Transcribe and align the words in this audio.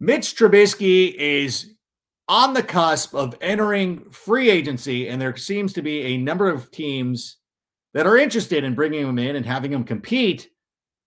Mitch 0.00 0.34
Trubisky 0.34 1.14
is 1.14 1.74
on 2.26 2.54
the 2.54 2.62
cusp 2.62 3.14
of 3.14 3.36
entering 3.42 4.10
free 4.10 4.48
agency, 4.48 5.08
and 5.08 5.20
there 5.20 5.36
seems 5.36 5.74
to 5.74 5.82
be 5.82 6.00
a 6.02 6.16
number 6.16 6.48
of 6.48 6.70
teams 6.70 7.36
that 7.92 8.06
are 8.06 8.16
interested 8.16 8.64
in 8.64 8.74
bringing 8.74 9.06
him 9.06 9.18
in 9.18 9.36
and 9.36 9.44
having 9.44 9.72
him 9.72 9.84
compete 9.84 10.48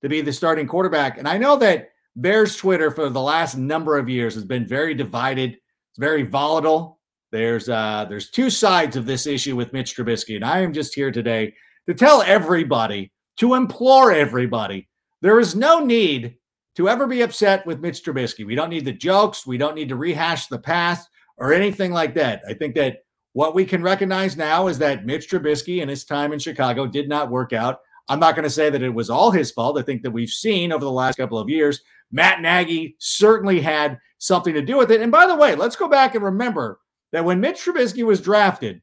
to 0.04 0.10
be 0.10 0.22
the 0.22 0.32
starting 0.32 0.68
quarterback. 0.68 1.18
And 1.18 1.28
I 1.28 1.40
know 1.40 1.56
that 1.58 1.90
Bears 2.16 2.56
Twitter 2.56 2.92
for 2.92 3.10
the 3.10 3.22
last 3.22 3.58
number 3.58 3.98
of 3.98 4.10
years 4.10 4.36
has 4.36 4.46
been 4.46 4.68
very 4.68 4.94
divided. 4.94 5.52
It's 5.54 6.00
very 6.00 6.24
volatile. 6.24 7.00
There's 7.32 7.70
uh, 7.70 8.06
there's 8.08 8.30
two 8.30 8.52
sides 8.52 8.96
of 8.96 9.08
this 9.08 9.26
issue 9.26 9.56
with 9.56 9.74
Mitch 9.74 9.96
Trubisky, 9.96 10.36
and 10.36 10.46
I 10.46 10.60
am 10.60 10.72
just 10.72 10.94
here 10.94 11.12
today 11.12 11.56
to 11.88 11.96
tell 11.96 12.22
everybody, 12.22 13.12
to 13.38 13.56
implore 13.56 14.12
everybody, 14.12 14.88
there 15.22 15.40
is 15.40 15.56
no 15.56 15.84
need 15.84 16.36
to 16.76 16.90
ever 16.90 17.08
be 17.08 17.22
upset 17.22 17.66
with 17.66 17.82
Mitch 17.82 18.04
Trubisky. 18.04 18.46
We 18.46 18.56
don't 18.56 18.70
need 18.70 18.86
the 18.86 18.92
jokes. 18.92 19.46
We 19.46 19.58
don't 19.58 19.76
need 19.76 19.90
to 19.90 19.96
rehash 19.96 20.48
the 20.48 20.60
past 20.60 21.10
or 21.38 21.54
anything 21.54 21.92
like 21.92 22.14
that. 22.16 22.42
I 22.48 22.54
think 22.54 22.76
that 22.76 23.04
what 23.34 23.56
we 23.56 23.66
can 23.66 23.82
recognize 23.82 24.38
now 24.38 24.68
is 24.68 24.78
that 24.80 25.06
Mitch 25.06 25.30
Trubisky 25.30 25.82
and 25.82 25.90
his 25.90 26.06
time 26.06 26.34
in 26.34 26.40
Chicago 26.40 26.86
did 26.86 27.10
not 27.10 27.32
work 27.32 27.54
out. 27.54 27.80
I'm 28.10 28.20
not 28.20 28.36
going 28.36 28.44
to 28.44 28.50
say 28.50 28.70
that 28.70 28.84
it 28.84 28.94
was 28.94 29.10
all 29.10 29.32
his 29.32 29.52
fault. 29.52 29.80
I 29.80 29.82
think 29.82 30.04
that 30.04 30.12
we've 30.12 30.30
seen 30.30 30.72
over 30.72 30.84
the 30.84 30.92
last 30.92 31.16
couple 31.16 31.40
of 31.40 31.50
years, 31.50 31.82
Matt 32.12 32.42
Nagy 32.42 32.96
certainly 33.00 33.60
had 33.60 34.00
something 34.18 34.54
to 34.54 34.62
do 34.62 34.78
with 34.78 34.92
it. 34.92 35.02
And 35.02 35.12
by 35.12 35.26
the 35.26 35.36
way, 35.36 35.56
let's 35.56 35.76
go 35.76 35.88
back 35.88 36.16
and 36.16 36.24
remember 36.24 36.80
that 37.12 37.26
when 37.26 37.40
Mitch 37.40 37.64
Trubisky 37.64 38.04
was 38.04 38.22
drafted, 38.22 38.82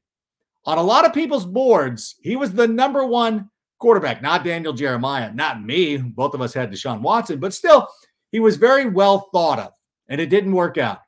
on 0.65 0.79
a 0.79 0.83
lot 0.83 1.07
of 1.07 1.15
people's 1.15 1.47
boards, 1.47 2.17
he 2.21 2.37
was 2.37 2.53
the 2.53 2.69
number 2.69 3.05
one 3.05 3.51
quarterback, 3.81 4.23
not 4.23 4.45
Daniel 4.45 4.73
Jeremiah, 4.73 5.33
not 5.33 5.65
me. 5.65 5.97
Both 5.97 6.35
of 6.35 6.41
us 6.41 6.55
had 6.55 6.71
Deshaun 6.71 7.01
Watson, 7.01 7.41
but 7.41 7.53
still, 7.53 7.89
he 8.31 8.39
was 8.39 8.57
very 8.57 8.87
well 8.87 9.29
thought 9.33 9.59
of, 9.59 9.73
and 10.09 10.21
it 10.21 10.31
didn't 10.31 10.53
work 10.53 10.79
out. 10.79 11.01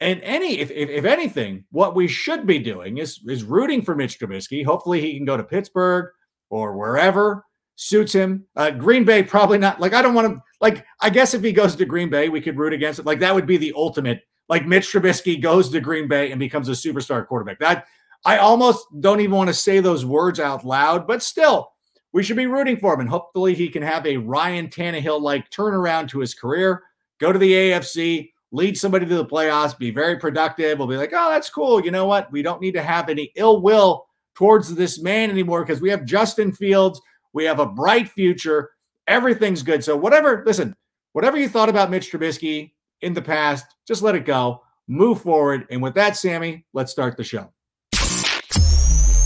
And 0.00 0.20
any, 0.22 0.58
if, 0.58 0.70
if, 0.70 0.88
if 0.88 1.04
anything, 1.04 1.64
what 1.70 1.94
we 1.94 2.08
should 2.08 2.46
be 2.46 2.58
doing 2.58 2.98
is 2.98 3.20
is 3.28 3.44
rooting 3.44 3.82
for 3.82 3.94
Mitch 3.94 4.18
Trubisky. 4.18 4.64
Hopefully, 4.64 5.00
he 5.00 5.16
can 5.16 5.24
go 5.24 5.36
to 5.36 5.44
Pittsburgh 5.44 6.06
or 6.50 6.76
wherever 6.76 7.44
suits 7.76 8.12
him. 8.12 8.44
Uh, 8.56 8.70
Green 8.70 9.04
Bay 9.04 9.22
probably 9.22 9.58
not. 9.58 9.80
Like 9.80 9.92
I 9.92 10.02
don't 10.02 10.14
want 10.14 10.28
to. 10.28 10.42
Like 10.60 10.84
I 11.00 11.10
guess 11.10 11.34
if 11.34 11.42
he 11.42 11.52
goes 11.52 11.76
to 11.76 11.84
Green 11.84 12.10
Bay, 12.10 12.28
we 12.28 12.40
could 12.40 12.56
root 12.56 12.72
against 12.72 12.98
it. 12.98 13.06
Like 13.06 13.20
that 13.20 13.34
would 13.34 13.46
be 13.46 13.56
the 13.56 13.72
ultimate. 13.76 14.22
Like 14.48 14.66
Mitch 14.66 14.92
Trubisky 14.92 15.40
goes 15.40 15.70
to 15.70 15.80
Green 15.80 16.08
Bay 16.08 16.30
and 16.30 16.38
becomes 16.38 16.68
a 16.68 16.72
superstar 16.72 17.26
quarterback. 17.26 17.58
That 17.60 17.86
I 18.24 18.38
almost 18.38 18.86
don't 19.00 19.20
even 19.20 19.36
want 19.36 19.48
to 19.48 19.54
say 19.54 19.80
those 19.80 20.04
words 20.04 20.40
out 20.40 20.64
loud, 20.64 21.06
but 21.06 21.22
still, 21.22 21.71
we 22.12 22.22
should 22.22 22.36
be 22.36 22.46
rooting 22.46 22.76
for 22.76 22.94
him. 22.94 23.00
And 23.00 23.08
hopefully 23.08 23.54
he 23.54 23.68
can 23.68 23.82
have 23.82 24.06
a 24.06 24.16
Ryan 24.16 24.68
Tannehill 24.68 25.20
like 25.20 25.50
turnaround 25.50 26.08
to 26.08 26.20
his 26.20 26.34
career, 26.34 26.82
go 27.18 27.32
to 27.32 27.38
the 27.38 27.52
AFC, 27.52 28.30
lead 28.52 28.76
somebody 28.76 29.06
to 29.06 29.14
the 29.14 29.24
playoffs, 29.24 29.76
be 29.76 29.90
very 29.90 30.18
productive. 30.18 30.78
We'll 30.78 30.88
be 30.88 30.96
like, 30.96 31.12
oh, 31.14 31.30
that's 31.30 31.50
cool. 31.50 31.84
You 31.84 31.90
know 31.90 32.06
what? 32.06 32.30
We 32.30 32.42
don't 32.42 32.60
need 32.60 32.74
to 32.74 32.82
have 32.82 33.08
any 33.08 33.32
ill 33.36 33.62
will 33.62 34.06
towards 34.34 34.74
this 34.74 35.00
man 35.00 35.30
anymore 35.30 35.64
because 35.64 35.80
we 35.80 35.90
have 35.90 36.04
Justin 36.04 36.52
Fields. 36.52 37.00
We 37.32 37.44
have 37.44 37.60
a 37.60 37.66
bright 37.66 38.08
future. 38.08 38.70
Everything's 39.08 39.62
good. 39.62 39.82
So, 39.82 39.96
whatever, 39.96 40.42
listen, 40.46 40.76
whatever 41.12 41.38
you 41.38 41.48
thought 41.48 41.68
about 41.68 41.90
Mitch 41.90 42.12
Trubisky 42.12 42.72
in 43.00 43.14
the 43.14 43.22
past, 43.22 43.66
just 43.88 44.02
let 44.02 44.14
it 44.14 44.24
go. 44.24 44.62
Move 44.86 45.22
forward. 45.22 45.66
And 45.70 45.82
with 45.82 45.94
that, 45.94 46.16
Sammy, 46.16 46.66
let's 46.72 46.92
start 46.92 47.16
the 47.16 47.24
show. 47.24 47.52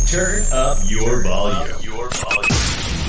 Turn 0.07 0.45
up 0.53 0.79
your 0.89 1.25
volume. 1.25 1.77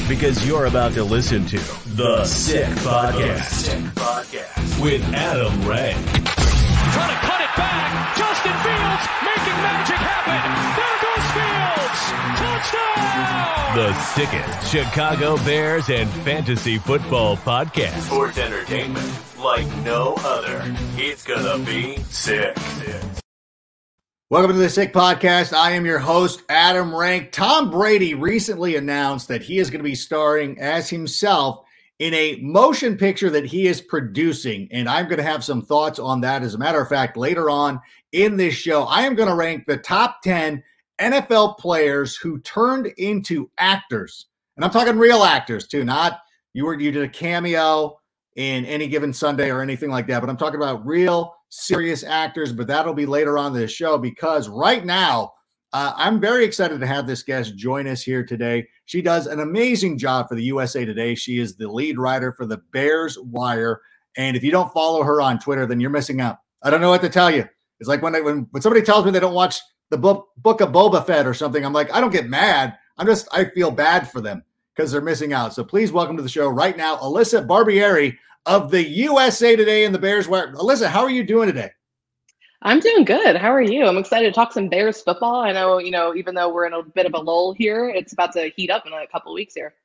Your 0.08 0.16
volume 0.16 0.20
because 0.20 0.48
you're 0.48 0.66
about 0.66 0.94
to 0.94 1.04
listen 1.04 1.46
to 1.48 1.58
The 1.96 2.24
Sick 2.26 2.66
Podcast, 2.80 3.44
Sick 3.44 3.80
Podcast. 3.96 4.82
with 4.82 5.04
Adam 5.14 5.54
Rank. 5.68 5.98
Trying 6.06 7.10
to 7.10 7.20
cut 7.26 7.42
it 7.42 7.56
back. 7.58 8.18
Justin 8.18 8.54
Fields 8.64 9.08
making 9.24 9.58
magic 9.62 9.98
happen. 9.98 10.42
There 10.78 10.98
goes 11.04 11.28
The 11.34 11.44
Fields. 11.44 12.02
Touchdown. 12.40 13.76
The 13.76 13.94
sickest 13.94 14.72
Chicago 14.72 15.38
Bears 15.46 15.90
and 15.90 16.10
fantasy 16.24 16.78
football 16.78 17.38
podcast. 17.38 18.00
Sports 18.02 18.38
entertainment 18.38 19.12
like 19.40 19.68
no 19.84 20.16
other. 20.20 20.62
It's 20.98 21.24
gonna 21.24 21.64
be 21.66 21.98
sick. 22.10 22.58
sick. 22.58 23.04
Welcome 24.30 24.52
to 24.52 24.58
the 24.58 24.70
Sick 24.70 24.92
Podcast. 24.92 25.54
I 25.54 25.72
am 25.72 25.86
your 25.86 26.00
host, 26.00 26.44
Adam 26.50 26.94
Rank. 26.94 27.32
Tom 27.32 27.72
Brady 27.72 28.14
recently 28.14 28.76
announced 28.76 29.30
that 29.30 29.42
he 29.42 29.58
is 29.58 29.70
going 29.70 29.80
to 29.80 29.90
be 29.90 29.96
starring 29.96 30.60
as 30.60 30.90
himself 30.90 31.64
in 32.00 32.14
a 32.14 32.36
motion 32.42 32.98
picture 32.98 33.30
that 33.30 33.46
he 33.46 33.68
is 33.68 33.80
producing. 33.80 34.68
And 34.74 34.90
I'm 34.90 35.06
going 35.06 35.20
to 35.20 35.24
have 35.24 35.46
some 35.46 35.62
thoughts 35.62 35.98
on 35.98 36.20
that. 36.22 36.44
As 36.44 36.56
a 36.56 36.58
matter 36.58 36.82
of 36.82 36.90
fact, 36.90 37.16
later 37.16 37.50
on 37.50 37.80
in 38.12 38.36
this 38.36 38.54
show, 38.54 38.84
I 38.84 39.04
am 39.04 39.16
going 39.16 39.30
to 39.30 39.34
rank 39.34 39.64
the 39.66 39.78
top 39.78 40.22
10 40.24 40.62
NFL 41.00 41.58
players 41.58 42.18
who 42.18 42.40
turned 42.40 42.88
into 42.98 43.50
actors. 43.58 44.26
And 44.58 44.66
I'm 44.66 44.72
talking 44.72 44.98
real 44.98 45.24
actors 45.24 45.70
too, 45.70 45.86
not 45.86 46.20
you 46.54 46.66
were 46.66 46.78
you 46.78 46.92
did 46.92 47.04
a 47.04 47.08
cameo 47.08 47.98
in 48.36 48.66
any 48.66 48.90
given 48.90 49.14
Sunday 49.14 49.50
or 49.50 49.62
anything 49.62 49.90
like 49.90 50.08
that, 50.08 50.20
but 50.20 50.30
I'm 50.30 50.36
talking 50.36 50.60
about 50.60 50.86
real 50.86 51.37
serious 51.50 52.04
actors, 52.04 52.52
but 52.52 52.68
that'll 52.68 52.94
be 52.94 53.06
later 53.06 53.38
on 53.38 53.54
this 53.54 53.72
show 53.72 53.98
because 53.98 54.50
right 54.50 54.86
now, 54.86 55.34
uh, 55.74 55.94
I'm 55.96 56.20
very 56.20 56.46
excited 56.46 56.80
to 56.80 56.88
have 56.88 57.08
this 57.08 57.24
guest 57.24 57.58
join 57.58 57.88
us 57.88 58.02
here 58.02 58.24
today. 58.24 58.68
She 58.86 59.02
does 59.02 59.28
an 59.28 59.42
amazing 59.42 59.98
job 59.98 60.30
for 60.30 60.36
the 60.36 60.44
USA 60.44 60.86
Today. 60.86 61.14
She 61.14 61.40
is 61.40 61.56
the 61.56 61.70
lead 61.70 62.00
writer 62.00 62.32
for 62.32 62.46
the 62.46 62.62
Bears 62.72 63.18
Wire. 63.20 63.82
And 64.16 64.38
if 64.38 64.44
you 64.44 64.52
don't 64.52 64.72
follow 64.72 65.04
her 65.04 65.22
on 65.22 65.40
Twitter, 65.40 65.66
then 65.66 65.80
you're 65.80 65.90
missing 65.90 66.22
out. 66.22 66.38
I 66.64 66.70
don't 66.70 66.82
know 66.82 66.90
what 66.90 67.02
to 67.02 67.10
tell 67.10 67.30
you. 67.30 67.46
It's 67.80 67.90
like 67.90 68.02
when 68.02 68.16
I, 68.16 68.22
when, 68.22 68.48
when 68.52 68.62
somebody 68.62 68.84
tells 68.84 69.06
me 69.06 69.12
they 69.12 69.20
don't 69.20 69.34
watch 69.34 69.60
the 69.90 69.98
book, 69.98 70.30
book 70.38 70.62
of 70.62 70.72
Boba 70.72 71.06
Fett 71.06 71.28
or 71.28 71.34
something, 71.34 71.66
I'm 71.66 71.74
like, 71.74 71.94
I 71.94 72.00
don't 72.00 72.14
get 72.14 72.30
mad. 72.30 72.78
I'm 72.98 73.06
just, 73.06 73.28
I 73.32 73.46
feel 73.46 73.70
bad 73.70 74.10
for 74.10 74.22
them 74.22 74.44
because 74.76 74.92
they're 74.92 75.02
missing 75.02 75.34
out. 75.34 75.54
So 75.54 75.64
please 75.64 75.92
welcome 75.92 76.18
to 76.18 76.24
the 76.24 76.30
show 76.30 76.48
right 76.48 76.78
now, 76.78 76.98
Alyssa 76.98 77.46
Barbieri 77.46 78.18
of 78.48 78.72
the 78.72 78.82
USA 78.82 79.56
Today 79.56 79.86
and 79.86 79.94
the 79.94 80.00
Bears 80.00 80.28
Wire. 80.28 80.54
Alyssa, 80.54 80.88
how 80.88 81.02
are 81.02 81.10
you 81.10 81.24
doing 81.24 81.48
today? 81.48 81.70
I'm 82.64 82.80
doing 82.80 83.04
good. 83.04 83.36
How 83.36 83.52
are 83.52 83.62
you? 83.62 83.86
I'm 83.86 83.98
excited 83.98 84.26
to 84.26 84.32
talk 84.32 84.52
some 84.52 84.70
Bears 84.70 85.02
football. 85.02 85.42
I 85.42 85.52
know, 85.52 85.78
you 85.78 85.92
know, 85.92 86.16
even 86.16 86.34
though 86.34 86.52
we're 86.52 86.66
in 86.66 86.74
a 86.74 86.82
bit 86.82 87.06
of 87.06 87.14
a 87.14 87.20
lull 87.20 87.54
here, 87.54 87.90
it's 87.90 88.14
about 88.14 88.34
to 88.34 88.50
heat 88.56 88.72
up 88.72 88.88
in 88.88 88.94
a 88.94 89.06
couple 89.08 89.32
of 89.32 89.36
weeks 89.36 89.54
here. 89.54 89.76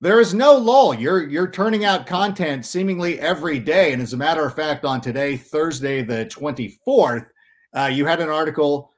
There 0.00 0.20
is 0.20 0.34
no 0.34 0.56
lull. 0.56 0.92
You're 0.92 1.28
you're 1.28 1.50
turning 1.50 1.84
out 1.84 2.06
content 2.06 2.66
seemingly 2.66 3.18
every 3.20 3.58
day, 3.58 3.92
and 3.92 4.02
as 4.02 4.12
a 4.12 4.16
matter 4.16 4.44
of 4.44 4.54
fact, 4.54 4.84
on 4.84 5.00
today, 5.00 5.36
Thursday 5.36 6.02
the 6.02 6.26
24th, 6.26 7.26
uh, 7.74 7.90
you 7.92 8.04
had 8.04 8.20
an 8.20 8.28
article 8.28 8.92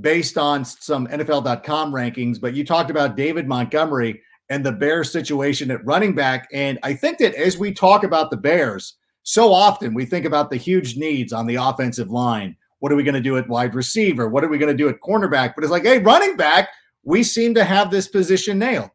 based 0.00 0.36
on 0.36 0.64
some 0.64 1.06
NFL.com 1.06 1.92
rankings, 1.92 2.40
but 2.40 2.54
you 2.54 2.64
talked 2.64 2.90
about 2.90 3.16
David 3.16 3.46
Montgomery 3.46 4.22
and 4.52 4.66
the 4.66 4.70
Bears 4.72 5.10
situation 5.10 5.70
at 5.70 5.82
running 5.82 6.14
back. 6.14 6.46
And 6.52 6.78
I 6.82 6.92
think 6.92 7.16
that 7.18 7.34
as 7.36 7.56
we 7.56 7.72
talk 7.72 8.04
about 8.04 8.30
the 8.30 8.36
Bears, 8.36 8.96
so 9.22 9.50
often 9.50 9.94
we 9.94 10.04
think 10.04 10.26
about 10.26 10.50
the 10.50 10.58
huge 10.58 10.94
needs 10.98 11.32
on 11.32 11.46
the 11.46 11.54
offensive 11.54 12.10
line. 12.10 12.54
What 12.80 12.92
are 12.92 12.96
we 12.96 13.02
going 13.02 13.14
to 13.14 13.20
do 13.22 13.38
at 13.38 13.48
wide 13.48 13.74
receiver? 13.74 14.28
What 14.28 14.44
are 14.44 14.48
we 14.48 14.58
going 14.58 14.70
to 14.70 14.76
do 14.76 14.90
at 14.90 15.00
cornerback? 15.00 15.54
But 15.54 15.64
it's 15.64 15.70
like, 15.70 15.84
hey, 15.84 16.00
running 16.00 16.36
back, 16.36 16.68
we 17.02 17.22
seem 17.22 17.54
to 17.54 17.64
have 17.64 17.90
this 17.90 18.08
position 18.08 18.58
nailed. 18.58 18.90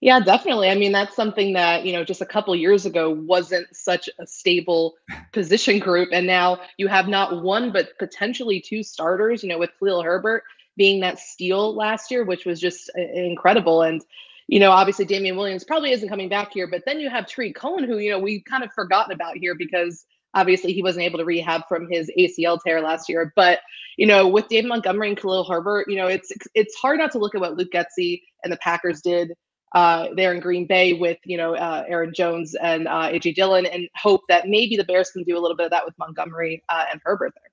Yeah, 0.00 0.20
definitely. 0.20 0.70
I 0.70 0.76
mean, 0.76 0.92
that's 0.92 1.16
something 1.16 1.52
that, 1.54 1.84
you 1.84 1.92
know, 1.92 2.04
just 2.04 2.20
a 2.20 2.26
couple 2.26 2.54
years 2.54 2.86
ago 2.86 3.10
wasn't 3.10 3.66
such 3.74 4.08
a 4.20 4.26
stable 4.26 4.94
position 5.32 5.80
group. 5.80 6.10
And 6.12 6.28
now 6.28 6.60
you 6.76 6.86
have 6.86 7.08
not 7.08 7.42
one, 7.42 7.72
but 7.72 7.98
potentially 7.98 8.60
two 8.60 8.84
starters, 8.84 9.42
you 9.42 9.48
know, 9.48 9.58
with 9.58 9.70
Khalil 9.80 10.04
Herbert 10.04 10.44
being 10.76 11.00
that 11.00 11.18
steal 11.18 11.74
last 11.74 12.10
year, 12.10 12.24
which 12.24 12.46
was 12.46 12.60
just 12.60 12.88
incredible. 12.96 13.82
And, 13.82 14.02
you 14.48 14.58
know, 14.58 14.70
obviously 14.70 15.04
Damien 15.04 15.36
Williams 15.36 15.62
probably 15.62 15.92
isn't 15.92 16.08
coming 16.08 16.28
back 16.28 16.52
here, 16.52 16.66
but 16.66 16.82
then 16.86 16.98
you 16.98 17.10
have 17.10 17.26
Tarik 17.26 17.54
Cohen, 17.54 17.84
who, 17.84 17.98
you 17.98 18.10
know, 18.10 18.18
we've 18.18 18.44
kind 18.44 18.64
of 18.64 18.72
forgotten 18.72 19.12
about 19.12 19.36
here 19.36 19.54
because 19.54 20.04
obviously 20.34 20.72
he 20.72 20.82
wasn't 20.82 21.04
able 21.04 21.18
to 21.18 21.24
rehab 21.24 21.62
from 21.68 21.86
his 21.90 22.10
ACL 22.18 22.58
tear 22.60 22.80
last 22.80 23.08
year. 23.08 23.32
But, 23.36 23.60
you 23.96 24.06
know, 24.06 24.26
with 24.26 24.48
David 24.48 24.68
Montgomery 24.68 25.08
and 25.08 25.18
Khalil 25.18 25.44
Herbert, 25.44 25.86
you 25.88 25.96
know, 25.96 26.06
it's 26.06 26.32
it's 26.54 26.74
hard 26.76 26.98
not 26.98 27.12
to 27.12 27.18
look 27.18 27.34
at 27.34 27.40
what 27.40 27.56
Luke 27.56 27.70
Getsy 27.72 28.22
and 28.42 28.52
the 28.52 28.56
Packers 28.56 29.02
did 29.02 29.32
uh, 29.72 30.08
there 30.16 30.32
in 30.32 30.40
Green 30.40 30.66
Bay 30.66 30.94
with 30.94 31.18
you 31.24 31.36
know 31.36 31.54
uh, 31.54 31.84
Aaron 31.86 32.12
Jones 32.14 32.54
and 32.54 32.88
uh, 32.88 33.10
AJ 33.10 33.34
Dillon, 33.34 33.66
and 33.66 33.88
hope 33.96 34.22
that 34.28 34.48
maybe 34.48 34.76
the 34.76 34.84
Bears 34.84 35.10
can 35.10 35.24
do 35.24 35.36
a 35.36 35.40
little 35.40 35.56
bit 35.56 35.66
of 35.66 35.70
that 35.72 35.84
with 35.84 35.94
Montgomery 35.98 36.62
uh, 36.68 36.84
and 36.90 37.00
Herbert 37.04 37.32
there. 37.34 37.50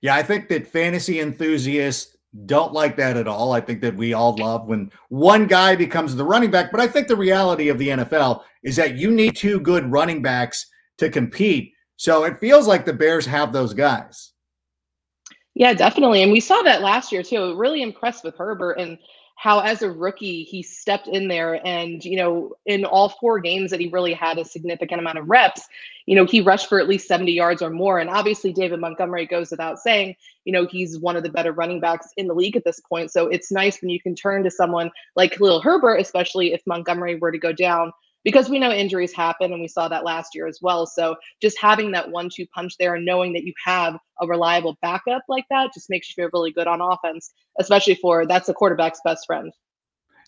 Yeah, 0.00 0.16
I 0.16 0.22
think 0.22 0.48
that 0.48 0.66
fantasy 0.66 1.20
enthusiasts 1.20 2.16
don't 2.46 2.72
like 2.72 2.96
that 2.96 3.16
at 3.16 3.28
all. 3.28 3.52
I 3.52 3.60
think 3.60 3.80
that 3.80 3.96
we 3.96 4.12
all 4.12 4.36
love 4.36 4.66
when 4.66 4.90
one 5.08 5.46
guy 5.46 5.74
becomes 5.74 6.14
the 6.14 6.24
running 6.24 6.50
back, 6.50 6.70
but 6.70 6.80
I 6.80 6.86
think 6.86 7.08
the 7.08 7.16
reality 7.16 7.68
of 7.68 7.78
the 7.78 7.88
NFL 7.88 8.42
is 8.62 8.76
that 8.76 8.96
you 8.96 9.10
need 9.10 9.34
two 9.34 9.60
good 9.60 9.90
running 9.90 10.22
backs 10.22 10.66
to 10.98 11.10
compete. 11.10 11.72
So 11.96 12.24
it 12.24 12.38
feels 12.38 12.66
like 12.66 12.84
the 12.84 12.92
Bears 12.92 13.26
have 13.26 13.52
those 13.52 13.74
guys. 13.74 14.32
Yeah, 15.54 15.72
definitely. 15.74 16.22
And 16.22 16.30
we 16.30 16.40
saw 16.40 16.62
that 16.62 16.82
last 16.82 17.10
year 17.10 17.22
too. 17.22 17.56
Really 17.56 17.82
impressed 17.82 18.22
with 18.22 18.36
Herbert 18.36 18.78
and 18.78 18.98
how 19.38 19.60
as 19.60 19.82
a 19.82 19.90
rookie 19.90 20.42
he 20.42 20.64
stepped 20.64 21.06
in 21.06 21.28
there 21.28 21.64
and 21.64 22.04
you 22.04 22.16
know 22.16 22.52
in 22.66 22.84
all 22.84 23.08
four 23.08 23.38
games 23.38 23.70
that 23.70 23.78
he 23.78 23.86
really 23.86 24.12
had 24.12 24.36
a 24.36 24.44
significant 24.44 25.00
amount 25.00 25.16
of 25.16 25.30
reps 25.30 25.62
you 26.06 26.16
know 26.16 26.24
he 26.24 26.40
rushed 26.40 26.68
for 26.68 26.80
at 26.80 26.88
least 26.88 27.06
70 27.06 27.30
yards 27.30 27.62
or 27.62 27.70
more. 27.70 28.00
And 28.00 28.10
obviously 28.10 28.52
david 28.52 28.80
montgomery 28.80 29.26
goes 29.26 29.52
without 29.52 29.78
saying 29.78 30.16
you 30.44 30.52
know 30.52 30.66
he's 30.66 30.98
one 30.98 31.16
of 31.16 31.22
the 31.22 31.30
better 31.30 31.52
running 31.52 31.78
backs 31.78 32.08
in 32.16 32.26
the 32.26 32.34
league 32.34 32.56
at 32.56 32.64
this 32.64 32.80
point. 32.80 33.12
So 33.12 33.28
it's 33.28 33.52
nice 33.52 33.80
when 33.80 33.90
you 33.90 34.00
can 34.00 34.16
turn 34.16 34.42
to 34.42 34.50
someone 34.50 34.90
like 35.14 35.36
khalil 35.36 35.60
herbert 35.60 36.00
especially 36.00 36.52
if 36.52 36.60
montgomery 36.66 37.14
were 37.14 37.30
to 37.30 37.38
go 37.38 37.52
down 37.52 37.92
because 38.28 38.50
we 38.50 38.58
know 38.58 38.70
injuries 38.70 39.14
happen 39.14 39.54
and 39.54 39.62
we 39.62 39.66
saw 39.66 39.88
that 39.88 40.04
last 40.04 40.34
year 40.34 40.46
as 40.46 40.58
well. 40.60 40.84
So 40.84 41.16
just 41.40 41.56
having 41.58 41.92
that 41.92 42.10
one 42.10 42.28
two 42.30 42.46
punch 42.54 42.74
there 42.78 42.94
and 42.94 43.06
knowing 43.06 43.32
that 43.32 43.44
you 43.44 43.54
have 43.64 43.96
a 44.20 44.26
reliable 44.26 44.76
backup 44.82 45.22
like 45.30 45.46
that 45.48 45.72
just 45.72 45.88
makes 45.88 46.10
you 46.10 46.22
feel 46.22 46.28
really 46.34 46.52
good 46.52 46.66
on 46.66 46.82
offense, 46.82 47.32
especially 47.58 47.94
for 47.94 48.26
that's 48.26 48.50
a 48.50 48.52
quarterback's 48.52 49.00
best 49.02 49.24
friend. 49.26 49.50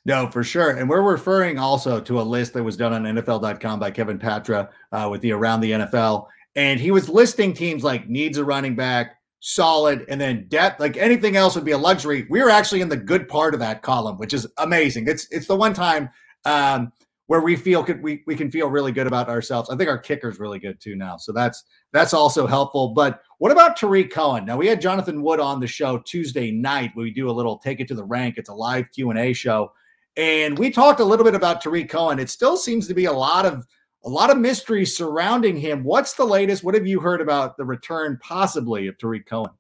No, 0.06 0.30
for 0.30 0.42
sure. 0.42 0.70
And 0.70 0.88
we're 0.88 1.02
referring 1.02 1.58
also 1.58 2.00
to 2.00 2.22
a 2.22 2.22
list 2.22 2.54
that 2.54 2.64
was 2.64 2.78
done 2.78 2.94
on 2.94 3.02
NFL.com 3.02 3.78
by 3.78 3.90
Kevin 3.90 4.18
Patra 4.18 4.70
uh, 4.92 5.08
with 5.10 5.20
the 5.20 5.32
Around 5.32 5.60
the 5.60 5.72
NFL. 5.72 6.26
And 6.56 6.80
he 6.80 6.92
was 6.92 7.06
listing 7.06 7.52
teams 7.52 7.84
like 7.84 8.08
needs 8.08 8.38
a 8.38 8.44
running 8.46 8.76
back, 8.76 9.16
solid, 9.40 10.06
and 10.08 10.18
then 10.18 10.46
depth. 10.48 10.80
Like 10.80 10.96
anything 10.96 11.36
else 11.36 11.54
would 11.54 11.66
be 11.66 11.72
a 11.72 11.78
luxury. 11.78 12.26
We 12.30 12.40
are 12.40 12.48
actually 12.48 12.80
in 12.80 12.88
the 12.88 12.96
good 12.96 13.28
part 13.28 13.52
of 13.52 13.60
that 13.60 13.82
column, 13.82 14.16
which 14.16 14.32
is 14.32 14.46
amazing. 14.56 15.06
It's 15.06 15.26
it's 15.30 15.46
the 15.46 15.54
one 15.54 15.74
time 15.74 16.08
um, 16.46 16.92
where 17.30 17.40
we 17.40 17.54
feel 17.54 17.84
could 17.84 18.02
we 18.02 18.24
we 18.26 18.34
can 18.34 18.50
feel 18.50 18.66
really 18.66 18.90
good 18.90 19.06
about 19.06 19.28
ourselves. 19.28 19.70
I 19.70 19.76
think 19.76 19.88
our 19.88 19.96
kicker's 19.96 20.40
really 20.40 20.58
good 20.58 20.80
too 20.80 20.96
now. 20.96 21.16
So 21.16 21.30
that's 21.30 21.62
that's 21.92 22.12
also 22.12 22.44
helpful. 22.44 22.88
But 22.88 23.22
what 23.38 23.52
about 23.52 23.76
Tarik 23.76 24.10
Cohen? 24.10 24.44
Now 24.44 24.56
we 24.56 24.66
had 24.66 24.80
Jonathan 24.80 25.22
Wood 25.22 25.38
on 25.38 25.60
the 25.60 25.66
show 25.68 25.98
Tuesday 25.98 26.50
night. 26.50 26.90
we 26.96 27.12
do 27.12 27.30
a 27.30 27.32
little 27.32 27.56
take 27.56 27.78
it 27.78 27.86
to 27.86 27.94
the 27.94 28.02
rank. 28.02 28.34
It's 28.36 28.48
a 28.48 28.52
live 28.52 28.90
Q&A 28.90 29.32
show. 29.32 29.70
And 30.16 30.58
we 30.58 30.72
talked 30.72 30.98
a 30.98 31.04
little 31.04 31.24
bit 31.24 31.36
about 31.36 31.60
Tarik 31.60 31.88
Cohen. 31.88 32.18
It 32.18 32.30
still 32.30 32.56
seems 32.56 32.88
to 32.88 32.94
be 32.94 33.04
a 33.04 33.12
lot 33.12 33.46
of 33.46 33.64
a 34.04 34.08
lot 34.08 34.30
of 34.30 34.36
mystery 34.36 34.84
surrounding 34.84 35.56
him. 35.56 35.84
What's 35.84 36.14
the 36.14 36.24
latest? 36.24 36.64
What 36.64 36.74
have 36.74 36.88
you 36.88 36.98
heard 36.98 37.20
about 37.20 37.56
the 37.56 37.64
return 37.64 38.18
possibly 38.20 38.88
of 38.88 38.98
Tarik 38.98 39.26
Cohen? 39.26 39.52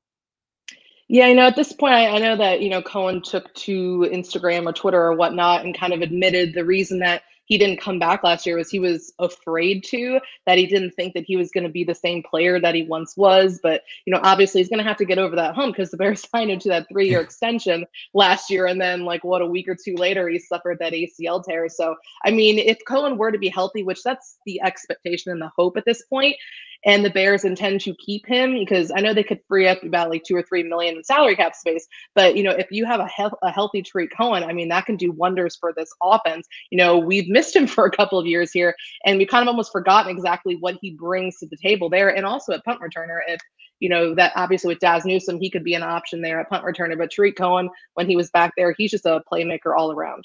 Yeah, 1.06 1.28
you 1.28 1.36
know, 1.36 1.46
at 1.46 1.54
this 1.54 1.72
point, 1.72 1.94
I, 1.94 2.08
I, 2.08 2.18
know 2.18 2.36
that, 2.36 2.62
you 2.62 2.68
know, 2.70 2.82
Cohen 2.82 3.20
took 3.20 3.52
to 3.54 4.08
Instagram 4.12 4.66
or 4.66 4.72
Twitter 4.72 5.02
or 5.02 5.14
whatnot 5.14 5.64
and 5.64 5.76
kind 5.76 5.92
of 5.92 6.02
admitted 6.02 6.54
the 6.54 6.64
reason 6.64 7.00
that 7.00 7.22
he 7.50 7.58
didn't 7.58 7.80
come 7.80 7.98
back 7.98 8.22
last 8.22 8.46
year 8.46 8.56
was 8.56 8.70
he 8.70 8.78
was 8.78 9.12
afraid 9.18 9.82
to 9.82 10.20
that 10.46 10.56
he 10.56 10.66
didn't 10.66 10.92
think 10.92 11.14
that 11.14 11.24
he 11.26 11.36
was 11.36 11.50
going 11.50 11.64
to 11.64 11.70
be 11.70 11.82
the 11.82 11.94
same 11.94 12.22
player 12.22 12.60
that 12.60 12.76
he 12.76 12.84
once 12.84 13.16
was 13.16 13.58
but 13.62 13.82
you 14.06 14.14
know 14.14 14.20
obviously 14.22 14.60
he's 14.60 14.68
going 14.68 14.78
to 14.78 14.88
have 14.88 14.96
to 14.96 15.04
get 15.04 15.18
over 15.18 15.34
that 15.34 15.54
hump 15.54 15.74
because 15.74 15.90
the 15.90 15.96
bears 15.96 16.26
signed 16.32 16.50
him 16.50 16.60
to 16.60 16.68
that 16.68 16.86
three 16.88 17.08
year 17.08 17.20
extension 17.20 17.84
last 18.14 18.50
year 18.50 18.66
and 18.66 18.80
then 18.80 19.04
like 19.04 19.24
what 19.24 19.42
a 19.42 19.46
week 19.46 19.68
or 19.68 19.76
two 19.76 19.96
later 19.96 20.28
he 20.28 20.38
suffered 20.38 20.78
that 20.78 20.92
acl 20.92 21.44
tear. 21.44 21.68
So 21.68 21.96
i 22.24 22.30
mean 22.30 22.58
if 22.58 22.78
cohen 22.86 23.18
were 23.18 23.32
to 23.32 23.38
be 23.38 23.48
healthy 23.48 23.82
which 23.82 24.02
that's 24.02 24.38
the 24.46 24.62
expectation 24.62 25.32
and 25.32 25.42
the 25.42 25.50
hope 25.56 25.76
at 25.76 25.84
this 25.84 26.02
point 26.02 26.36
and 26.84 27.04
the 27.04 27.10
Bears 27.10 27.44
intend 27.44 27.80
to 27.82 27.94
keep 27.94 28.26
him 28.26 28.54
because 28.54 28.90
I 28.94 29.00
know 29.00 29.12
they 29.12 29.22
could 29.22 29.40
free 29.46 29.68
up 29.68 29.82
about 29.82 30.10
like 30.10 30.24
two 30.24 30.34
or 30.34 30.42
three 30.42 30.62
million 30.62 30.96
in 30.96 31.04
salary 31.04 31.36
cap 31.36 31.54
space. 31.54 31.86
But 32.14 32.36
you 32.36 32.42
know, 32.42 32.52
if 32.52 32.68
you 32.70 32.86
have 32.86 33.00
a, 33.00 33.08
he- 33.08 33.36
a 33.42 33.50
healthy 33.50 33.82
Tarik 33.82 34.10
Cohen, 34.16 34.44
I 34.44 34.52
mean, 34.52 34.68
that 34.68 34.86
can 34.86 34.96
do 34.96 35.12
wonders 35.12 35.56
for 35.56 35.72
this 35.76 35.90
offense. 36.02 36.46
You 36.70 36.78
know, 36.78 36.98
we've 36.98 37.28
missed 37.28 37.54
him 37.54 37.66
for 37.66 37.84
a 37.84 37.90
couple 37.90 38.18
of 38.18 38.26
years 38.26 38.52
here, 38.52 38.74
and 39.04 39.18
we 39.18 39.26
kind 39.26 39.42
of 39.42 39.48
almost 39.48 39.72
forgotten 39.72 40.10
exactly 40.10 40.56
what 40.56 40.78
he 40.80 40.92
brings 40.92 41.38
to 41.38 41.46
the 41.46 41.56
table 41.56 41.90
there, 41.90 42.14
and 42.14 42.24
also 42.24 42.52
at 42.52 42.64
punt 42.64 42.80
returner. 42.80 43.20
If 43.26 43.40
you 43.80 43.88
know 43.88 44.14
that 44.14 44.32
obviously 44.36 44.68
with 44.68 44.80
Dazz 44.80 45.04
Newsome, 45.04 45.40
he 45.40 45.50
could 45.50 45.64
be 45.64 45.74
an 45.74 45.82
option 45.82 46.22
there 46.22 46.40
at 46.40 46.48
punt 46.48 46.64
returner. 46.64 46.96
But 46.96 47.10
Tarik 47.10 47.36
Cohen, 47.36 47.68
when 47.94 48.08
he 48.08 48.16
was 48.16 48.30
back 48.30 48.52
there, 48.56 48.74
he's 48.76 48.90
just 48.90 49.06
a 49.06 49.22
playmaker 49.30 49.76
all 49.76 49.92
around. 49.92 50.24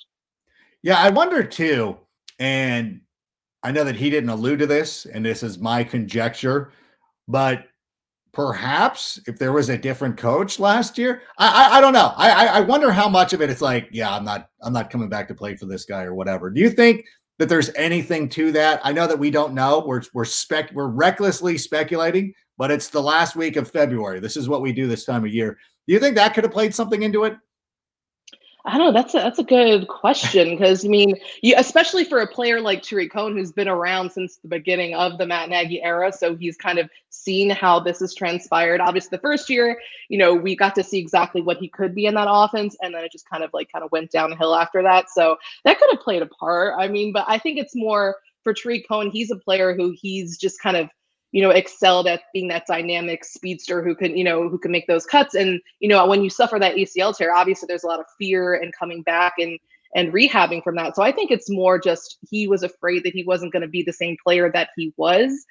Yeah, 0.81 1.00
I 1.00 1.10
wonder 1.10 1.44
too, 1.44 1.98
and 2.40 3.02
I 3.66 3.72
know 3.72 3.84
that 3.84 3.96
he 3.96 4.12
didn't 4.12 4.30
allude 4.30 4.60
to 4.60 4.68
this, 4.68 5.08
and 5.08 5.26
this 5.26 5.42
is 5.42 5.58
my 5.58 5.84
conjecture, 5.84 6.72
but 7.28 7.66
perhaps 8.32 9.20
if 9.28 9.40
there 9.40 9.54
was 9.54 9.70
a 9.70 9.78
different 9.78 10.18
coach 10.18 10.60
last 10.60 11.00
year, 11.00 11.24
I 11.40 11.48
I, 11.48 11.78
I 11.78 11.82
don't 11.82 11.94
know. 11.94 12.14
I 12.16 12.46
I 12.46 12.60
wonder 12.60 12.92
how 12.92 13.10
much 13.10 13.34
of 13.34 13.42
it 13.42 13.50
it's 13.50 13.62
like, 13.62 13.88
yeah, 13.92 14.16
I'm 14.16 14.24
not 14.24 14.50
I'm 14.62 14.72
not 14.72 14.92
coming 14.92 15.10
back 15.10 15.28
to 15.30 15.34
play 15.34 15.56
for 15.56 15.66
this 15.66 15.84
guy 15.84 16.04
or 16.04 16.14
whatever. 16.14 16.52
Do 16.52 16.62
you 16.62 16.70
think 16.70 17.06
that 17.40 17.50
there's 17.50 17.72
anything 17.76 18.30
to 18.30 18.52
that? 18.52 18.82
I 18.84 18.94
know 18.94 19.08
that 19.08 19.18
we 19.18 19.32
don't 19.32 19.56
know. 19.56 19.84
We're 19.84 20.04
we're 20.14 20.26
spec 20.26 20.72
we're 20.74 20.88
recklessly 20.88 21.58
speculating, 21.58 22.36
but 22.60 22.70
it's 22.70 22.90
the 22.90 23.02
last 23.02 23.36
week 23.36 23.56
of 23.56 23.72
February. 23.72 24.20
This 24.20 24.38
is 24.38 24.48
what 24.48 24.62
we 24.62 24.74
do 24.74 24.88
this 24.88 25.06
time 25.06 25.26
of 25.26 25.34
year. 25.34 25.58
Do 25.88 25.94
you 25.96 26.00
think 26.00 26.16
that 26.16 26.36
could 26.36 26.44
have 26.44 26.54
played 26.54 26.76
something 26.76 27.02
into 27.02 27.24
it? 27.24 27.36
I 28.68 28.80
don't 28.80 28.94
know. 28.94 29.00
That's 29.00 29.14
a, 29.14 29.20
that's 29.20 29.38
a 29.38 29.44
good 29.44 29.88
question 29.88 30.50
because 30.52 30.84
I 30.84 30.88
mean, 30.88 31.16
you, 31.44 31.54
especially 31.56 32.04
for 32.04 32.20
a 32.20 32.28
player 32.28 32.60
like 32.60 32.82
Tarik 32.82 33.12
Cohen, 33.12 33.38
who's 33.38 33.52
been 33.52 33.68
around 33.68 34.12
since 34.12 34.38
the 34.38 34.48
beginning 34.48 34.96
of 34.96 35.20
the 35.20 35.28
Matt 35.28 35.50
Nagy 35.50 35.84
era, 35.84 36.12
so 36.12 36.36
he's 36.36 36.58
kind 36.58 36.80
of 36.80 36.90
seen 37.10 37.52
how 37.52 37.80
this 37.80 38.00
has 38.00 38.16
transpired. 38.16 38.81
Obviously, 38.81 39.16
the 39.16 39.22
first 39.22 39.52
year, 39.52 39.80
you 40.10 40.18
know, 40.18 40.34
we 40.34 40.56
got 40.56 40.74
to 40.76 40.84
see 40.84 40.98
exactly 40.98 41.42
what 41.44 41.57
he 41.57 41.69
could 41.69 41.94
be 41.94 42.07
in 42.07 42.16
that 42.16 42.28
offense, 42.28 42.76
and 42.81 42.94
then 42.94 43.04
it 43.04 43.12
just 43.12 43.30
kind 43.30 43.44
of 43.44 43.52
like 43.54 43.72
kind 43.72 43.86
of 43.86 43.92
went 43.92 44.10
downhill 44.10 44.56
after 44.56 44.81
that. 44.81 45.12
So 45.12 45.38
that 45.64 45.78
could 45.78 45.92
have 45.92 46.02
played 46.02 46.24
a 46.24 46.28
part. 46.28 46.74
I 46.80 46.88
mean, 46.88 47.14
but 47.14 47.26
I 47.28 47.38
think 47.38 47.60
it's 47.60 47.76
more 47.76 48.16
for 48.44 48.54
Tarik 48.54 48.88
Cohen. 48.88 49.12
He's 49.12 49.30
a 49.30 49.38
player 49.38 49.76
who 49.76 49.94
he's 49.95 50.40
just 50.40 50.60
kind 50.60 50.76
of 50.76 50.90
you 51.35 51.42
know, 51.42 51.49
excelled 51.49 52.07
at 52.07 52.21
being 52.31 52.47
that 52.47 52.65
dynamic 52.65 53.25
speedster 53.25 53.83
who 53.83 53.94
can, 53.94 54.15
you 54.15 54.23
know, 54.23 54.47
who 54.47 54.57
can 54.57 54.71
make 54.71 54.87
those 54.87 55.06
cuts. 55.06 55.35
And, 55.35 55.59
you 55.81 55.89
know, 55.89 56.07
when 56.07 56.23
you 56.23 56.30
suffer 56.30 56.57
that 56.57 56.75
ACL 56.75 57.13
tear, 57.13 57.35
obviously 57.35 57.68
there's 57.68 57.83
a 57.83 57.87
lot 57.87 57.99
of 57.99 58.06
fear 58.18 58.54
and 58.54 58.73
coming 58.73 59.01
back 59.01 59.33
and 59.37 59.59
and 59.94 60.13
rehabbing 60.13 60.63
from 60.63 60.77
that. 60.77 60.95
So 60.95 61.04
I 61.04 61.11
think 61.11 61.31
it's 61.31 61.49
more 61.49 61.77
just 61.77 62.19
he 62.30 62.47
was 62.47 62.63
afraid 62.63 63.04
that 63.04 63.11
he 63.11 63.25
wasn't 63.25 63.51
going 63.51 63.63
to 63.63 63.68
be 63.68 63.83
the 63.83 63.92
same 63.92 64.15
player 64.23 64.49
that 64.54 64.69
he 64.77 64.94
was. 64.95 65.45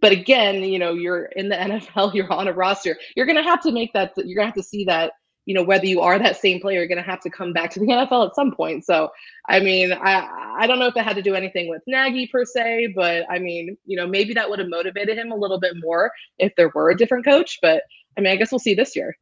But 0.00 0.12
again, 0.12 0.62
you 0.62 0.78
know, 0.78 0.94
you're 0.94 1.26
in 1.26 1.50
the 1.50 1.56
NFL, 1.56 2.14
you're 2.14 2.32
on 2.32 2.48
a 2.48 2.54
roster. 2.54 2.96
You're 3.14 3.26
going 3.26 3.36
to 3.36 3.42
have 3.42 3.60
to 3.64 3.72
make 3.72 3.92
that 3.92 4.14
you're 4.16 4.36
going 4.36 4.50
to 4.50 4.54
have 4.54 4.54
to 4.54 4.62
see 4.62 4.86
that 4.86 5.12
you 5.46 5.54
know 5.54 5.62
whether 5.62 5.86
you 5.86 6.00
are 6.00 6.18
that 6.18 6.36
same 6.36 6.60
player 6.60 6.80
you're 6.80 6.88
going 6.88 7.02
to 7.02 7.08
have 7.08 7.20
to 7.20 7.30
come 7.30 7.52
back 7.52 7.70
to 7.70 7.80
the 7.80 7.86
NFL 7.86 8.28
at 8.28 8.34
some 8.34 8.52
point. 8.52 8.84
So 8.84 9.10
I 9.48 9.60
mean 9.60 9.92
I 9.92 10.56
I 10.58 10.66
don't 10.66 10.78
know 10.78 10.86
if 10.86 10.96
it 10.96 11.04
had 11.04 11.16
to 11.16 11.22
do 11.22 11.34
anything 11.34 11.70
with 11.70 11.82
Nagy 11.86 12.26
per 12.26 12.44
se 12.44 12.92
but 12.94 13.24
I 13.30 13.38
mean 13.38 13.78
you 13.86 13.96
know 13.96 14.06
maybe 14.06 14.34
that 14.34 14.50
would 14.50 14.58
have 14.58 14.68
motivated 14.68 15.16
him 15.16 15.32
a 15.32 15.36
little 15.36 15.58
bit 15.58 15.74
more 15.80 16.12
if 16.38 16.54
there 16.56 16.70
were 16.74 16.90
a 16.90 16.96
different 16.96 17.24
coach 17.24 17.58
but 17.62 17.84
I 18.18 18.20
mean 18.20 18.32
I 18.32 18.36
guess 18.36 18.52
we'll 18.52 18.58
see 18.58 18.74
this 18.74 18.94
year. 18.94 19.16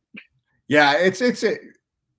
Yeah 0.66 0.94
it's 0.94 1.20
it's 1.20 1.44
a, 1.44 1.56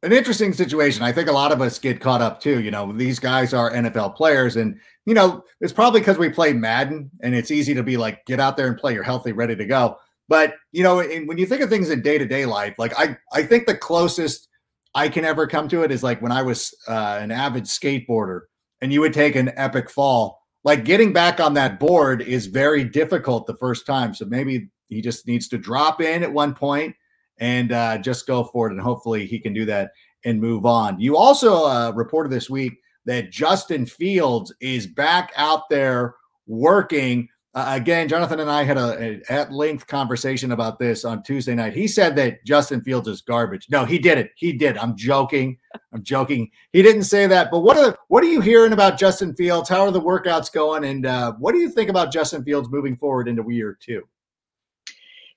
an 0.03 0.13
interesting 0.13 0.53
situation. 0.53 1.01
I 1.01 1.11
think 1.11 1.27
a 1.27 1.31
lot 1.31 1.51
of 1.51 1.61
us 1.61 1.79
get 1.79 1.99
caught 1.99 2.21
up 2.21 2.39
too 2.39 2.61
you 2.61 2.71
know 2.71 2.93
these 2.93 3.19
guys 3.19 3.53
are 3.53 3.71
NFL 3.71 4.15
players 4.15 4.55
and 4.55 4.79
you 5.05 5.15
know 5.15 5.43
it's 5.61 5.73
probably 5.73 5.99
because 5.99 6.19
we 6.19 6.29
play 6.29 6.53
Madden 6.53 7.09
and 7.21 7.33
it's 7.33 7.49
easy 7.49 7.73
to 7.73 7.83
be 7.83 7.97
like 7.97 8.23
get 8.25 8.39
out 8.39 8.55
there 8.55 8.67
and 8.67 8.77
play 8.77 8.93
you're 8.93 9.03
healthy 9.03 9.31
ready 9.31 9.55
to 9.55 9.65
go 9.65 9.97
but 10.27 10.55
you 10.71 10.83
know, 10.83 10.99
in, 10.99 11.27
when 11.27 11.37
you 11.37 11.45
think 11.45 11.61
of 11.61 11.69
things 11.69 11.89
in 11.89 12.01
day 12.01 12.17
to 12.17 12.25
day 12.25 12.45
life, 12.45 12.75
like 12.77 12.93
I, 12.97 13.17
I 13.33 13.43
think 13.43 13.67
the 13.67 13.77
closest 13.77 14.47
I 14.93 15.09
can 15.09 15.25
ever 15.25 15.45
come 15.45 15.67
to 15.69 15.83
it 15.83 15.91
is 15.91 16.03
like 16.03 16.21
when 16.21 16.31
I 16.31 16.41
was 16.41 16.73
uh, 16.87 17.19
an 17.21 17.31
avid 17.31 17.63
skateboarder, 17.65 18.41
and 18.81 18.91
you 18.93 19.01
would 19.01 19.13
take 19.13 19.35
an 19.35 19.51
epic 19.55 19.89
fall. 19.89 20.41
Like 20.63 20.83
getting 20.85 21.13
back 21.13 21.39
on 21.39 21.53
that 21.55 21.79
board 21.79 22.21
is 22.21 22.47
very 22.47 22.83
difficult 22.83 23.45
the 23.45 23.57
first 23.57 23.85
time. 23.85 24.13
So 24.15 24.25
maybe 24.25 24.69
he 24.87 25.01
just 25.01 25.27
needs 25.27 25.47
to 25.49 25.57
drop 25.57 26.01
in 26.01 26.23
at 26.23 26.33
one 26.33 26.55
point 26.55 26.95
and 27.37 27.71
uh, 27.71 27.97
just 27.99 28.25
go 28.25 28.45
for 28.45 28.67
it, 28.67 28.71
and 28.71 28.81
hopefully 28.81 29.25
he 29.25 29.39
can 29.39 29.53
do 29.53 29.65
that 29.65 29.91
and 30.23 30.41
move 30.41 30.65
on. 30.65 30.99
You 30.99 31.17
also 31.17 31.65
uh, 31.65 31.91
reported 31.93 32.31
this 32.31 32.49
week 32.49 32.73
that 33.05 33.31
Justin 33.31 33.85
Fields 33.85 34.53
is 34.59 34.87
back 34.87 35.31
out 35.35 35.69
there 35.69 36.15
working. 36.47 37.27
Uh, 37.55 37.67
again, 37.69 38.09
Jonathan 38.09 38.41
and 38.41 38.49
I 38.49 38.63
had 38.63 38.77
a, 38.77 39.21
a 39.29 39.31
at 39.31 39.49
length 39.49 39.87
conversation 39.87 40.51
about 40.51 40.77
this 40.77 41.05
on 41.05 41.23
Tuesday 41.23 41.55
night. 41.55 41.73
He 41.73 41.87
said 41.87 42.13
that 42.17 42.43
Justin 42.43 42.81
Fields 42.81 43.07
is 43.07 43.21
garbage. 43.21 43.67
No, 43.69 43.85
he 43.85 43.97
did 43.97 44.17
it. 44.17 44.31
He 44.35 44.51
did. 44.51 44.77
I'm 44.77 44.97
joking. 44.97 45.57
I'm 45.93 46.03
joking. 46.03 46.51
He 46.73 46.81
didn't 46.81 47.03
say 47.03 47.27
that. 47.27 47.49
But 47.51 47.61
what 47.61 47.77
are 47.77 47.97
what 48.09 48.25
are 48.25 48.27
you 48.27 48.41
hearing 48.41 48.73
about 48.73 48.99
Justin 48.99 49.33
Fields? 49.35 49.69
How 49.69 49.85
are 49.85 49.91
the 49.91 50.01
workouts 50.01 50.51
going? 50.51 50.83
And 50.83 51.05
uh, 51.05 51.31
what 51.39 51.53
do 51.53 51.59
you 51.59 51.69
think 51.69 51.89
about 51.89 52.11
Justin 52.11 52.43
Fields 52.43 52.69
moving 52.69 52.97
forward 52.97 53.29
into 53.29 53.49
year 53.49 53.77
two? 53.79 54.03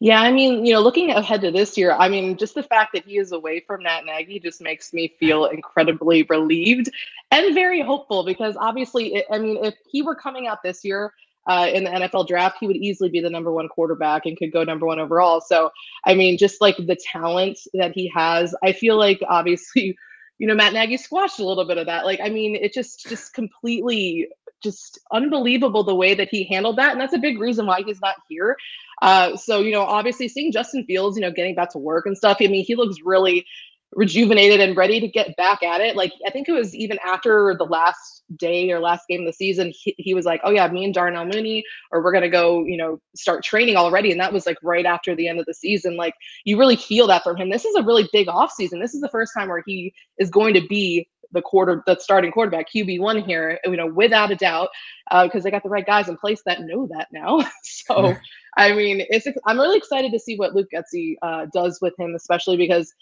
Yeah, 0.00 0.20
I 0.20 0.32
mean, 0.32 0.64
you 0.64 0.72
know, 0.72 0.80
looking 0.80 1.10
ahead 1.10 1.40
to 1.40 1.50
this 1.50 1.76
year, 1.76 1.92
I 1.92 2.08
mean, 2.08 2.36
just 2.36 2.54
the 2.54 2.62
fact 2.62 2.92
that 2.94 3.04
he 3.04 3.18
is 3.18 3.32
away 3.32 3.60
from 3.66 3.82
Matt 3.82 4.04
Nagy 4.04 4.38
just 4.38 4.60
makes 4.60 4.92
me 4.92 5.14
feel 5.18 5.46
incredibly 5.46 6.22
relieved 6.24 6.88
and 7.32 7.52
very 7.52 7.80
hopeful 7.80 8.24
because 8.24 8.56
obviously, 8.56 9.24
I 9.30 9.38
mean, 9.38 9.64
if 9.64 9.74
he 9.88 10.02
were 10.02 10.14
coming 10.14 10.46
out 10.46 10.62
this 10.62 10.84
year 10.84 11.12
uh, 11.48 11.66
in 11.72 11.84
the 11.84 11.90
NFL 11.90 12.28
draft, 12.28 12.58
he 12.60 12.66
would 12.66 12.76
easily 12.76 13.08
be 13.08 13.20
the 13.20 13.30
number 13.30 13.50
one 13.50 13.68
quarterback 13.68 14.26
and 14.26 14.36
could 14.36 14.52
go 14.52 14.64
number 14.64 14.86
one 14.86 15.00
overall. 15.00 15.40
So, 15.40 15.70
I 16.04 16.14
mean, 16.14 16.36
just 16.36 16.60
like 16.60 16.76
the 16.76 16.98
talent 17.10 17.58
that 17.72 17.92
he 17.94 18.12
has, 18.14 18.54
I 18.62 18.72
feel 18.72 18.98
like 18.98 19.20
obviously, 19.26 19.96
you 20.38 20.46
know, 20.46 20.54
Matt 20.54 20.74
Nagy 20.74 20.98
squashed 20.98 21.40
a 21.40 21.46
little 21.46 21.66
bit 21.66 21.78
of 21.78 21.86
that. 21.86 22.04
Like, 22.04 22.20
I 22.22 22.28
mean, 22.28 22.54
it 22.54 22.74
just 22.74 23.08
just 23.08 23.32
completely 23.32 24.28
just 24.62 24.98
unbelievable 25.12 25.84
the 25.84 25.94
way 25.94 26.14
that 26.14 26.28
he 26.30 26.44
handled 26.44 26.76
that. 26.78 26.92
And 26.92 27.00
that's 27.00 27.14
a 27.14 27.18
big 27.18 27.40
reason 27.40 27.66
why 27.66 27.82
he's 27.82 28.00
not 28.00 28.16
here. 28.28 28.56
Uh, 29.00 29.36
so, 29.36 29.60
you 29.60 29.72
know, 29.72 29.82
obviously 29.82 30.28
seeing 30.28 30.52
Justin 30.52 30.84
Fields, 30.84 31.16
you 31.16 31.22
know, 31.22 31.30
getting 31.30 31.54
back 31.54 31.70
to 31.72 31.78
work 31.78 32.06
and 32.06 32.16
stuff, 32.16 32.38
I 32.40 32.48
mean, 32.48 32.64
he 32.64 32.74
looks 32.74 32.96
really 33.04 33.46
rejuvenated 33.94 34.60
and 34.60 34.76
ready 34.76 35.00
to 35.00 35.08
get 35.08 35.36
back 35.36 35.62
at 35.62 35.80
it. 35.80 35.96
Like, 35.96 36.12
I 36.26 36.30
think 36.30 36.48
it 36.48 36.52
was 36.52 36.74
even 36.74 36.98
after 37.04 37.54
the 37.56 37.64
last 37.64 38.17
day 38.36 38.70
or 38.70 38.80
last 38.80 39.06
game 39.08 39.20
of 39.20 39.26
the 39.26 39.32
season, 39.32 39.72
he, 39.74 39.94
he 39.98 40.14
was 40.14 40.26
like, 40.26 40.40
oh, 40.44 40.50
yeah, 40.50 40.68
me 40.68 40.84
and 40.84 40.94
Darnell 40.94 41.24
Mooney, 41.24 41.64
or 41.90 42.02
we're 42.02 42.12
to 42.18 42.28
go, 42.28 42.64
you 42.64 42.76
know, 42.76 43.00
start 43.14 43.44
training 43.44 43.76
already. 43.76 44.10
And 44.10 44.20
that 44.20 44.32
was 44.32 44.46
like 44.46 44.58
right 44.62 44.86
after 44.86 45.14
the 45.14 45.28
end 45.28 45.40
of 45.40 45.46
the 45.46 45.54
season. 45.54 45.96
Like, 45.96 46.14
you 46.44 46.58
really 46.58 46.76
feel 46.76 47.06
that 47.06 47.22
from 47.22 47.36
him. 47.36 47.50
This 47.50 47.64
is 47.64 47.74
a 47.76 47.82
really 47.82 48.08
big 48.12 48.28
off 48.28 48.52
season. 48.52 48.80
This 48.80 48.94
is 48.94 49.00
the 49.00 49.08
first 49.08 49.32
time 49.36 49.48
where 49.48 49.62
he 49.66 49.92
is 50.18 50.30
going 50.30 50.54
to 50.54 50.66
be 50.68 51.08
the 51.32 51.42
quarter 51.42 51.82
the 51.86 51.96
starting 52.00 52.32
quarterback 52.32 52.66
QB 52.74 53.00
one 53.00 53.22
here, 53.22 53.58
you 53.64 53.76
know, 53.76 53.86
without 53.86 54.30
a 54.30 54.36
doubt, 54.36 54.68
because 55.10 55.42
uh, 55.42 55.44
they 55.44 55.50
got 55.50 55.62
the 55.62 55.68
right 55.68 55.86
guys 55.86 56.08
in 56.08 56.16
place 56.16 56.42
that 56.46 56.62
know 56.62 56.86
that 56.88 57.08
now. 57.12 57.38
so, 57.62 58.14
I 58.56 58.72
mean, 58.72 59.04
it's 59.08 59.26
I'm 59.46 59.58
really 59.58 59.76
excited 59.76 60.12
to 60.12 60.18
see 60.18 60.36
what 60.36 60.54
Luke 60.54 60.68
Getsy 60.74 61.16
uh, 61.22 61.46
does 61.52 61.78
with 61.80 61.94
him, 61.98 62.14
especially 62.14 62.56
because 62.56 62.92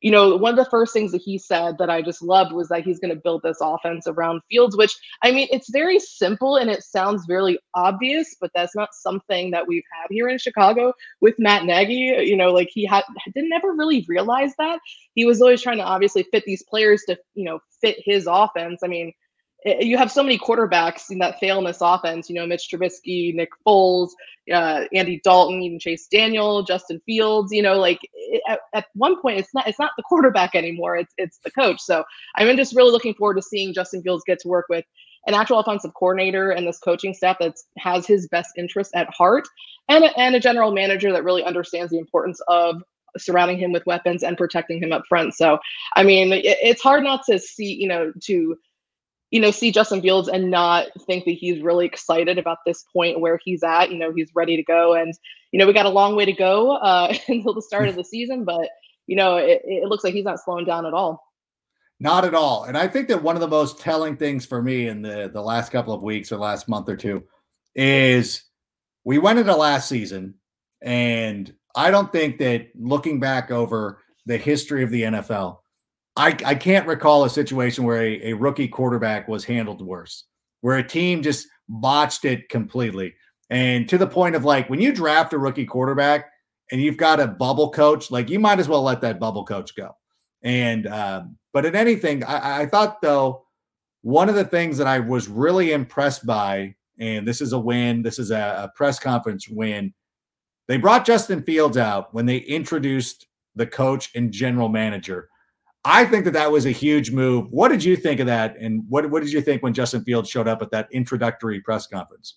you 0.00 0.10
know, 0.10 0.36
one 0.36 0.58
of 0.58 0.62
the 0.62 0.70
first 0.70 0.92
things 0.92 1.12
that 1.12 1.22
he 1.22 1.38
said 1.38 1.76
that 1.78 1.90
I 1.90 2.02
just 2.02 2.22
loved 2.22 2.52
was 2.52 2.68
that 2.68 2.82
he's 2.82 3.00
going 3.00 3.14
to 3.14 3.20
build 3.20 3.42
this 3.42 3.58
offense 3.60 4.06
around 4.06 4.42
Fields, 4.50 4.76
which 4.76 4.94
I 5.22 5.32
mean, 5.32 5.48
it's 5.50 5.70
very 5.70 5.98
simple 5.98 6.56
and 6.56 6.70
it 6.70 6.82
sounds 6.82 7.24
very 7.26 7.58
obvious, 7.74 8.36
but 8.40 8.50
that's 8.54 8.76
not 8.76 8.90
something 8.92 9.50
that 9.52 9.66
we've 9.66 9.84
had 9.92 10.08
here 10.10 10.28
in 10.28 10.38
Chicago 10.38 10.92
with 11.20 11.34
Matt 11.38 11.64
Nagy. 11.64 12.14
You 12.24 12.36
know, 12.36 12.50
like 12.50 12.68
he 12.72 12.84
had 12.84 13.04
didn't 13.34 13.52
ever 13.52 13.72
really 13.72 14.04
realize 14.08 14.52
that. 14.58 14.78
He 15.14 15.24
was 15.24 15.40
always 15.40 15.62
trying 15.62 15.78
to 15.78 15.84
obviously 15.84 16.24
fit 16.30 16.44
these 16.44 16.64
players 16.64 17.02
to, 17.08 17.16
you 17.34 17.44
know, 17.44 17.60
fit 17.80 17.96
his 18.04 18.26
offense. 18.28 18.80
I 18.84 18.88
mean, 18.88 19.12
you 19.64 19.96
have 19.96 20.12
so 20.12 20.22
many 20.22 20.38
quarterbacks 20.38 21.10
in 21.10 21.18
that 21.18 21.40
fail 21.40 21.58
in 21.58 21.64
this 21.64 21.78
offense. 21.80 22.28
You 22.28 22.36
know, 22.36 22.46
Mitch 22.46 22.68
Trubisky, 22.70 23.34
Nick 23.34 23.48
Foles, 23.66 24.10
uh, 24.52 24.84
Andy 24.92 25.20
Dalton, 25.24 25.62
even 25.62 25.78
Chase 25.78 26.06
Daniel, 26.06 26.62
Justin 26.62 27.00
Fields. 27.06 27.52
You 27.52 27.62
know, 27.62 27.74
like 27.74 28.00
at, 28.48 28.60
at, 28.74 28.86
one 28.94 29.20
point, 29.20 29.38
it's 29.38 29.54
not 29.54 29.66
it's 29.66 29.78
not 29.78 29.92
the 29.96 30.02
quarterback 30.02 30.54
anymore. 30.54 30.96
It's 30.96 31.14
it's 31.16 31.38
the 31.38 31.50
coach. 31.50 31.80
So 31.80 32.04
I'm 32.36 32.56
just 32.56 32.76
really 32.76 32.92
looking 32.92 33.14
forward 33.14 33.36
to 33.36 33.42
seeing 33.42 33.72
Justin 33.72 34.02
Fields 34.02 34.24
get 34.26 34.38
to 34.40 34.48
work 34.48 34.66
with 34.68 34.84
an 35.26 35.34
actual 35.34 35.58
offensive 35.58 35.94
coordinator 35.94 36.50
and 36.50 36.66
this 36.66 36.78
coaching 36.78 37.14
staff 37.14 37.38
that 37.40 37.54
has 37.78 38.06
his 38.06 38.28
best 38.28 38.50
interest 38.58 38.90
at 38.94 39.08
heart, 39.08 39.48
and 39.88 40.04
a, 40.04 40.18
and 40.18 40.34
a 40.34 40.40
general 40.40 40.72
manager 40.72 41.10
that 41.12 41.24
really 41.24 41.42
understands 41.42 41.90
the 41.90 41.98
importance 41.98 42.40
of 42.48 42.82
surrounding 43.16 43.58
him 43.58 43.72
with 43.72 43.86
weapons 43.86 44.22
and 44.22 44.36
protecting 44.36 44.82
him 44.82 44.92
up 44.92 45.04
front. 45.08 45.34
So, 45.34 45.58
I 45.96 46.02
mean, 46.02 46.32
it, 46.32 46.44
it's 46.44 46.82
hard 46.82 47.04
not 47.04 47.22
to 47.30 47.38
see, 47.38 47.72
you 47.72 47.88
know, 47.88 48.12
to 48.24 48.56
you 49.34 49.40
know, 49.40 49.50
see 49.50 49.72
Justin 49.72 50.00
Fields 50.00 50.28
and 50.28 50.48
not 50.48 50.86
think 51.08 51.24
that 51.24 51.32
he's 51.32 51.60
really 51.60 51.86
excited 51.86 52.38
about 52.38 52.58
this 52.64 52.84
point 52.92 53.18
where 53.18 53.40
he's 53.44 53.64
at. 53.64 53.90
You 53.90 53.98
know, 53.98 54.12
he's 54.14 54.30
ready 54.32 54.56
to 54.56 54.62
go, 54.62 54.94
and 54.94 55.12
you 55.50 55.58
know, 55.58 55.66
we 55.66 55.72
got 55.72 55.86
a 55.86 55.90
long 55.90 56.14
way 56.14 56.24
to 56.24 56.32
go 56.32 56.76
uh, 56.76 57.12
until 57.28 57.52
the 57.52 57.60
start 57.60 57.88
of 57.88 57.96
the 57.96 58.04
season, 58.04 58.44
but 58.44 58.68
you 59.08 59.16
know, 59.16 59.36
it, 59.36 59.60
it 59.64 59.88
looks 59.88 60.04
like 60.04 60.14
he's 60.14 60.24
not 60.24 60.38
slowing 60.38 60.64
down 60.64 60.86
at 60.86 60.94
all. 60.94 61.20
Not 61.98 62.24
at 62.24 62.36
all. 62.36 62.62
And 62.62 62.78
I 62.78 62.86
think 62.86 63.08
that 63.08 63.24
one 63.24 63.34
of 63.34 63.40
the 63.40 63.48
most 63.48 63.80
telling 63.80 64.16
things 64.16 64.46
for 64.46 64.62
me 64.62 64.86
in 64.86 65.02
the 65.02 65.28
the 65.32 65.42
last 65.42 65.72
couple 65.72 65.92
of 65.92 66.04
weeks 66.04 66.30
or 66.30 66.36
last 66.36 66.68
month 66.68 66.88
or 66.88 66.96
two 66.96 67.24
is 67.74 68.44
we 69.02 69.18
went 69.18 69.40
into 69.40 69.56
last 69.56 69.88
season, 69.88 70.34
and 70.80 71.52
I 71.74 71.90
don't 71.90 72.12
think 72.12 72.38
that 72.38 72.68
looking 72.78 73.18
back 73.18 73.50
over 73.50 73.98
the 74.26 74.38
history 74.38 74.84
of 74.84 74.90
the 74.90 75.02
NFL 75.02 75.58
I, 76.16 76.36
I 76.44 76.54
can't 76.54 76.86
recall 76.86 77.24
a 77.24 77.30
situation 77.30 77.84
where 77.84 78.02
a, 78.02 78.30
a 78.30 78.32
rookie 78.34 78.68
quarterback 78.68 79.26
was 79.26 79.44
handled 79.44 79.84
worse, 79.84 80.24
where 80.60 80.76
a 80.76 80.86
team 80.86 81.22
just 81.22 81.48
botched 81.68 82.24
it 82.24 82.48
completely. 82.48 83.14
And 83.50 83.88
to 83.88 83.98
the 83.98 84.06
point 84.06 84.36
of 84.36 84.44
like 84.44 84.70
when 84.70 84.80
you 84.80 84.92
draft 84.92 85.32
a 85.32 85.38
rookie 85.38 85.66
quarterback 85.66 86.30
and 86.70 86.80
you've 86.80 86.96
got 86.96 87.20
a 87.20 87.26
bubble 87.26 87.70
coach, 87.70 88.10
like 88.10 88.30
you 88.30 88.38
might 88.38 88.60
as 88.60 88.68
well 88.68 88.82
let 88.82 89.00
that 89.00 89.20
bubble 89.20 89.44
coach 89.44 89.74
go. 89.76 89.96
And 90.42 90.86
um, 90.86 91.36
but 91.52 91.64
in 91.64 91.74
anything, 91.74 92.22
I, 92.24 92.62
I 92.62 92.66
thought 92.66 93.02
though, 93.02 93.46
one 94.02 94.28
of 94.28 94.34
the 94.34 94.44
things 94.44 94.76
that 94.78 94.86
I 94.86 95.00
was 95.00 95.28
really 95.28 95.72
impressed 95.72 96.26
by, 96.26 96.74
and 96.98 97.26
this 97.26 97.40
is 97.40 97.52
a 97.52 97.58
win, 97.58 98.02
this 98.02 98.18
is 98.18 98.30
a, 98.30 98.64
a 98.64 98.72
press 98.76 98.98
conference 98.98 99.48
win. 99.48 99.92
They 100.68 100.76
brought 100.76 101.06
Justin 101.06 101.42
Fields 101.42 101.76
out 101.76 102.14
when 102.14 102.26
they 102.26 102.38
introduced 102.38 103.26
the 103.56 103.66
coach 103.66 104.10
and 104.14 104.32
general 104.32 104.68
manager 104.68 105.28
I 105.84 106.04
think 106.06 106.24
that 106.24 106.32
that 106.32 106.50
was 106.50 106.64
a 106.64 106.70
huge 106.70 107.10
move. 107.10 107.50
What 107.50 107.68
did 107.68 107.84
you 107.84 107.96
think 107.96 108.20
of 108.20 108.26
that? 108.26 108.56
And 108.58 108.84
what, 108.88 109.10
what 109.10 109.22
did 109.22 109.32
you 109.32 109.42
think 109.42 109.62
when 109.62 109.74
Justin 109.74 110.02
Fields 110.02 110.30
showed 110.30 110.48
up 110.48 110.62
at 110.62 110.70
that 110.70 110.88
introductory 110.90 111.60
press 111.60 111.86
conference? 111.86 112.36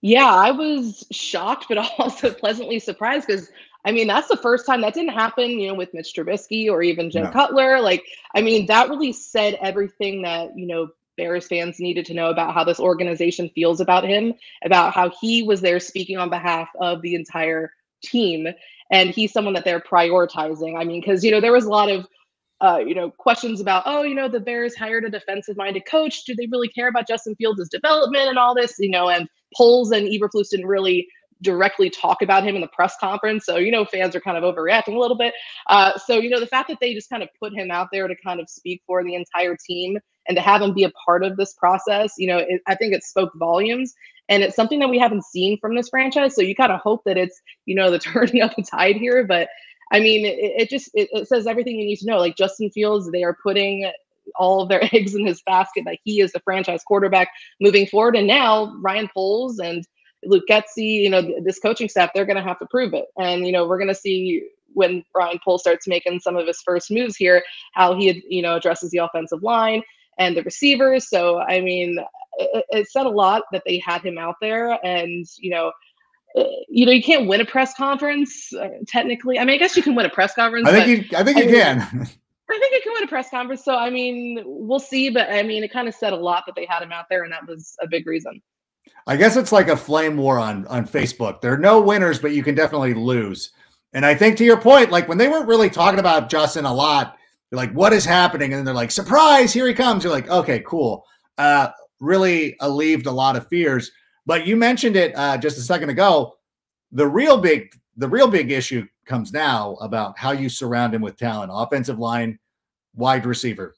Yeah, 0.00 0.26
I 0.26 0.50
was 0.50 1.06
shocked, 1.12 1.66
but 1.68 1.78
also 1.98 2.32
pleasantly 2.32 2.78
surprised 2.78 3.26
because 3.26 3.50
I 3.84 3.92
mean, 3.92 4.06
that's 4.06 4.28
the 4.28 4.36
first 4.36 4.66
time 4.66 4.80
that 4.80 4.94
didn't 4.94 5.12
happen, 5.12 5.50
you 5.50 5.68
know, 5.68 5.74
with 5.74 5.92
Mitch 5.92 6.14
Trubisky 6.14 6.70
or 6.70 6.82
even 6.82 7.10
Jim 7.10 7.24
no. 7.24 7.30
Cutler. 7.30 7.80
Like, 7.80 8.02
I 8.34 8.40
mean, 8.40 8.66
that 8.66 8.88
really 8.88 9.12
said 9.12 9.58
everything 9.60 10.22
that, 10.22 10.56
you 10.56 10.66
know, 10.66 10.88
Bears 11.16 11.46
fans 11.46 11.78
needed 11.78 12.06
to 12.06 12.14
know 12.14 12.30
about 12.30 12.54
how 12.54 12.64
this 12.64 12.80
organization 12.80 13.50
feels 13.54 13.80
about 13.80 14.04
him, 14.04 14.34
about 14.64 14.94
how 14.94 15.12
he 15.20 15.42
was 15.42 15.60
there 15.60 15.78
speaking 15.78 16.16
on 16.16 16.30
behalf 16.30 16.68
of 16.80 17.02
the 17.02 17.14
entire 17.14 17.72
team. 18.02 18.48
And 18.90 19.10
he's 19.10 19.32
someone 19.32 19.54
that 19.54 19.64
they're 19.64 19.80
prioritizing. 19.80 20.78
I 20.80 20.84
mean, 20.84 21.00
because, 21.00 21.22
you 21.22 21.30
know, 21.30 21.40
there 21.40 21.52
was 21.52 21.66
a 21.66 21.70
lot 21.70 21.90
of 21.90 22.06
uh, 22.60 22.78
you 22.78 22.94
know, 22.94 23.10
questions 23.10 23.60
about, 23.60 23.82
oh, 23.86 24.02
you 24.02 24.14
know, 24.14 24.28
the 24.28 24.40
Bears 24.40 24.74
hired 24.74 25.04
a 25.04 25.10
defensive 25.10 25.56
minded 25.56 25.84
coach. 25.86 26.24
Do 26.24 26.34
they 26.34 26.48
really 26.50 26.68
care 26.68 26.88
about 26.88 27.08
Justin 27.08 27.34
Fields' 27.36 27.68
development 27.68 28.28
and 28.28 28.38
all 28.38 28.54
this? 28.54 28.76
You 28.78 28.90
know, 28.90 29.08
and 29.08 29.28
Poles 29.56 29.90
and 29.90 30.06
Eberflus 30.06 30.50
didn't 30.50 30.66
really 30.66 31.06
directly 31.42 31.90
talk 31.90 32.22
about 32.22 32.44
him 32.44 32.54
in 32.54 32.60
the 32.60 32.68
press 32.68 32.96
conference. 32.98 33.44
So, 33.44 33.56
you 33.56 33.70
know, 33.70 33.84
fans 33.84 34.16
are 34.16 34.20
kind 34.20 34.36
of 34.36 34.42
overreacting 34.42 34.94
a 34.94 34.98
little 34.98 35.16
bit. 35.16 35.34
Uh, 35.68 35.96
so, 35.98 36.18
you 36.18 36.30
know, 36.30 36.40
the 36.40 36.46
fact 36.46 36.68
that 36.68 36.78
they 36.80 36.94
just 36.94 37.10
kind 37.10 37.22
of 37.22 37.28
put 37.40 37.54
him 37.54 37.70
out 37.70 37.88
there 37.92 38.08
to 38.08 38.14
kind 38.24 38.40
of 38.40 38.48
speak 38.48 38.82
for 38.86 39.04
the 39.04 39.14
entire 39.14 39.56
team 39.56 39.98
and 40.26 40.36
to 40.36 40.42
have 40.42 40.62
him 40.62 40.72
be 40.72 40.84
a 40.84 40.92
part 41.06 41.22
of 41.22 41.36
this 41.36 41.52
process, 41.54 42.14
you 42.18 42.26
know, 42.26 42.38
it, 42.38 42.62
I 42.66 42.74
think 42.74 42.94
it 42.94 43.04
spoke 43.04 43.32
volumes. 43.36 43.94
And 44.28 44.42
it's 44.42 44.56
something 44.56 44.78
that 44.78 44.88
we 44.88 44.98
haven't 44.98 45.24
seen 45.24 45.58
from 45.60 45.76
this 45.76 45.90
franchise. 45.90 46.34
So 46.34 46.40
you 46.40 46.54
kind 46.54 46.72
of 46.72 46.80
hope 46.80 47.02
that 47.04 47.18
it's, 47.18 47.40
you 47.66 47.74
know, 47.74 47.90
the 47.90 47.98
turning 48.00 48.42
of 48.42 48.54
the 48.56 48.62
tide 48.62 48.96
here. 48.96 49.24
But 49.26 49.48
I 49.92 50.00
mean, 50.00 50.24
it, 50.24 50.62
it 50.62 50.70
just 50.70 50.90
it, 50.94 51.08
it, 51.12 51.28
says 51.28 51.46
everything 51.46 51.78
you 51.78 51.86
need 51.86 51.96
to 51.96 52.06
know. 52.06 52.18
Like 52.18 52.36
Justin 52.36 52.70
Fields, 52.70 53.10
they 53.10 53.22
are 53.22 53.36
putting 53.42 53.90
all 54.36 54.62
of 54.62 54.68
their 54.68 54.82
eggs 54.94 55.14
in 55.14 55.26
his 55.26 55.42
basket 55.46 55.84
that 55.86 55.98
he 56.04 56.20
is 56.20 56.32
the 56.32 56.40
franchise 56.40 56.82
quarterback 56.84 57.28
moving 57.60 57.86
forward. 57.86 58.16
And 58.16 58.26
now 58.26 58.74
Ryan 58.80 59.08
Poles 59.12 59.58
and 59.58 59.84
Luke 60.24 60.44
Getsy, 60.48 61.02
you 61.02 61.10
know, 61.10 61.22
this 61.42 61.58
coaching 61.58 61.88
staff, 61.88 62.10
they're 62.14 62.24
going 62.24 62.36
to 62.36 62.42
have 62.42 62.58
to 62.58 62.66
prove 62.66 62.94
it. 62.94 63.06
And 63.18 63.46
you 63.46 63.52
know, 63.52 63.66
we're 63.66 63.78
going 63.78 63.88
to 63.88 63.94
see 63.94 64.48
when 64.72 65.04
Ryan 65.14 65.38
Poles 65.44 65.62
starts 65.62 65.86
making 65.86 66.20
some 66.20 66.36
of 66.36 66.46
his 66.46 66.60
first 66.62 66.90
moves 66.90 67.16
here, 67.16 67.42
how 67.72 67.94
he 67.94 68.24
you 68.28 68.42
know 68.42 68.56
addresses 68.56 68.90
the 68.90 68.98
offensive 68.98 69.42
line 69.42 69.82
and 70.18 70.36
the 70.36 70.42
receivers. 70.42 71.08
So 71.08 71.38
I 71.40 71.60
mean, 71.60 71.98
it, 72.38 72.64
it 72.70 72.90
said 72.90 73.06
a 73.06 73.10
lot 73.10 73.42
that 73.52 73.62
they 73.66 73.78
had 73.78 74.02
him 74.02 74.18
out 74.18 74.36
there, 74.40 74.78
and 74.84 75.26
you 75.38 75.50
know 75.50 75.72
you 76.68 76.86
know, 76.86 76.92
you 76.92 77.02
can't 77.02 77.28
win 77.28 77.40
a 77.40 77.44
press 77.44 77.74
conference 77.74 78.52
uh, 78.54 78.68
technically. 78.88 79.38
I 79.38 79.44
mean, 79.44 79.54
I 79.54 79.58
guess 79.58 79.76
you 79.76 79.82
can 79.82 79.94
win 79.94 80.06
a 80.06 80.10
press 80.10 80.34
conference. 80.34 80.68
I 80.68 80.72
think 80.72 81.12
you. 81.12 81.18
I 81.18 81.22
think 81.22 81.38
you 81.38 81.44
I 81.44 81.46
mean, 81.46 81.54
can. 81.54 81.78
I 82.50 82.58
think 82.58 82.74
you 82.74 82.80
can 82.82 82.92
win 82.92 83.04
a 83.04 83.08
press 83.08 83.30
conference. 83.30 83.64
So 83.64 83.76
I 83.76 83.90
mean, 83.90 84.42
we'll 84.44 84.80
see. 84.80 85.10
But 85.10 85.30
I 85.30 85.42
mean, 85.42 85.64
it 85.64 85.72
kind 85.72 85.88
of 85.88 85.94
said 85.94 86.12
a 86.12 86.16
lot 86.16 86.44
that 86.46 86.54
they 86.56 86.66
had 86.68 86.82
him 86.82 86.92
out 86.92 87.06
there, 87.08 87.22
and 87.24 87.32
that 87.32 87.46
was 87.46 87.76
a 87.80 87.86
big 87.86 88.06
reason. 88.06 88.42
I 89.06 89.16
guess 89.16 89.36
it's 89.36 89.52
like 89.52 89.68
a 89.68 89.76
flame 89.76 90.16
war 90.16 90.38
on 90.38 90.66
on 90.66 90.86
Facebook. 90.86 91.40
There 91.40 91.52
are 91.52 91.58
no 91.58 91.80
winners, 91.80 92.18
but 92.18 92.32
you 92.32 92.42
can 92.42 92.54
definitely 92.54 92.94
lose. 92.94 93.52
And 93.92 94.04
I 94.04 94.14
think 94.14 94.36
to 94.38 94.44
your 94.44 94.60
point, 94.60 94.90
like 94.90 95.08
when 95.08 95.18
they 95.18 95.28
weren't 95.28 95.46
really 95.46 95.70
talking 95.70 96.00
about 96.00 96.28
Justin 96.28 96.64
a 96.64 96.74
lot 96.74 97.16
You're 97.50 97.58
like, 97.58 97.72
what 97.72 97.92
is 97.92 98.04
happening? 98.04 98.52
And 98.52 98.58
then 98.58 98.64
they're 98.64 98.74
like, 98.74 98.90
surprise, 98.90 99.52
here 99.52 99.68
he 99.68 99.74
comes. 99.74 100.02
You're 100.02 100.12
like, 100.12 100.28
okay, 100.28 100.60
cool. 100.66 101.04
Uh, 101.38 101.68
really 102.00 102.56
alleviated 102.60 103.06
a 103.06 103.12
lot 103.12 103.36
of 103.36 103.46
fears. 103.46 103.92
But 104.26 104.46
you 104.46 104.56
mentioned 104.56 104.96
it 104.96 105.16
uh, 105.16 105.36
just 105.36 105.58
a 105.58 105.62
second 105.62 105.90
ago. 105.90 106.34
The 106.92 107.06
real 107.06 107.38
big, 107.38 107.74
the 107.96 108.08
real 108.08 108.28
big 108.28 108.50
issue 108.50 108.86
comes 109.06 109.32
now 109.32 109.74
about 109.80 110.18
how 110.18 110.32
you 110.32 110.48
surround 110.48 110.94
him 110.94 111.02
with 111.02 111.16
talent, 111.16 111.50
offensive 111.52 111.98
line, 111.98 112.38
wide 112.94 113.26
receiver. 113.26 113.74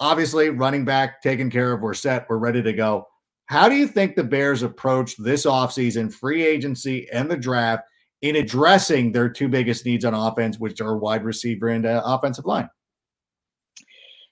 Obviously, 0.00 0.50
running 0.50 0.84
back 0.84 1.20
taken 1.22 1.50
care 1.50 1.72
of. 1.72 1.80
We're 1.80 1.94
set. 1.94 2.26
We're 2.28 2.38
ready 2.38 2.62
to 2.62 2.72
go. 2.72 3.06
How 3.46 3.68
do 3.68 3.74
you 3.74 3.88
think 3.88 4.14
the 4.14 4.24
Bears 4.24 4.62
approach 4.62 5.16
this 5.16 5.46
offseason, 5.46 6.12
free 6.12 6.44
agency, 6.44 7.08
and 7.10 7.30
the 7.30 7.36
draft 7.36 7.84
in 8.22 8.36
addressing 8.36 9.10
their 9.10 9.28
two 9.28 9.48
biggest 9.48 9.86
needs 9.86 10.04
on 10.04 10.14
offense, 10.14 10.58
which 10.58 10.80
are 10.80 10.98
wide 10.98 11.24
receiver 11.24 11.68
and 11.68 11.86
uh, 11.86 12.02
offensive 12.04 12.44
line? 12.44 12.68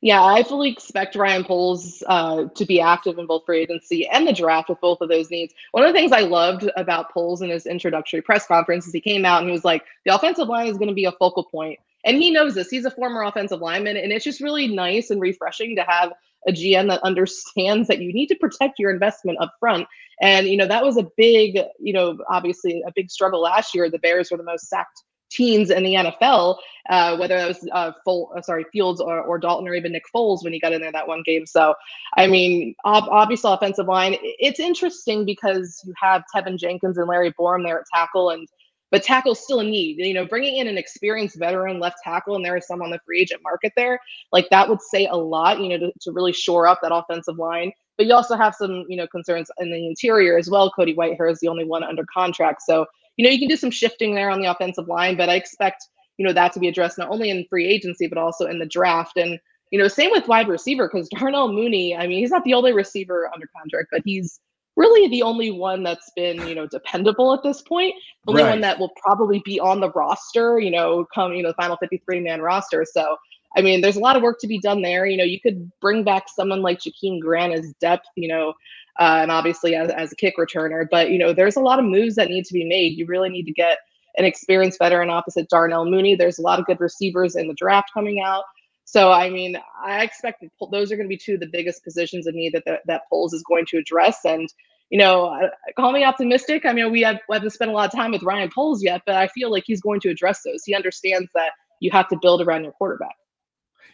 Yeah, 0.06 0.22
I 0.22 0.44
fully 0.44 0.70
expect 0.70 1.16
Ryan 1.16 1.42
Poles 1.42 2.00
uh, 2.06 2.44
to 2.54 2.64
be 2.64 2.80
active 2.80 3.18
in 3.18 3.26
both 3.26 3.44
free 3.44 3.62
agency 3.62 4.06
and 4.06 4.24
the 4.24 4.32
draft 4.32 4.68
with 4.68 4.80
both 4.80 5.00
of 5.00 5.08
those 5.08 5.32
needs. 5.32 5.52
One 5.72 5.82
of 5.82 5.92
the 5.92 5.98
things 5.98 6.12
I 6.12 6.20
loved 6.20 6.70
about 6.76 7.10
Poles 7.10 7.42
in 7.42 7.50
his 7.50 7.66
introductory 7.66 8.22
press 8.22 8.46
conference 8.46 8.86
is 8.86 8.92
he 8.92 9.00
came 9.00 9.24
out 9.24 9.40
and 9.40 9.48
he 9.48 9.52
was 9.52 9.64
like, 9.64 9.82
the 10.04 10.14
offensive 10.14 10.46
line 10.46 10.68
is 10.68 10.78
going 10.78 10.90
to 10.90 10.94
be 10.94 11.06
a 11.06 11.10
focal 11.10 11.42
point. 11.42 11.80
And 12.04 12.18
he 12.22 12.30
knows 12.30 12.54
this. 12.54 12.70
He's 12.70 12.84
a 12.84 12.90
former 12.92 13.24
offensive 13.24 13.60
lineman. 13.60 13.96
And 13.96 14.12
it's 14.12 14.24
just 14.24 14.40
really 14.40 14.68
nice 14.68 15.10
and 15.10 15.20
refreshing 15.20 15.74
to 15.74 15.82
have 15.82 16.12
a 16.46 16.52
GM 16.52 16.86
that 16.86 17.02
understands 17.02 17.88
that 17.88 18.00
you 18.00 18.12
need 18.12 18.28
to 18.28 18.36
protect 18.36 18.78
your 18.78 18.92
investment 18.92 19.38
up 19.40 19.54
front. 19.58 19.88
And, 20.22 20.46
you 20.46 20.56
know, 20.56 20.68
that 20.68 20.84
was 20.84 20.98
a 20.98 21.10
big, 21.16 21.58
you 21.80 21.92
know, 21.92 22.16
obviously 22.30 22.80
a 22.86 22.92
big 22.94 23.10
struggle 23.10 23.40
last 23.40 23.74
year. 23.74 23.90
The 23.90 23.98
Bears 23.98 24.30
were 24.30 24.36
the 24.36 24.44
most 24.44 24.68
sacked 24.68 25.02
teams 25.30 25.70
in 25.70 25.82
the 25.82 25.94
NFL, 25.94 26.56
uh, 26.88 27.16
whether 27.16 27.36
that 27.36 27.48
was 27.48 27.68
uh, 27.72 27.92
full, 28.04 28.32
uh, 28.36 28.42
sorry, 28.42 28.64
Fields 28.72 29.00
or, 29.00 29.20
or 29.20 29.38
Dalton 29.38 29.68
or 29.68 29.74
even 29.74 29.92
Nick 29.92 30.04
Foles 30.14 30.44
when 30.44 30.52
he 30.52 30.60
got 30.60 30.72
in 30.72 30.80
there 30.80 30.92
that 30.92 31.08
one 31.08 31.22
game. 31.24 31.46
So, 31.46 31.74
I 32.16 32.26
mean, 32.26 32.74
ob- 32.84 33.08
obviously, 33.10 33.52
offensive 33.52 33.86
line. 33.86 34.16
It's 34.20 34.60
interesting 34.60 35.24
because 35.24 35.82
you 35.84 35.92
have 36.00 36.24
Teven 36.34 36.58
Jenkins 36.58 36.98
and 36.98 37.08
Larry 37.08 37.32
Borom 37.32 37.64
there 37.64 37.80
at 37.80 37.86
tackle, 37.92 38.30
and 38.30 38.46
but 38.92 39.02
tackle's 39.02 39.40
still 39.42 39.60
a 39.60 39.64
need. 39.64 39.98
You 39.98 40.14
know, 40.14 40.26
bringing 40.26 40.58
in 40.58 40.68
an 40.68 40.78
experienced 40.78 41.38
veteran 41.38 41.80
left 41.80 41.98
tackle, 42.04 42.36
and 42.36 42.44
there 42.44 42.56
is 42.56 42.66
some 42.66 42.82
on 42.82 42.90
the 42.90 43.00
free 43.04 43.20
agent 43.20 43.42
market 43.42 43.72
there, 43.76 43.98
like 44.32 44.48
that 44.50 44.68
would 44.68 44.80
say 44.80 45.06
a 45.06 45.16
lot. 45.16 45.60
You 45.60 45.70
know, 45.70 45.78
to, 45.78 45.92
to 46.02 46.12
really 46.12 46.32
shore 46.32 46.68
up 46.68 46.80
that 46.82 46.94
offensive 46.94 47.38
line. 47.38 47.72
But 47.96 48.06
you 48.06 48.14
also 48.14 48.36
have 48.36 48.54
some, 48.54 48.84
you 48.88 48.96
know, 48.96 49.06
concerns 49.06 49.50
in 49.58 49.70
the 49.70 49.86
interior 49.86 50.36
as 50.36 50.50
well. 50.50 50.70
Cody 50.70 50.94
Whitehair 50.94 51.32
is 51.32 51.40
the 51.40 51.48
only 51.48 51.64
one 51.64 51.82
under 51.82 52.04
contract, 52.12 52.62
so 52.62 52.84
you 53.16 53.24
know, 53.24 53.30
you 53.30 53.38
can 53.38 53.48
do 53.48 53.56
some 53.56 53.70
shifting 53.70 54.14
there 54.14 54.30
on 54.30 54.40
the 54.40 54.50
offensive 54.50 54.88
line, 54.88 55.16
but 55.16 55.28
I 55.28 55.34
expect, 55.34 55.86
you 56.18 56.26
know, 56.26 56.32
that 56.32 56.52
to 56.52 56.60
be 56.60 56.68
addressed 56.68 56.98
not 56.98 57.10
only 57.10 57.30
in 57.30 57.46
free 57.48 57.66
agency, 57.66 58.06
but 58.06 58.18
also 58.18 58.46
in 58.46 58.58
the 58.58 58.66
draft. 58.66 59.16
And, 59.16 59.38
you 59.70 59.78
know, 59.78 59.88
same 59.88 60.10
with 60.10 60.28
wide 60.28 60.48
receiver, 60.48 60.88
because 60.88 61.08
Darnell 61.08 61.52
Mooney, 61.52 61.96
I 61.96 62.06
mean, 62.06 62.18
he's 62.18 62.30
not 62.30 62.44
the 62.44 62.54
only 62.54 62.72
receiver 62.72 63.30
under 63.34 63.48
contract, 63.56 63.88
but 63.90 64.02
he's 64.04 64.40
really 64.76 65.08
the 65.08 65.22
only 65.22 65.50
one 65.50 65.82
that's 65.82 66.10
been, 66.14 66.46
you 66.46 66.54
know, 66.54 66.66
dependable 66.66 67.32
at 67.32 67.42
this 67.42 67.62
point. 67.62 67.94
The 68.26 68.32
only 68.32 68.42
right. 68.42 68.50
one 68.50 68.60
that 68.60 68.78
will 68.78 68.92
probably 69.02 69.42
be 69.44 69.58
on 69.58 69.80
the 69.80 69.90
roster, 69.92 70.58
you 70.58 70.70
know, 70.70 71.06
come, 71.14 71.32
you 71.32 71.42
know, 71.42 71.48
the 71.48 71.54
final 71.54 71.78
53 71.78 72.20
man 72.20 72.42
roster. 72.42 72.84
So, 72.84 73.16
I 73.56 73.62
mean, 73.62 73.80
there's 73.80 73.96
a 73.96 74.00
lot 74.00 74.16
of 74.16 74.22
work 74.22 74.38
to 74.40 74.46
be 74.46 74.58
done 74.58 74.82
there. 74.82 75.06
You 75.06 75.16
know, 75.16 75.24
you 75.24 75.40
could 75.40 75.70
bring 75.80 76.04
back 76.04 76.24
someone 76.28 76.60
like 76.60 76.80
Jakeem 76.80 77.20
Grant 77.20 77.54
as 77.54 77.72
depth, 77.80 78.06
you 78.14 78.28
know, 78.28 78.52
uh, 78.98 79.18
and 79.22 79.30
obviously 79.30 79.74
as, 79.74 79.90
as 79.90 80.12
a 80.12 80.16
kick 80.16 80.36
returner. 80.38 80.86
But 80.90 81.10
you 81.10 81.18
know, 81.18 81.32
there's 81.32 81.56
a 81.56 81.60
lot 81.60 81.78
of 81.78 81.84
moves 81.84 82.14
that 82.16 82.28
need 82.28 82.44
to 82.44 82.54
be 82.54 82.64
made. 82.64 82.96
You 82.98 83.06
really 83.06 83.28
need 83.28 83.44
to 83.44 83.52
get 83.52 83.78
an 84.16 84.24
experienced 84.24 84.78
veteran 84.78 85.10
opposite 85.10 85.48
Darnell 85.48 85.84
Mooney. 85.84 86.14
There's 86.14 86.38
a 86.38 86.42
lot 86.42 86.58
of 86.58 86.66
good 86.66 86.80
receivers 86.80 87.36
in 87.36 87.48
the 87.48 87.54
draft 87.54 87.90
coming 87.92 88.22
out. 88.24 88.44
So 88.84 89.10
I 89.10 89.30
mean, 89.30 89.58
I 89.84 90.02
expect 90.02 90.44
those 90.70 90.92
are 90.92 90.96
going 90.96 91.06
to 91.06 91.14
be 91.14 91.18
two 91.18 91.34
of 91.34 91.40
the 91.40 91.50
biggest 91.52 91.82
positions 91.84 92.26
of 92.26 92.34
need 92.34 92.54
that 92.54 92.64
the, 92.64 92.78
that 92.86 93.02
Poles 93.10 93.32
is 93.32 93.42
going 93.42 93.66
to 93.70 93.78
address. 93.78 94.24
And 94.24 94.48
you 94.90 94.98
know, 94.98 95.48
call 95.76 95.92
me 95.92 96.04
optimistic. 96.04 96.64
I 96.64 96.72
mean, 96.72 96.92
we 96.92 97.02
have 97.02 97.18
we 97.28 97.34
haven't 97.34 97.50
spent 97.50 97.70
a 97.70 97.74
lot 97.74 97.92
of 97.92 97.92
time 97.92 98.12
with 98.12 98.22
Ryan 98.22 98.50
Poles 98.54 98.82
yet, 98.82 99.02
but 99.04 99.16
I 99.16 99.26
feel 99.28 99.50
like 99.50 99.64
he's 99.66 99.80
going 99.80 100.00
to 100.00 100.10
address 100.10 100.42
those. 100.44 100.62
He 100.64 100.74
understands 100.74 101.28
that 101.34 101.50
you 101.80 101.90
have 101.90 102.08
to 102.08 102.18
build 102.22 102.40
around 102.40 102.62
your 102.62 102.72
quarterback. 102.72 103.16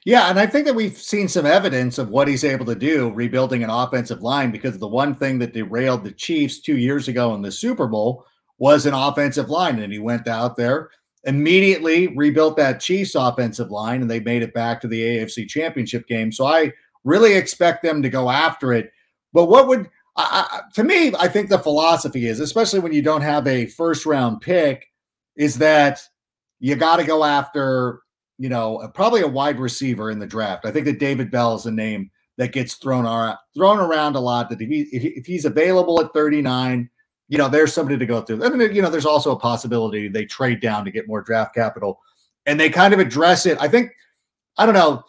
Yeah, 0.05 0.31
and 0.31 0.39
I 0.39 0.47
think 0.47 0.67
that 0.67 0.75
we've 0.75 0.99
seen 0.99 1.29
some 1.29 1.47
evidence 1.47 1.97
of 1.99 2.09
what 2.09 2.27
he's 2.27 2.43
able 2.43 2.67
to 2.67 2.75
do 2.75 3.11
rebuilding 3.13 3.63
an 3.63 3.71
offensive 3.71 4.21
line 4.21 4.51
because 4.51 4.79
the 4.79 4.89
one 4.89 5.15
thing 5.15 5.39
that 5.39 5.53
derailed 5.53 6.03
the 6.03 6.11
Chiefs 6.11 6.61
two 6.61 6.77
years 6.77 7.07
ago 7.07 7.35
in 7.35 7.43
the 7.43 7.53
Super 7.53 7.87
Bowl 7.87 8.27
was 8.59 8.85
an 8.85 8.95
offensive 8.95 9.49
line. 9.49 9.79
And 9.79 9.93
he 9.93 10.01
went 10.01 10.27
out 10.27 10.57
there, 10.57 10.91
immediately 11.23 12.09
rebuilt 12.09 12.57
that 12.57 12.81
Chiefs 12.81 13.15
offensive 13.15 13.71
line, 13.71 14.03
and 14.03 14.11
they 14.11 14.19
made 14.19 14.43
it 14.43 14.55
back 14.55 14.81
to 14.81 14.89
the 14.89 15.01
AFC 15.01 15.49
championship 15.49 16.09
game. 16.09 16.33
So 16.33 16.47
I 16.47 16.73
really 17.05 17.35
expect 17.35 17.85
them 17.85 18.03
to 18.03 18.09
go 18.09 18.29
after 18.29 18.73
it. 18.73 18.91
But 19.33 19.47
what 19.47 19.69
would, 19.69 19.89
I, 20.17 20.63
to 20.75 20.83
me, 20.83 21.13
I 21.17 21.29
think 21.29 21.49
the 21.49 21.61
philosophy 21.61 22.27
is, 22.27 22.41
especially 22.41 22.81
when 22.81 22.93
you 22.93 23.03
don't 23.03 23.23
have 23.23 23.47
a 23.47 23.67
first 23.67 24.05
round 24.05 24.41
pick, 24.41 24.85
is 25.37 25.59
that 25.59 26.01
you 26.59 26.75
got 26.75 26.97
to 26.97 27.05
go 27.05 27.23
after 27.23 28.01
you 28.39 28.49
know, 28.49 28.91
probably 28.95 29.23
a 29.23 29.29
wide 29.29 29.59
receiver 29.59 30.11
in 30.11 30.19
the 30.19 30.27
draft. 30.27 30.67
I 30.67 30.71
think 30.71 30.87
that 30.87 30.99
David 30.99 31.31
Bell 31.31 31.55
is 31.55 31.67
a 31.67 31.71
name 31.71 32.11
that 32.39 32.53
gets 32.53 32.75
thrown 32.75 33.05
around, 33.05 33.39
thrown 33.55 33.79
around 33.79 34.17
a 34.17 34.21
lot. 34.21 34.49
That 34.51 34.61
if, 34.61 34.69
he, 34.69 34.83
if 34.93 35.27
he's 35.27 35.45
available 35.45 36.01
at 36.01 36.13
39, 36.13 36.89
you 37.29 37.39
know, 37.39 37.49
there's 37.49 37.73
somebody 37.73 37.99
to 37.99 38.07
go 38.07 38.21
through. 38.21 38.45
I 38.45 38.49
mean, 38.49 38.75
you 38.75 38.83
know, 38.83 38.91
there's 38.91 39.07
also 39.07 39.33
a 39.33 39.39
possibility 39.39 40.09
they 40.09 40.25
trade 40.25 40.61
down 40.61 40.85
to 40.85 40.91
get 40.91 41.09
more 41.09 41.23
draft 41.23 41.55
capital, 41.55 42.01
and 42.47 42.59
they 42.59 42.69
kind 42.69 42.93
of 42.93 43.01
address 43.01 43.47
it. 43.47 43.59
I 43.61 43.69
think, 43.69 43.93
I 44.57 44.67
don't 44.67 44.75
know. 44.75 45.03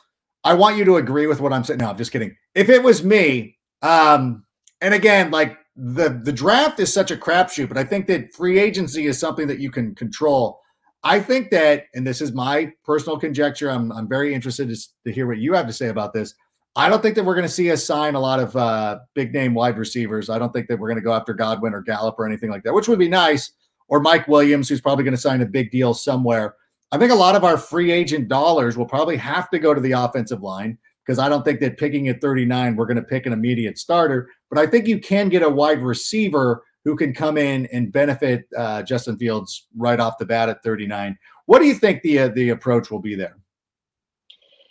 I 0.43 0.53
want 0.53 0.77
you 0.77 0.85
to 0.85 0.97
agree 0.97 1.27
with 1.27 1.39
what 1.39 1.53
I'm 1.53 1.63
saying. 1.63 1.79
No, 1.79 1.89
I'm 1.89 1.97
just 1.97 2.11
kidding. 2.11 2.35
If 2.53 2.69
it 2.69 2.83
was 2.83 3.03
me, 3.03 3.57
um, 3.81 4.45
and 4.81 4.93
again, 4.93 5.31
like 5.31 5.57
the 5.75 6.21
the 6.23 6.31
draft 6.31 6.79
is 6.79 6.93
such 6.93 7.11
a 7.11 7.15
crapshoot, 7.15 7.67
but 7.67 7.77
I 7.77 7.83
think 7.83 8.07
that 8.07 8.33
free 8.33 8.59
agency 8.59 9.05
is 9.05 9.17
something 9.17 9.47
that 9.47 9.59
you 9.59 9.71
can 9.71 9.95
control. 9.95 10.59
I 11.03 11.19
think 11.19 11.51
that, 11.51 11.85
and 11.93 12.07
this 12.07 12.21
is 12.21 12.31
my 12.31 12.71
personal 12.85 13.19
conjecture, 13.19 13.69
I'm, 13.69 13.91
I'm 13.91 14.07
very 14.07 14.33
interested 14.33 14.69
to, 14.69 14.77
to 15.05 15.11
hear 15.11 15.27
what 15.27 15.37
you 15.37 15.53
have 15.53 15.67
to 15.67 15.73
say 15.73 15.89
about 15.89 16.13
this. 16.13 16.33
I 16.75 16.89
don't 16.89 17.01
think 17.01 17.15
that 17.15 17.23
we're 17.23 17.35
going 17.35 17.47
to 17.47 17.53
see 17.53 17.71
us 17.71 17.83
sign 17.83 18.15
a 18.15 18.19
lot 18.19 18.39
of 18.39 18.55
uh, 18.55 18.99
big 19.13 19.33
name 19.33 19.53
wide 19.53 19.77
receivers. 19.77 20.29
I 20.29 20.39
don't 20.39 20.51
think 20.51 20.67
that 20.67 20.79
we're 20.79 20.87
going 20.87 20.97
to 20.97 21.03
go 21.03 21.13
after 21.13 21.33
Godwin 21.33 21.73
or 21.73 21.81
Gallup 21.81 22.15
or 22.17 22.25
anything 22.25 22.49
like 22.49 22.63
that, 22.63 22.73
which 22.73 22.87
would 22.87 22.99
be 22.99 23.09
nice. 23.09 23.51
Or 23.89 23.99
Mike 23.99 24.27
Williams, 24.27 24.69
who's 24.69 24.81
probably 24.81 25.03
going 25.03 25.15
to 25.15 25.21
sign 25.21 25.41
a 25.41 25.45
big 25.45 25.69
deal 25.69 25.93
somewhere. 25.93 26.55
I 26.91 26.97
think 26.97 27.11
a 27.11 27.15
lot 27.15 27.35
of 27.35 27.43
our 27.43 27.57
free 27.57 27.91
agent 27.91 28.27
dollars 28.27 28.77
will 28.77 28.85
probably 28.85 29.17
have 29.17 29.49
to 29.51 29.59
go 29.59 29.73
to 29.73 29.81
the 29.81 29.91
offensive 29.91 30.41
line 30.41 30.77
because 31.05 31.19
I 31.19 31.27
don't 31.27 31.43
think 31.43 31.59
that 31.59 31.77
picking 31.77 32.07
at 32.07 32.21
39, 32.21 32.75
we're 32.75 32.85
going 32.85 32.97
to 32.97 33.03
pick 33.03 33.25
an 33.25 33.33
immediate 33.33 33.77
starter. 33.77 34.29
But 34.49 34.57
I 34.57 34.65
think 34.65 34.87
you 34.87 34.99
can 34.99 35.29
get 35.29 35.43
a 35.43 35.49
wide 35.49 35.81
receiver 35.81 36.63
who 36.83 36.95
can 36.95 37.13
come 37.13 37.37
in 37.37 37.65
and 37.67 37.91
benefit 37.91 38.45
uh, 38.57 38.83
Justin 38.83 39.17
Fields 39.17 39.67
right 39.75 39.99
off 39.99 40.17
the 40.17 40.25
bat 40.25 40.49
at 40.49 40.63
39. 40.63 41.17
What 41.45 41.59
do 41.59 41.65
you 41.65 41.73
think 41.73 42.01
the 42.01 42.19
uh, 42.19 42.27
the 42.29 42.49
approach 42.49 42.91
will 42.91 42.99
be 42.99 43.15
there? 43.15 43.37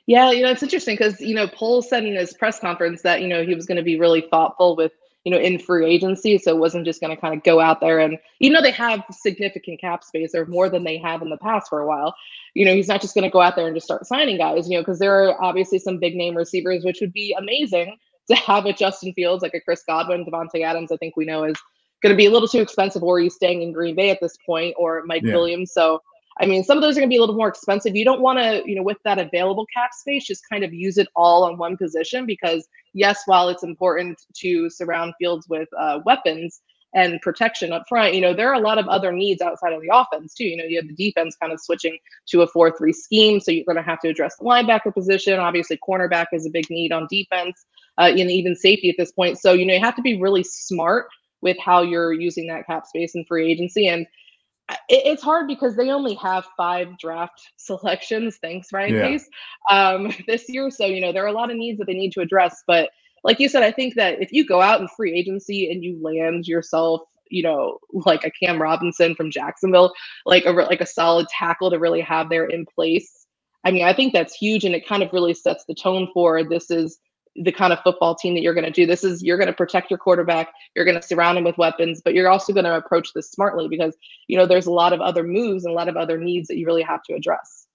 Yeah, 0.07 0.31
you 0.33 0.43
know, 0.43 0.51
it's 0.51 0.63
interesting 0.63 0.97
because 0.97 1.21
you 1.21 1.35
know, 1.35 1.47
Poles 1.47 1.89
said 1.89 2.05
in 2.05 2.17
his 2.17 2.33
press 2.35 2.59
conference 2.59 3.03
that 3.03 3.23
you 3.23 3.29
know 3.29 3.45
he 3.45 3.55
was 3.55 3.67
going 3.67 3.77
to 3.77 3.83
be 3.83 3.99
really 3.99 4.27
thoughtful 4.31 4.75
with 4.77 4.93
you 5.25 5.31
know 5.31 5.39
in 5.39 5.59
free 5.59 5.87
agency, 5.87 6.39
so 6.39 6.51
it 6.51 6.59
wasn't 6.59 6.85
just 6.85 7.01
going 7.01 7.15
to 7.15 7.21
kind 7.21 7.35
of 7.35 7.43
go 7.45 7.61
out 7.61 7.81
there 7.81 8.01
and 8.01 8.19
even 8.41 8.55
though 8.55 8.63
they 8.63 8.73
have 8.73 9.05
significant 9.11 9.81
cap 9.81 10.03
space 10.03 10.35
or 10.35 10.47
more 10.47 10.69
than 10.69 10.85
they 10.85 10.99
have 10.99 11.23
in 11.23 11.31
the 11.31 11.37
past 11.39 11.69
for 11.69 11.81
a 11.81 11.87
while, 11.87 12.15
you 12.55 12.65
know, 12.65 12.75
he's 12.75 12.89
not 12.89 13.01
just 13.01 13.15
going 13.15 13.25
to 13.25 13.31
go 13.31 13.41
out 13.41 13.55
there 13.55 13.67
and 13.67 13.77
just 13.77 13.87
start 13.87 14.07
signing 14.07 14.37
guys, 14.37 14.69
you 14.69 14.77
know, 14.77 14.83
because 14.83 14.99
there 14.99 15.25
are 15.25 15.43
obviously 15.43 15.79
some 15.79 15.99
big 15.99 16.17
name 16.17 16.37
receivers 16.37 16.85
which 16.85 17.01
would 17.01 17.13
be 17.13 17.35
amazing 17.39 17.97
to 18.29 18.35
have 18.35 18.67
a 18.67 18.73
Justin 18.73 19.13
Fields 19.15 19.43
like 19.43 19.55
a 19.55 19.61
Chris 19.61 19.85
Godwin, 19.87 20.25
Davante 20.25 20.65
Adams. 20.65 20.91
I 20.91 20.97
think 20.97 21.17
we 21.17 21.25
know 21.25 21.45
is 21.45 21.57
going 22.03 22.13
to 22.13 22.17
be 22.17 22.27
a 22.27 22.31
little 22.31 22.49
too 22.49 22.61
expensive, 22.61 23.03
or 23.03 23.19
he's 23.19 23.35
staying 23.35 23.63
in 23.63 23.73
Green 23.73 23.95
Bay 23.95 24.11
at 24.11 24.21
this 24.21 24.37
point, 24.45 24.75
or 24.77 25.03
Mike 25.07 25.23
yeah. 25.25 25.35
Williams. 25.35 25.73
So, 25.73 26.03
I 26.41 26.47
mean, 26.47 26.65
some 26.65 26.77
of 26.77 26.83
those 26.83 26.97
are 26.97 27.01
going 27.01 27.09
to 27.09 27.13
be 27.13 27.19
a 27.19 27.21
little 27.21 27.37
more 27.37 27.49
expensive. 27.49 27.95
You 27.95 28.05
don't 28.05 28.21
want 28.21 28.39
to, 28.39 28.63
you 28.67 28.75
know, 28.75 28.83
with 28.83 28.99
that 29.05 29.19
available 29.19 29.67
cap 29.75 29.91
space, 29.93 30.27
just 30.27 30.43
kind 30.51 30.65
of 30.65 30.73
use 30.73 30.99
it 30.99 31.09
all 31.15 31.45
on 31.45 31.59
one 31.59 31.77
position 31.77 32.27
because, 32.27 32.67
yes, 32.95 33.23
while 33.27 33.49
it's 33.49 33.63
important 33.63 34.21
to 34.39 34.69
surround 34.71 35.15
Fields 35.19 35.47
with 35.49 35.69
uh, 35.79 36.01
weapons 36.05 36.61
and 36.95 37.21
protection 37.23 37.73
up 37.73 37.85
front, 37.89 38.15
you 38.15 38.21
know, 38.21 38.35
there 38.35 38.51
are 38.51 38.55
a 38.55 38.61
lot 38.61 38.79
of 38.79 38.87
other 38.89 39.13
needs 39.13 39.41
outside 39.41 39.73
of 39.73 39.81
the 39.81 39.91
offense 39.93 40.35
too. 40.35 40.45
You 40.45 40.57
know, 40.57 40.65
you 40.65 40.79
have 40.79 40.89
the 40.89 40.95
defense 40.95 41.37
kind 41.37 41.53
of 41.53 41.61
switching 41.61 41.99
to 42.29 42.43
a 42.43 42.47
4 42.47 42.77
3 42.77 42.93
scheme. 42.93 43.41
So 43.41 43.51
you're 43.51 43.65
going 43.65 43.77
to 43.77 43.83
have 43.83 44.01
to 44.01 44.09
address 44.09 44.37
the 44.37 44.45
linebacker 44.45 44.93
position. 44.93 45.39
Obviously, 45.39 45.79
cornerback 45.87 46.27
is 46.33 46.47
a 46.47 46.51
big 46.51 46.69
need 46.71 46.93
on 46.93 47.07
defense, 47.11 47.65
uh, 47.99 48.11
and 48.11 48.31
even 48.31 48.57
safety 48.57 48.91
at 48.91 48.97
this 48.99 49.13
point. 49.13 49.39
So, 49.39 49.53
you 49.53 49.65
know, 49.67 49.75
you 49.75 49.81
have 49.81 49.97
to 49.97 50.03
be 50.03 50.21
really 50.21 50.45
smart 50.45 51.09
with 51.43 51.59
how 51.59 51.83
you're 51.83 52.13
using 52.13 52.47
that 52.47 52.67
cap 52.67 52.87
space 52.87 53.15
and 53.15 53.27
free 53.27 53.51
agency. 53.51 53.89
And 53.89 54.07
it, 54.89 55.03
it's 55.07 55.23
hard 55.23 55.47
because 55.47 55.77
they 55.77 55.91
only 55.91 56.15
have 56.15 56.47
five 56.57 56.97
draft 56.99 57.43
selections. 57.57 58.39
Thanks, 58.41 58.73
Ryan 58.73 58.95
yeah. 58.95 59.03
Pace, 59.03 59.29
um, 59.71 60.13
this 60.27 60.49
year. 60.49 60.71
So, 60.71 60.87
you 60.87 61.01
know, 61.01 61.13
there 61.13 61.25
are 61.25 61.29
a 61.29 61.33
lot 61.33 61.51
of 61.51 61.57
needs 61.57 61.79
that 61.79 61.87
they 61.87 61.95
need 61.95 62.13
to 62.13 62.21
address. 62.21 62.63
But 62.67 62.91
like 63.25 63.41
you 63.41 63.49
said, 63.49 63.63
I 63.63 63.73
think 63.73 63.95
that 63.95 64.21
if 64.21 64.33
you 64.33 64.47
go 64.47 64.61
out 64.61 64.81
in 64.81 64.89
free 64.97 65.13
agency 65.13 65.71
and 65.71 65.83
you 65.83 65.99
land 66.03 66.47
yourself, 66.47 67.03
you 67.29 67.43
know, 67.43 67.79
like 67.93 68.25
a 68.25 68.31
Cam 68.31 68.61
Robinson 68.61 69.15
from 69.15 69.31
Jacksonville, 69.31 69.95
like 70.27 70.45
a 70.45 70.51
like 70.51 70.81
a 70.81 70.87
solid 70.87 71.27
tackle 71.29 71.71
to 71.71 71.79
really 71.79 72.03
have 72.03 72.29
there 72.29 72.45
in 72.45 72.67
place. 72.67 73.27
I 73.65 73.71
mean, 73.71 73.85
I 73.85 73.95
think 73.95 74.13
that's 74.13 74.35
huge, 74.35 74.65
and 74.65 74.75
it 74.75 74.87
kind 74.87 75.03
of 75.03 75.13
really 75.13 75.33
sets 75.33 75.65
the 75.67 75.75
tone 75.75 76.09
for 76.13 76.45
this 76.45 76.71
is 76.71 76.99
the 77.37 77.53
kind 77.53 77.73
of 77.73 77.81
football 77.81 78.15
team 78.15 78.35
that 78.35 78.43
you're 78.43 78.55
going 78.55 78.65
to 78.65 78.71
do. 78.71 78.87
This 78.87 79.05
is 79.05 79.23
you're 79.23 79.39
going 79.39 79.49
to 79.49 79.53
protect 79.53 79.91
your 79.91 79.99
quarterback, 79.99 80.53
you're 80.75 80.85
going 80.85 81.01
to 81.01 81.07
surround 81.07 81.39
him 81.39 81.45
with 81.45 81.59
weapons, 81.59 82.03
but 82.05 82.15
you're 82.15 82.29
also 82.29 82.53
going 82.53 82.65
to 82.65 82.77
approach 82.77 83.13
this 83.15 83.31
smartly 83.31 83.69
because 83.69 83.97
you 84.29 84.37
know 84.37 84.47
there's 84.47 84.67
a 84.67 84.73
lot 84.73 84.93
of 84.93 85.01
other 85.01 85.25
moves 85.25 85.65
and 85.65 85.73
a 85.73 85.77
lot 85.77 85.89
of 85.89 85.97
other 85.97 86.19
needs 86.19 86.49
that 86.49 86.57
you 86.57 86.67
really 86.67 86.83
have 86.83 87.03
to 87.05 87.15
address. 87.15 87.67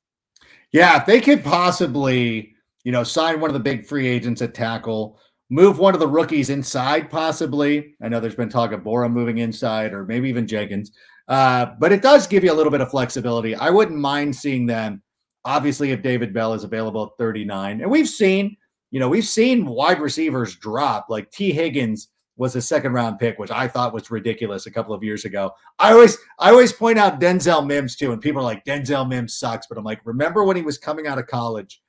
Yeah, 0.72 1.00
if 1.00 1.06
they 1.06 1.22
could 1.22 1.44
possibly, 1.44 2.56
you 2.84 2.92
know, 2.92 3.04
sign 3.04 3.40
one 3.40 3.50
of 3.50 3.54
the 3.54 3.60
big 3.60 3.86
free 3.86 4.08
agents 4.08 4.42
at 4.42 4.54
tackle, 4.54 5.20
move 5.50 5.80
one 5.80 5.94
of 5.94 6.00
the 6.00 6.08
rookies 6.08 6.50
inside, 6.50 7.10
possibly. 7.10 7.96
I 8.02 8.10
know 8.10 8.20
there's 8.20 8.36
been 8.36 8.50
talk 8.50 8.74
of 8.74 8.82
Borom 8.82 9.14
moving 9.14 9.38
inside, 9.38 9.94
or 9.94 10.06
maybe 10.06 10.30
even 10.30 10.46
Jenkins. 10.46 10.92
Uh, 11.28 11.68
but 11.80 11.92
it 11.92 12.02
does 12.02 12.28
give 12.28 12.44
you 12.44 12.52
a 12.52 12.56
little 12.56 12.72
bit 12.72 12.82
of 12.82 12.90
flexibility. 12.90 13.56
I 13.56 13.70
wouldn't 13.70 13.98
mind 13.98 14.36
seeing 14.36 14.66
them. 14.66 15.02
Obviously, 15.46 15.92
if 15.92 16.02
David 16.02 16.34
Bell 16.34 16.54
is 16.54 16.66
available 16.66 17.06
at 17.06 17.18
39, 17.18 17.82
and 17.82 17.90
we've 17.90 18.08
seen, 18.08 18.58
you 18.92 19.00
know, 19.00 19.10
we've 19.10 19.26
seen 19.26 19.66
wide 19.66 20.00
receivers 20.00 20.56
drop. 20.56 21.08
Like 21.10 21.32
Tee 21.32 21.52
Higgins 21.52 22.10
was 22.38 22.56
a 22.56 22.62
second 22.62 22.94
round 22.94 23.20
pick, 23.20 23.40
which 23.40 23.52
I 23.52 23.68
thought 23.68 23.94
was 23.94 24.12
ridiculous 24.12 24.66
a 24.66 24.72
couple 24.72 24.94
of 24.94 25.04
years 25.04 25.26
ago. 25.26 25.52
I 25.80 25.92
always, 25.92 26.18
I 26.40 26.52
always 26.52 26.72
point 26.72 27.00
out 27.00 27.20
Denzel 27.20 27.66
Mims 27.66 27.96
too, 27.96 28.12
and 28.14 28.22
people 28.22 28.42
are 28.42 28.46
like, 28.46 28.64
Denzel 28.64 29.08
Mims 29.10 29.38
sucks. 29.38 29.68
But 29.68 29.78
I'm 29.78 29.84
like, 29.84 30.02
remember 30.06 30.44
when 30.44 30.56
he 30.56 30.62
was 30.62 30.78
coming 30.78 31.08
out 31.08 31.18
of 31.18 31.28
college? 31.28 31.82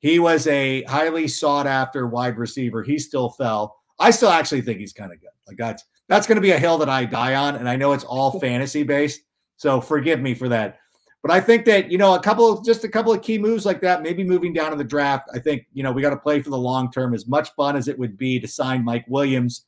He 0.00 0.18
was 0.18 0.48
a 0.48 0.82
highly 0.84 1.28
sought 1.28 1.68
after 1.68 2.08
wide 2.08 2.36
receiver. 2.36 2.82
He 2.82 2.98
still 2.98 3.30
fell. 3.30 3.76
I 4.00 4.10
still 4.10 4.30
actually 4.30 4.62
think 4.62 4.80
he's 4.80 4.92
kind 4.92 5.12
of 5.12 5.20
good. 5.20 5.30
Like 5.46 5.56
that's 5.56 5.84
that's 6.08 6.26
going 6.26 6.36
to 6.36 6.42
be 6.42 6.50
a 6.50 6.58
hill 6.58 6.76
that 6.78 6.88
I 6.88 7.04
die 7.04 7.36
on, 7.36 7.56
and 7.56 7.68
I 7.68 7.76
know 7.76 7.92
it's 7.92 8.04
all 8.04 8.38
fantasy 8.40 8.82
based. 8.82 9.20
So 9.56 9.80
forgive 9.80 10.20
me 10.20 10.34
for 10.34 10.48
that. 10.48 10.78
But 11.22 11.30
I 11.30 11.40
think 11.40 11.64
that 11.66 11.90
you 11.90 11.98
know 11.98 12.14
a 12.14 12.20
couple, 12.20 12.58
of, 12.58 12.64
just 12.64 12.82
a 12.82 12.88
couple 12.88 13.12
of 13.12 13.22
key 13.22 13.38
moves 13.38 13.64
like 13.64 13.80
that, 13.82 14.02
maybe 14.02 14.24
moving 14.24 14.52
down 14.52 14.72
in 14.72 14.78
the 14.78 14.84
draft. 14.84 15.28
I 15.32 15.38
think 15.38 15.66
you 15.72 15.82
know 15.82 15.92
we 15.92 16.02
got 16.02 16.10
to 16.10 16.16
play 16.16 16.42
for 16.42 16.50
the 16.50 16.58
long 16.58 16.90
term. 16.90 17.14
As 17.14 17.26
much 17.28 17.54
fun 17.54 17.76
as 17.76 17.88
it 17.88 17.98
would 17.98 18.18
be 18.18 18.40
to 18.40 18.48
sign 18.48 18.84
Mike 18.84 19.04
Williams, 19.08 19.64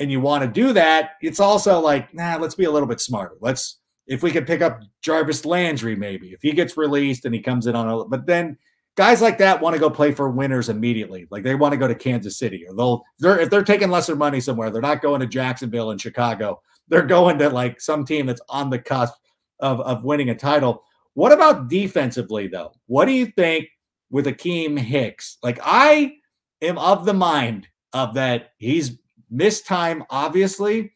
and 0.00 0.10
you 0.10 0.20
want 0.20 0.42
to 0.42 0.50
do 0.50 0.72
that, 0.72 1.12
it's 1.22 1.40
also 1.40 1.78
like, 1.78 2.12
nah, 2.12 2.36
let's 2.36 2.56
be 2.56 2.64
a 2.64 2.70
little 2.70 2.88
bit 2.88 3.00
smarter. 3.00 3.36
Let's 3.40 3.78
if 4.06 4.22
we 4.22 4.32
could 4.32 4.46
pick 4.46 4.60
up 4.60 4.80
Jarvis 5.00 5.44
Landry, 5.44 5.94
maybe 5.94 6.32
if 6.32 6.42
he 6.42 6.52
gets 6.52 6.76
released 6.76 7.24
and 7.24 7.34
he 7.34 7.40
comes 7.40 7.66
in 7.66 7.76
on 7.76 7.88
a, 7.88 8.04
but 8.04 8.26
then 8.26 8.58
guys 8.96 9.22
like 9.22 9.38
that 9.38 9.60
want 9.60 9.74
to 9.74 9.80
go 9.80 9.88
play 9.88 10.12
for 10.12 10.30
winners 10.30 10.68
immediately. 10.68 11.26
Like 11.30 11.44
they 11.44 11.54
want 11.54 11.72
to 11.72 11.78
go 11.78 11.88
to 11.88 11.94
Kansas 11.94 12.38
City 12.38 12.64
or 12.68 12.74
they'll 12.74 13.02
they're 13.20 13.38
if 13.38 13.50
they're 13.50 13.62
taking 13.62 13.90
lesser 13.90 14.16
money 14.16 14.40
somewhere, 14.40 14.70
they're 14.70 14.82
not 14.82 15.02
going 15.02 15.20
to 15.20 15.26
Jacksonville 15.26 15.92
and 15.92 16.00
Chicago. 16.00 16.60
They're 16.88 17.06
going 17.06 17.38
to 17.38 17.48
like 17.48 17.80
some 17.80 18.04
team 18.04 18.26
that's 18.26 18.42
on 18.48 18.70
the 18.70 18.78
cusp 18.78 19.14
of, 19.62 19.80
of 19.80 20.04
winning 20.04 20.28
a 20.30 20.34
title. 20.34 20.84
What 21.14 21.32
about 21.32 21.68
defensively 21.68 22.48
though? 22.48 22.72
What 22.86 23.06
do 23.06 23.12
you 23.12 23.26
think 23.26 23.68
with 24.10 24.26
Akiem 24.26 24.78
Hicks? 24.78 25.38
Like 25.42 25.58
I 25.62 26.16
am 26.60 26.76
of 26.78 27.06
the 27.06 27.14
mind 27.14 27.68
of 27.94 28.14
that 28.14 28.50
he's 28.58 28.98
missed 29.30 29.66
time, 29.66 30.04
obviously, 30.10 30.92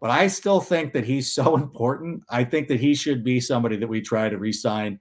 but 0.00 0.10
I 0.10 0.28
still 0.28 0.60
think 0.60 0.92
that 0.92 1.04
he's 1.04 1.32
so 1.32 1.56
important. 1.56 2.22
I 2.28 2.44
think 2.44 2.68
that 2.68 2.80
he 2.80 2.94
should 2.94 3.24
be 3.24 3.40
somebody 3.40 3.76
that 3.76 3.88
we 3.88 4.00
try 4.00 4.28
to 4.28 4.38
re-sign 4.38 5.00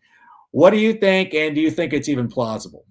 what 0.53 0.69
do 0.69 0.77
you 0.77 0.93
think? 0.93 1.33
And 1.33 1.55
do 1.55 1.61
you 1.61 1.71
think 1.71 1.93
it's 1.93 2.07
even 2.07 2.27
plausible? 2.27 2.85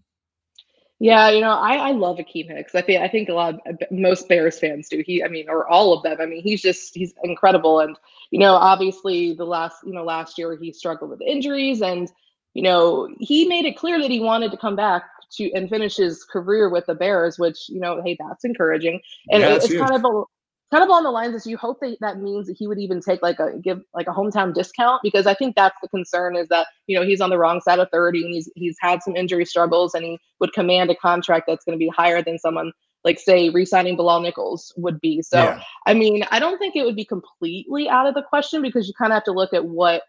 Yeah, 0.98 1.30
you 1.30 1.40
know, 1.40 1.52
I, 1.52 1.76
I 1.76 1.90
love 1.92 2.16
Akiem 2.18 2.48
Hicks. 2.48 2.74
I 2.74 2.82
think 2.82 3.00
I 3.00 3.08
think 3.08 3.28
a 3.28 3.34
lot 3.34 3.54
of 3.66 3.78
most 3.92 4.28
Bears 4.28 4.58
fans 4.58 4.88
do. 4.88 5.02
He, 5.06 5.22
I 5.22 5.28
mean, 5.28 5.48
or 5.48 5.68
all 5.68 5.92
of 5.92 6.02
them. 6.02 6.18
I 6.20 6.26
mean, 6.26 6.42
he's 6.42 6.60
just 6.60 6.92
he's 6.94 7.14
incredible. 7.22 7.80
And 7.80 7.96
you 8.32 8.38
know, 8.38 8.54
obviously 8.54 9.34
the 9.34 9.44
last 9.44 9.76
you 9.84 9.92
know 9.92 10.02
last 10.02 10.38
year 10.38 10.56
he 10.56 10.72
struggled 10.72 11.10
with 11.10 11.20
injuries, 11.20 11.82
and 11.82 12.10
you 12.54 12.62
know 12.62 13.08
he 13.20 13.46
made 13.46 13.66
it 13.66 13.76
clear 13.76 14.00
that 14.00 14.10
he 14.10 14.20
wanted 14.20 14.50
to 14.50 14.56
come 14.56 14.74
back 14.74 15.04
to 15.32 15.52
and 15.52 15.68
finish 15.68 15.96
his 15.96 16.24
career 16.24 16.70
with 16.70 16.86
the 16.86 16.94
Bears, 16.94 17.38
which 17.38 17.68
you 17.68 17.78
know, 17.78 18.02
hey, 18.02 18.16
that's 18.18 18.44
encouraging. 18.44 19.02
And 19.30 19.42
yeah, 19.42 19.54
it's 19.54 19.68
huge. 19.68 19.80
kind 19.80 19.94
of 19.94 20.04
a 20.04 20.22
kind 20.70 20.82
of 20.82 20.88
along 20.88 21.02
the 21.02 21.10
lines 21.10 21.34
is 21.34 21.46
you 21.46 21.58
hope 21.58 21.80
that 21.80 21.98
that 22.00 22.20
means 22.20 22.46
that 22.46 22.56
he 22.58 22.66
would 22.66 22.78
even 22.78 23.02
take 23.02 23.20
like 23.20 23.38
a 23.38 23.58
give 23.58 23.82
like 23.92 24.06
a 24.06 24.12
hometown 24.12 24.54
discount 24.54 25.02
because 25.02 25.26
I 25.26 25.34
think 25.34 25.54
that's 25.54 25.76
the 25.82 25.88
concern 25.88 26.34
is 26.34 26.48
that 26.48 26.68
you 26.86 26.98
know 26.98 27.04
he's 27.04 27.20
on 27.20 27.28
the 27.28 27.36
wrong 27.36 27.60
side 27.60 27.80
of 27.80 27.88
30 27.92 28.24
and 28.24 28.32
he's 28.32 28.50
he's 28.56 28.76
had 28.80 29.02
some 29.02 29.14
injury 29.14 29.44
struggles 29.44 29.92
and 29.92 30.04
he 30.06 30.18
would 30.40 30.54
command 30.54 30.90
a 30.90 30.94
contract 30.94 31.44
that's 31.46 31.66
going 31.66 31.78
to 31.78 31.84
be 31.84 31.90
higher 31.94 32.22
than 32.22 32.38
someone 32.38 32.72
like 33.04 33.18
say 33.18 33.48
re-signing 33.48 33.96
Bilal 33.96 34.20
Nichols 34.20 34.72
would 34.76 35.00
be. 35.00 35.22
So 35.22 35.42
yeah. 35.42 35.62
I 35.86 35.94
mean, 35.94 36.24
I 36.30 36.38
don't 36.38 36.58
think 36.58 36.76
it 36.76 36.84
would 36.84 36.96
be 36.96 37.04
completely 37.04 37.88
out 37.88 38.06
of 38.06 38.14
the 38.14 38.22
question 38.22 38.62
because 38.62 38.86
you 38.86 38.94
kind 38.96 39.12
of 39.12 39.16
have 39.16 39.24
to 39.24 39.32
look 39.32 39.52
at 39.52 39.64
what 39.64 40.02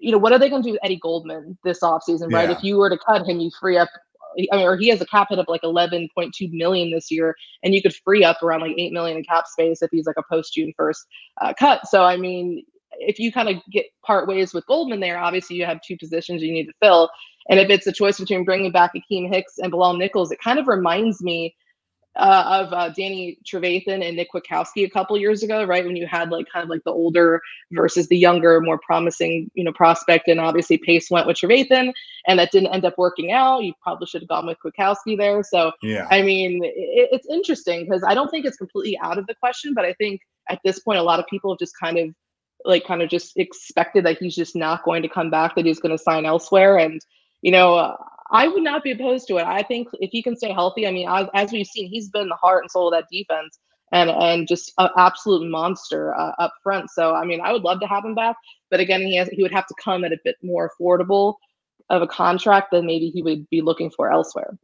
you 0.00 0.12
know, 0.12 0.18
what 0.18 0.32
are 0.32 0.38
they 0.38 0.48
going 0.48 0.62
to 0.62 0.68
do 0.68 0.72
with 0.72 0.80
Eddie 0.84 1.00
Goldman 1.02 1.58
this 1.64 1.80
offseason, 1.80 2.32
right? 2.32 2.48
Yeah. 2.48 2.56
If 2.56 2.62
you 2.62 2.76
were 2.76 2.88
to 2.88 2.98
cut 2.98 3.26
him, 3.26 3.40
you 3.40 3.50
free 3.58 3.76
up 3.76 3.88
I 4.52 4.56
mean, 4.56 4.66
or 4.66 4.76
he 4.76 4.88
has 4.88 5.00
a 5.00 5.06
cap 5.06 5.28
hit 5.30 5.38
of 5.38 5.46
like 5.48 5.62
11.2 5.62 6.08
million 6.52 6.90
this 6.90 7.10
year, 7.10 7.34
and 7.62 7.74
you 7.74 7.82
could 7.82 7.94
free 7.94 8.24
up 8.24 8.42
around 8.42 8.60
like 8.60 8.74
8 8.76 8.92
million 8.92 9.16
in 9.16 9.24
cap 9.24 9.46
space 9.46 9.82
if 9.82 9.90
he's 9.90 10.06
like 10.06 10.16
a 10.18 10.22
post 10.30 10.54
June 10.54 10.72
1st 10.78 10.98
uh, 11.40 11.54
cut. 11.58 11.86
So, 11.88 12.04
I 12.04 12.16
mean, 12.16 12.64
if 12.92 13.18
you 13.18 13.32
kind 13.32 13.48
of 13.48 13.56
get 13.70 13.86
part 14.04 14.28
ways 14.28 14.54
with 14.54 14.66
Goldman 14.66 15.00
there, 15.00 15.18
obviously 15.18 15.56
you 15.56 15.64
have 15.64 15.80
two 15.82 15.96
positions 15.96 16.42
you 16.42 16.52
need 16.52 16.66
to 16.66 16.72
fill. 16.80 17.10
And 17.48 17.58
if 17.58 17.70
it's 17.70 17.86
a 17.86 17.92
choice 17.92 18.18
between 18.18 18.44
bringing 18.44 18.72
back 18.72 18.92
Akiem 18.94 19.32
Hicks 19.32 19.58
and 19.58 19.70
Bilal 19.70 19.96
Nichols, 19.96 20.30
it 20.30 20.40
kind 20.40 20.58
of 20.58 20.68
reminds 20.68 21.22
me 21.22 21.54
uh, 22.18 22.64
of 22.66 22.72
uh, 22.72 22.88
Danny 22.90 23.38
Trevathan 23.44 24.06
and 24.06 24.16
Nick 24.16 24.32
Kwiatkowski 24.32 24.84
a 24.84 24.90
couple 24.90 25.16
years 25.16 25.42
ago, 25.42 25.64
right? 25.64 25.84
When 25.84 25.94
you 25.94 26.06
had 26.06 26.30
like 26.30 26.46
kind 26.52 26.64
of 26.64 26.68
like 26.68 26.82
the 26.84 26.90
older 26.90 27.40
versus 27.72 28.08
the 28.08 28.16
younger, 28.16 28.60
more 28.60 28.78
promising, 28.78 29.50
you 29.54 29.62
know, 29.62 29.72
prospect, 29.72 30.26
and 30.26 30.40
obviously 30.40 30.78
Pace 30.78 31.10
went 31.10 31.26
with 31.26 31.36
Trevathan, 31.36 31.92
and 32.26 32.38
that 32.38 32.50
didn't 32.50 32.74
end 32.74 32.84
up 32.84 32.98
working 32.98 33.30
out. 33.30 33.62
You 33.62 33.72
probably 33.82 34.06
should 34.06 34.22
have 34.22 34.28
gone 34.28 34.46
with 34.46 34.58
Kwiatkowski 34.64 35.16
there. 35.16 35.42
So, 35.44 35.72
yeah, 35.80 36.08
I 36.10 36.22
mean, 36.22 36.64
it, 36.64 37.08
it's 37.12 37.28
interesting 37.28 37.84
because 37.84 38.02
I 38.04 38.14
don't 38.14 38.30
think 38.30 38.44
it's 38.44 38.56
completely 38.56 38.98
out 39.00 39.18
of 39.18 39.26
the 39.26 39.34
question, 39.36 39.72
but 39.72 39.84
I 39.84 39.92
think 39.94 40.20
at 40.50 40.58
this 40.64 40.80
point, 40.80 40.98
a 40.98 41.02
lot 41.02 41.20
of 41.20 41.26
people 41.26 41.52
have 41.52 41.58
just 41.60 41.74
kind 41.80 41.98
of 41.98 42.08
like 42.64 42.84
kind 42.84 43.00
of 43.00 43.08
just 43.08 43.36
expected 43.36 44.04
that 44.04 44.18
he's 44.18 44.34
just 44.34 44.56
not 44.56 44.84
going 44.84 45.02
to 45.02 45.08
come 45.08 45.30
back, 45.30 45.54
that 45.54 45.66
he's 45.66 45.78
going 45.78 45.96
to 45.96 46.02
sign 46.02 46.26
elsewhere, 46.26 46.78
and 46.78 47.00
you 47.42 47.52
know, 47.52 47.96
I 48.30 48.48
would 48.48 48.62
not 48.62 48.82
be 48.82 48.92
opposed 48.92 49.26
to 49.28 49.38
it. 49.38 49.44
I 49.44 49.62
think 49.62 49.88
if 50.00 50.10
he 50.10 50.22
can 50.22 50.36
stay 50.36 50.52
healthy, 50.52 50.86
I 50.86 50.90
mean, 50.90 51.08
as, 51.08 51.28
as 51.34 51.52
we've 51.52 51.66
seen, 51.66 51.88
he's 51.88 52.10
been 52.10 52.28
the 52.28 52.36
heart 52.36 52.62
and 52.62 52.70
soul 52.70 52.88
of 52.88 52.92
that 52.92 53.08
defense 53.10 53.58
and 53.92 54.10
and 54.10 54.46
just 54.46 54.72
an 54.78 54.90
absolute 54.96 55.48
monster 55.48 56.14
uh, 56.14 56.32
up 56.38 56.52
front. 56.62 56.90
So 56.90 57.14
I 57.14 57.24
mean, 57.24 57.40
I 57.40 57.52
would 57.52 57.62
love 57.62 57.80
to 57.80 57.86
have 57.86 58.04
him 58.04 58.14
back, 58.14 58.36
but 58.70 58.80
again, 58.80 59.00
he 59.02 59.16
has 59.16 59.28
he 59.28 59.42
would 59.42 59.52
have 59.52 59.66
to 59.66 59.74
come 59.82 60.04
at 60.04 60.12
a 60.12 60.18
bit 60.24 60.36
more 60.42 60.70
affordable 60.70 61.34
of 61.90 62.02
a 62.02 62.06
contract 62.06 62.70
than 62.70 62.86
maybe 62.86 63.08
he 63.08 63.22
would 63.22 63.48
be 63.48 63.62
looking 63.62 63.90
for 63.90 64.12
elsewhere. 64.12 64.58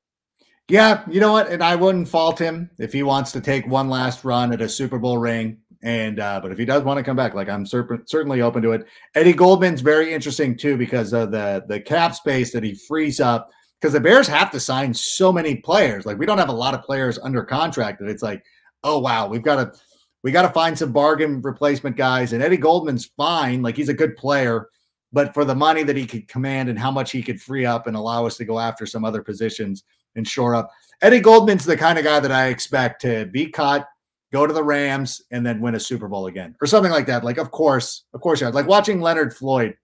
Yeah, 0.68 1.04
you 1.10 1.20
know 1.20 1.32
what? 1.32 1.48
And 1.48 1.62
I 1.62 1.76
wouldn't 1.76 2.08
fault 2.08 2.38
him 2.38 2.70
if 2.78 2.92
he 2.92 3.02
wants 3.02 3.32
to 3.32 3.40
take 3.40 3.66
one 3.66 3.88
last 3.88 4.24
run 4.24 4.52
at 4.52 4.62
a 4.62 4.68
Super 4.68 4.98
Bowl 4.98 5.18
ring. 5.18 5.58
And 5.84 6.18
uh, 6.18 6.40
but 6.40 6.50
if 6.50 6.56
he 6.56 6.64
does 6.64 6.82
want 6.82 6.96
to 6.96 7.04
come 7.04 7.16
back, 7.16 7.34
like 7.34 7.50
I'm 7.50 7.66
cer- 7.66 8.02
certainly 8.06 8.40
open 8.40 8.62
to 8.62 8.72
it. 8.72 8.86
Eddie 9.14 9.34
Goldman's 9.34 9.82
very 9.82 10.12
interesting 10.14 10.56
too 10.56 10.78
because 10.78 11.12
of 11.12 11.30
the 11.30 11.62
the 11.68 11.78
cap 11.78 12.14
space 12.14 12.52
that 12.52 12.64
he 12.64 12.74
frees 12.74 13.20
up. 13.20 13.50
Because 13.80 13.92
the 13.92 14.00
Bears 14.00 14.26
have 14.26 14.50
to 14.52 14.60
sign 14.60 14.94
so 14.94 15.30
many 15.30 15.56
players. 15.56 16.06
Like 16.06 16.18
we 16.18 16.24
don't 16.24 16.38
have 16.38 16.48
a 16.48 16.52
lot 16.52 16.72
of 16.72 16.82
players 16.82 17.18
under 17.18 17.44
contract 17.44 18.00
that 18.00 18.08
it's 18.08 18.22
like, 18.22 18.42
oh 18.82 18.98
wow, 18.98 19.28
we've 19.28 19.42
got 19.42 19.56
to 19.56 19.78
we 20.22 20.32
got 20.32 20.42
to 20.42 20.48
find 20.48 20.76
some 20.76 20.90
bargain 20.90 21.42
replacement 21.42 21.96
guys. 21.96 22.32
And 22.32 22.42
Eddie 22.42 22.56
Goldman's 22.56 23.10
fine, 23.14 23.60
like 23.60 23.76
he's 23.76 23.90
a 23.90 23.94
good 23.94 24.16
player, 24.16 24.68
but 25.12 25.34
for 25.34 25.44
the 25.44 25.54
money 25.54 25.82
that 25.82 25.98
he 25.98 26.06
could 26.06 26.26
command 26.28 26.70
and 26.70 26.78
how 26.78 26.90
much 26.90 27.12
he 27.12 27.22
could 27.22 27.42
free 27.42 27.66
up 27.66 27.86
and 27.86 27.94
allow 27.94 28.24
us 28.24 28.38
to 28.38 28.46
go 28.46 28.58
after 28.58 28.86
some 28.86 29.04
other 29.04 29.22
positions 29.22 29.84
and 30.16 30.26
shore 30.26 30.54
up. 30.54 30.70
Eddie 31.02 31.20
Goldman's 31.20 31.66
the 31.66 31.76
kind 31.76 31.98
of 31.98 32.04
guy 32.04 32.20
that 32.20 32.32
I 32.32 32.46
expect 32.46 33.02
to 33.02 33.26
be 33.26 33.50
cut 33.50 33.86
go 34.34 34.46
to 34.46 34.52
the 34.52 34.62
Rams, 34.62 35.22
and 35.30 35.46
then 35.46 35.60
win 35.60 35.76
a 35.76 35.80
Super 35.80 36.08
Bowl 36.08 36.26
again, 36.26 36.56
or 36.60 36.66
something 36.66 36.90
like 36.90 37.06
that. 37.06 37.22
Like, 37.22 37.38
of 37.38 37.52
course, 37.52 38.04
of 38.12 38.20
course, 38.20 38.40
yeah. 38.40 38.48
Like 38.48 38.66
watching 38.66 39.00
Leonard 39.00 39.34
Floyd. 39.34 39.76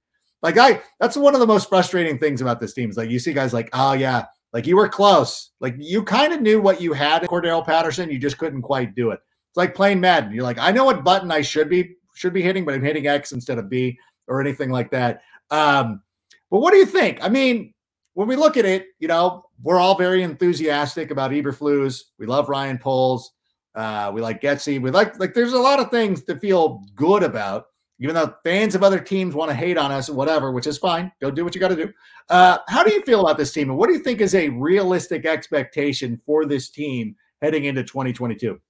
Like, 0.43 0.59
I 0.59 0.83
that's 0.99 1.17
one 1.17 1.35
of 1.35 1.41
the 1.41 1.47
most 1.47 1.69
frustrating 1.69 2.19
things 2.19 2.41
about 2.41 2.59
this 2.59 2.75
team 2.75 2.91
is 2.91 2.97
like 2.97 3.11
you 3.11 3.21
see 3.21 3.33
guys 3.33 3.53
like, 3.53 3.71
oh 3.73 3.93
yeah, 3.93 4.25
like 4.53 4.67
you 4.67 4.77
were 4.77 4.89
close, 4.89 5.53
like 5.61 5.77
you 5.79 6.03
kind 6.03 6.33
of 6.33 6.41
knew 6.41 6.61
what 6.61 6.81
you 6.81 6.93
had, 6.93 7.23
Cordarrelle 7.23 7.65
Patterson, 7.65 8.11
you 8.11 8.19
just 8.19 8.39
couldn't 8.39 8.63
quite 8.63 8.97
do 8.97 9.11
it. 9.11 9.21
It's 9.51 9.57
like 9.57 9.75
playing 9.75 10.01
Madden. 10.01 10.33
You're 10.33 10.45
like, 10.45 10.59
I 10.59 10.73
know 10.73 10.85
what 10.85 11.05
button 11.05 11.31
I 11.31 11.43
should 11.43 11.69
be 11.69 11.97
should 12.15 12.33
be 12.33 12.43
hitting, 12.43 12.65
but 12.65 12.75
I'm 12.75 12.83
hitting 12.83 13.07
X 13.07 13.33
instead 13.33 13.59
of 13.59 13.71
B 13.71 13.97
or 14.27 14.41
anything 14.41 14.71
like 14.71 14.91
that. 14.91 15.23
Um, 15.51 16.03
but 16.51 16.61
what 16.61 16.73
do 16.73 16.79
you 16.79 16.87
think? 16.87 17.23
I 17.23 17.29
mean, 17.29 17.73
when 18.15 18.27
we 18.27 18.37
look 18.37 18.57
at 18.57 18.65
it, 18.65 18.87
you 18.99 19.09
know, 19.09 19.45
we're 19.63 19.79
all 19.79 19.97
very 19.97 20.23
enthusiastic 20.23 21.11
about 21.11 21.31
Eberflus. 21.31 22.03
We 22.19 22.27
love 22.27 22.49
Ryan 22.49 22.79
Poles. 22.79 23.33
Uh, 23.75 24.11
we 24.13 24.21
like 24.21 24.41
Getsy. 24.41 24.81
We 24.81 24.91
like 24.91 25.19
like 25.19 25.35
there's 25.35 25.53
a 25.53 25.59
lot 25.59 25.81
of 25.81 25.91
things 25.91 26.23
to 26.25 26.37
feel 26.37 26.83
good 26.95 27.23
about, 27.23 27.67
even 28.01 28.15
though 28.15 28.35
fans 28.43 28.75
of 28.75 28.83
other 28.83 28.99
teams 28.99 29.35
want 29.35 29.51
to 29.51 29.55
hate 29.55 29.79
on 29.79 29.93
us 29.93 30.09
or 30.09 30.15
whatever, 30.15 30.51
which 30.51 30.67
is 30.67 30.79
fine. 30.79 31.13
Go 31.21 31.31
do 31.31 31.45
what 31.45 31.55
you 31.55 31.61
got 31.61 31.69
to 31.69 31.77
do. 31.77 31.93
Uh, 32.29 32.59
how 32.69 32.83
do 32.83 32.93
you 32.93 33.03
feel 33.03 33.21
about 33.21 33.39
this 33.39 33.53
team, 33.53 33.71
and 33.71 33.79
what 33.79 33.89
do 33.89 33.93
you 33.93 34.01
think 34.01 34.21
is 34.21 34.35
a 34.35 34.49
realistic 34.49 35.25
expectation 35.25 36.21
for 36.27 36.47
this 36.47 36.69
team 36.69 37.15
heading 37.43 37.65
into 37.65 37.83
2022? 37.83 38.61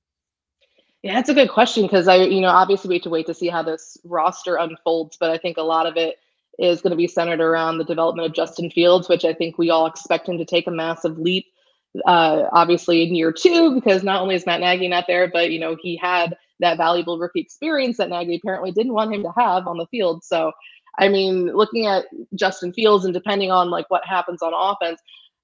Yeah, 1.02 1.14
that's 1.14 1.30
a 1.30 1.34
good 1.34 1.48
question 1.48 1.84
because 1.84 2.08
I, 2.08 2.16
you 2.16 2.42
know, 2.42 2.48
obviously 2.48 2.88
we 2.88 2.96
have 2.96 3.02
to 3.04 3.10
wait 3.10 3.26
to 3.26 3.34
see 3.34 3.48
how 3.48 3.62
this 3.62 3.96
roster 4.04 4.56
unfolds, 4.56 5.16
but 5.18 5.30
I 5.30 5.38
think 5.38 5.56
a 5.56 5.62
lot 5.62 5.86
of 5.86 5.96
it 5.96 6.16
is 6.58 6.82
going 6.82 6.90
to 6.90 6.96
be 6.96 7.08
centered 7.08 7.40
around 7.40 7.78
the 7.78 7.84
development 7.84 8.26
of 8.26 8.34
Justin 8.34 8.70
Fields, 8.70 9.08
which 9.08 9.24
I 9.24 9.32
think 9.32 9.56
we 9.56 9.70
all 9.70 9.86
expect 9.86 10.28
him 10.28 10.36
to 10.36 10.44
take 10.44 10.66
a 10.66 10.70
massive 10.70 11.18
leap. 11.18 11.46
Uh, 12.06 12.44
obviously 12.52 13.02
in 13.02 13.16
year 13.16 13.32
two, 13.32 13.74
because 13.74 14.04
not 14.04 14.22
only 14.22 14.36
is 14.36 14.46
Matt 14.46 14.60
Nagy 14.60 14.86
not 14.86 15.06
there, 15.08 15.28
but 15.28 15.50
you 15.50 15.58
know 15.58 15.76
he 15.82 15.96
had 15.96 16.36
that 16.60 16.76
valuable 16.76 17.18
rookie 17.18 17.40
experience 17.40 17.96
that 17.96 18.10
Nagy 18.10 18.36
apparently 18.36 18.70
didn't 18.70 18.92
want 18.92 19.12
him 19.12 19.22
to 19.22 19.32
have 19.36 19.66
on 19.66 19.78
the 19.78 19.86
field. 19.86 20.22
So, 20.22 20.52
I 20.98 21.08
mean, 21.08 21.46
looking 21.46 21.86
at 21.86 22.06
Justin 22.34 22.72
Fields 22.72 23.04
and 23.04 23.14
depending 23.14 23.50
on 23.50 23.70
like 23.70 23.86
what 23.88 24.04
happens 24.06 24.42
on 24.42 24.52
offense, 24.54 25.00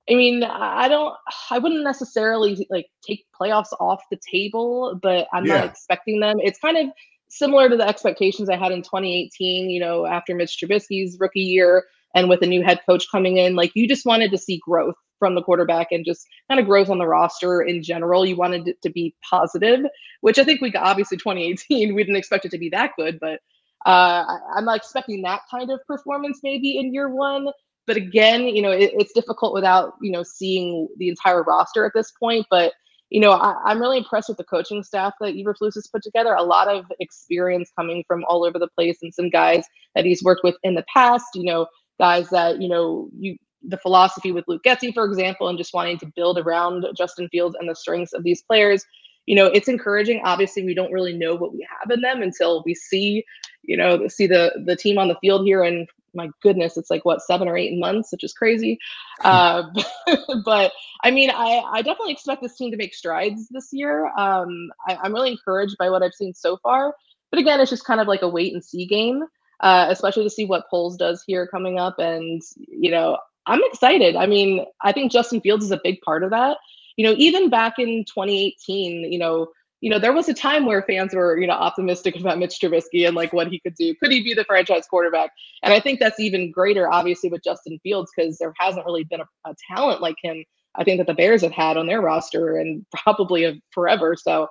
I 0.08 0.14
mean, 0.14 0.44
I 0.44 0.88
don't, 0.88 1.14
I 1.50 1.58
wouldn't 1.58 1.82
necessarily 1.82 2.66
like 2.70 2.86
take 3.04 3.26
playoffs 3.38 3.72
off 3.80 4.02
the 4.10 4.18
table, 4.30 4.98
but 5.02 5.26
I'm 5.32 5.46
yeah. 5.46 5.58
not 5.58 5.64
expecting 5.66 6.20
them. 6.20 6.36
It's 6.40 6.60
kind 6.60 6.76
of 6.76 6.86
similar 7.28 7.68
to 7.68 7.76
the 7.76 7.88
expectations 7.88 8.48
I 8.48 8.56
had 8.56 8.70
in 8.70 8.82
2018, 8.82 9.68
you 9.68 9.80
know, 9.80 10.06
after 10.06 10.34
Mitch 10.34 10.58
Trubisky's 10.62 11.16
rookie 11.18 11.40
year 11.40 11.84
and 12.14 12.28
with 12.28 12.42
a 12.42 12.46
new 12.46 12.62
head 12.62 12.80
coach 12.88 13.06
coming 13.10 13.38
in. 13.38 13.56
Like 13.56 13.72
you 13.74 13.88
just 13.88 14.06
wanted 14.06 14.30
to 14.30 14.38
see 14.38 14.60
growth 14.64 14.94
from 15.18 15.34
the 15.34 15.42
quarterback 15.42 15.88
and 15.90 16.04
just 16.04 16.26
kind 16.48 16.60
of 16.60 16.66
growth 16.66 16.88
on 16.88 16.98
the 16.98 17.06
roster 17.06 17.62
in 17.62 17.82
general. 17.82 18.26
You 18.26 18.36
wanted 18.36 18.68
it 18.68 18.82
to 18.82 18.90
be 18.90 19.14
positive, 19.28 19.80
which 20.20 20.38
I 20.38 20.44
think 20.44 20.60
we 20.60 20.70
got 20.70 20.84
obviously 20.84 21.16
2018. 21.16 21.94
We 21.94 22.02
didn't 22.02 22.16
expect 22.16 22.44
it 22.44 22.50
to 22.50 22.58
be 22.58 22.70
that 22.70 22.92
good, 22.96 23.18
but 23.20 23.40
uh, 23.84 24.24
I'm 24.54 24.64
not 24.64 24.76
expecting 24.76 25.22
that 25.22 25.42
kind 25.50 25.70
of 25.70 25.80
performance 25.86 26.40
maybe 26.42 26.78
in 26.78 26.92
year 26.92 27.08
one. 27.08 27.48
But 27.86 27.96
again, 27.96 28.48
you 28.48 28.62
know, 28.62 28.72
it, 28.72 28.90
it's 28.94 29.12
difficult 29.12 29.54
without, 29.54 29.94
you 30.02 30.10
know, 30.10 30.24
seeing 30.24 30.88
the 30.96 31.08
entire 31.08 31.42
roster 31.44 31.84
at 31.84 31.92
this 31.94 32.10
point. 32.10 32.46
But 32.50 32.72
you 33.10 33.20
know, 33.20 33.30
I, 33.30 33.70
am 33.70 33.80
really 33.80 33.98
impressed 33.98 34.28
with 34.28 34.36
the 34.36 34.44
coaching 34.44 34.82
staff 34.82 35.12
that 35.20 35.34
Eberflus 35.34 35.74
has 35.74 35.86
put 35.86 36.02
together. 36.02 36.34
A 36.34 36.42
lot 36.42 36.66
of 36.66 36.86
experience 36.98 37.70
coming 37.78 38.02
from 38.08 38.24
all 38.24 38.44
over 38.44 38.58
the 38.58 38.68
place, 38.76 38.98
and 39.00 39.14
some 39.14 39.30
guys 39.30 39.64
that 39.94 40.04
he's 40.04 40.24
worked 40.24 40.42
with 40.42 40.56
in 40.64 40.74
the 40.74 40.84
past. 40.92 41.26
You 41.34 41.44
know, 41.44 41.66
guys 42.00 42.28
that 42.30 42.60
you 42.60 42.68
know 42.68 43.08
you 43.16 43.36
the 43.68 43.78
philosophy 43.78 44.32
with 44.32 44.44
Luke 44.48 44.62
Getsy, 44.64 44.92
for 44.92 45.04
example, 45.04 45.48
and 45.48 45.58
just 45.58 45.74
wanting 45.74 45.98
to 45.98 46.12
build 46.14 46.38
around 46.38 46.86
Justin 46.96 47.28
Fields 47.28 47.56
and 47.58 47.68
the 47.68 47.74
strengths 47.74 48.12
of 48.12 48.22
these 48.22 48.42
players. 48.42 48.84
You 49.26 49.34
know, 49.34 49.46
it's 49.46 49.68
encouraging. 49.68 50.22
Obviously, 50.24 50.64
we 50.64 50.74
don't 50.74 50.92
really 50.92 51.16
know 51.16 51.34
what 51.34 51.52
we 51.52 51.66
have 51.68 51.90
in 51.90 52.00
them 52.00 52.22
until 52.22 52.62
we 52.64 52.74
see, 52.74 53.24
you 53.62 53.76
know, 53.76 54.06
see 54.08 54.26
the 54.26 54.52
the 54.64 54.76
team 54.76 54.98
on 54.98 55.08
the 55.08 55.16
field 55.20 55.44
here 55.44 55.62
And 55.62 55.88
my 56.16 56.30
goodness, 56.42 56.76
it's 56.76 56.90
like 56.90 57.04
what 57.04 57.20
seven 57.20 57.46
or 57.46 57.56
eight 57.56 57.78
months, 57.78 58.10
which 58.10 58.24
is 58.24 58.32
crazy. 58.32 58.78
Uh, 59.22 59.64
but 60.44 60.72
I 61.04 61.10
mean, 61.10 61.30
I, 61.30 61.62
I 61.70 61.82
definitely 61.82 62.12
expect 62.12 62.42
this 62.42 62.56
team 62.56 62.70
to 62.72 62.76
make 62.76 62.94
strides 62.94 63.48
this 63.50 63.68
year. 63.72 64.06
Um, 64.16 64.70
I, 64.88 64.96
I'm 64.96 65.12
really 65.12 65.30
encouraged 65.32 65.76
by 65.78 65.90
what 65.90 66.02
I've 66.02 66.14
seen 66.14 66.34
so 66.34 66.56
far. 66.56 66.94
But 67.30 67.40
again, 67.40 67.60
it's 67.60 67.70
just 67.70 67.84
kind 67.84 68.00
of 68.00 68.08
like 68.08 68.22
a 68.22 68.28
wait 68.28 68.54
and 68.54 68.64
see 68.64 68.86
game, 68.86 69.22
uh, 69.60 69.86
especially 69.90 70.24
to 70.24 70.30
see 70.30 70.46
what 70.46 70.68
Poles 70.70 70.96
does 70.96 71.22
here 71.26 71.46
coming 71.46 71.78
up. 71.78 71.98
And 71.98 72.40
you 72.56 72.90
know, 72.90 73.18
I'm 73.46 73.60
excited. 73.64 74.16
I 74.16 74.26
mean, 74.26 74.64
I 74.82 74.92
think 74.92 75.12
Justin 75.12 75.40
Fields 75.40 75.64
is 75.64 75.70
a 75.70 75.80
big 75.82 76.00
part 76.00 76.22
of 76.22 76.30
that. 76.30 76.58
You 76.96 77.06
know, 77.06 77.14
even 77.18 77.50
back 77.50 77.78
in 77.78 78.04
2018, 78.04 79.12
you 79.12 79.18
know, 79.18 79.48
you 79.80 79.90
know, 79.90 79.98
there 79.98 80.12
was 80.12 80.28
a 80.28 80.34
time 80.34 80.64
where 80.64 80.82
fans 80.82 81.14
were, 81.14 81.38
you 81.38 81.46
know, 81.46 81.52
optimistic 81.52 82.16
about 82.16 82.38
Mitch 82.38 82.58
Trubisky 82.60 83.06
and 83.06 83.14
like 83.14 83.32
what 83.32 83.48
he 83.48 83.60
could 83.60 83.74
do. 83.74 83.94
Could 84.02 84.10
he 84.10 84.22
be 84.22 84.34
the 84.34 84.44
franchise 84.44 84.86
quarterback? 84.86 85.30
And 85.62 85.72
I 85.72 85.80
think 85.80 86.00
that's 86.00 86.18
even 86.18 86.50
greater, 86.50 86.90
obviously, 86.90 87.28
with 87.28 87.44
Justin 87.44 87.78
Fields 87.82 88.10
because 88.16 88.38
there 88.38 88.54
hasn't 88.58 88.86
really 88.86 89.04
been 89.04 89.20
a, 89.20 89.28
a, 89.48 89.54
talent 89.70 90.00
like 90.00 90.16
him. 90.22 90.44
I 90.76 90.84
think 90.84 90.98
that 90.98 91.06
the 91.06 91.14
Bears 91.14 91.42
have 91.42 91.52
had 91.52 91.76
on 91.76 91.86
their 91.86 92.00
roster 92.00 92.56
and 92.56 92.86
probably 92.92 93.62
forever. 93.70 94.16
So, 94.16 94.48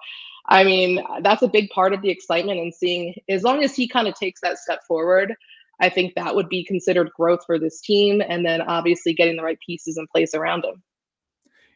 I 0.48 0.64
mean, 0.64 1.04
that's 1.22 1.42
a 1.42 1.48
big 1.48 1.70
part 1.70 1.94
of 1.94 2.02
the 2.02 2.10
excitement 2.10 2.60
and 2.60 2.74
seeing 2.74 3.16
as 3.28 3.44
long 3.44 3.64
as 3.64 3.76
he 3.76 3.88
kind 3.88 4.08
of 4.08 4.14
takes 4.16 4.42
that 4.42 4.60
step 4.60 4.82
forward. 4.88 5.34
I 5.80 5.90
think 5.90 6.14
that 6.16 6.36
would 6.36 6.50
be 6.50 6.64
considered 6.64 7.12
growth 7.18 7.42
for 7.46 7.60
this 7.60 7.82
team, 7.82 8.22
and 8.28 8.46
then 8.46 8.62
obviously 8.62 9.14
getting 9.14 9.36
the 9.36 9.44
right 9.44 9.60
pieces 9.66 9.98
in 9.98 10.08
place 10.08 10.34
around 10.34 10.64
him. 10.66 10.82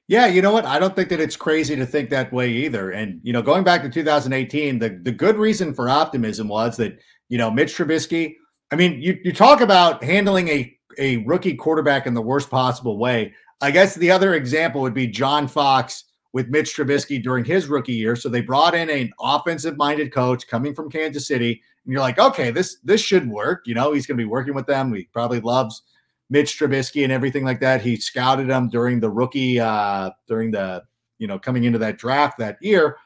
Yeah, 0.07 0.25
you 0.25 0.41
know 0.41 0.51
what? 0.51 0.65
I 0.65 0.79
don't 0.79 0.95
think 0.95 1.09
that 1.09 1.19
it's 1.19 1.35
crazy 1.35 1.75
to 1.75 1.85
think 1.85 2.09
that 2.09 2.33
way 2.33 2.49
either. 2.49 2.89
And 2.89 3.19
you 3.23 3.31
know, 3.31 3.43
going 3.43 3.63
back 3.63 3.83
to 3.83 3.89
2018, 3.89 4.79
the 4.79 4.99
the 5.03 5.11
good 5.11 5.37
reason 5.37 5.73
for 5.73 5.87
optimism 5.87 6.47
was 6.47 6.77
that 6.77 6.97
you 7.29 7.37
know 7.37 7.51
Mitch 7.51 7.75
Trubisky. 7.75 8.33
I 8.71 8.75
mean, 8.75 9.01
you 9.01 9.19
you 9.23 9.31
talk 9.31 9.61
about 9.61 10.03
handling 10.03 10.47
a 10.47 10.75
a 10.97 11.17
rookie 11.17 11.55
quarterback 11.55 12.07
in 12.07 12.15
the 12.15 12.21
worst 12.21 12.49
possible 12.49 12.97
way. 12.97 13.33
I 13.61 13.69
guess 13.71 13.93
the 13.93 14.09
other 14.09 14.33
example 14.33 14.81
would 14.81 14.95
be 14.95 15.05
John 15.07 15.47
Fox 15.47 16.05
with 16.33 16.49
Mitch 16.49 16.75
Trubisky 16.75 17.21
during 17.21 17.43
his 17.43 17.67
rookie 17.67 17.93
year. 17.93 18.15
So 18.15 18.29
they 18.29 18.41
brought 18.41 18.75
in 18.75 18.89
an 18.89 19.11
offensive 19.19 19.77
minded 19.77 20.13
coach 20.13 20.47
coming 20.47 20.75
from 20.75 20.89
Kansas 20.89 21.27
City, 21.27 21.61
and 21.85 21.93
you're 21.93 22.01
like, 22.01 22.19
okay, 22.19 22.51
this 22.51 22.77
this 22.83 23.01
should 23.01 23.29
work. 23.29 23.63
You 23.65 23.75
know, 23.75 23.93
he's 23.93 24.05
going 24.05 24.17
to 24.17 24.23
be 24.23 24.29
working 24.29 24.53
with 24.53 24.67
them. 24.67 24.93
He 24.93 25.09
probably 25.11 25.39
loves 25.39 25.81
Mitch 26.29 26.59
Trubisky 26.59 27.03
and 27.03 27.11
everything 27.11 27.43
like 27.43 27.59
that. 27.61 27.81
He 27.81 27.95
scouted 27.95 28.49
him 28.49 28.69
during 28.69 28.99
the 28.99 29.09
rookie, 29.09 29.59
uh, 29.59 30.11
during 30.27 30.51
the, 30.51 30.83
you 31.17 31.27
know, 31.27 31.39
coming 31.39 31.63
into 31.63 31.79
that 31.79 31.97
draft 31.97 32.37
that 32.37 32.57
year, 32.61 32.97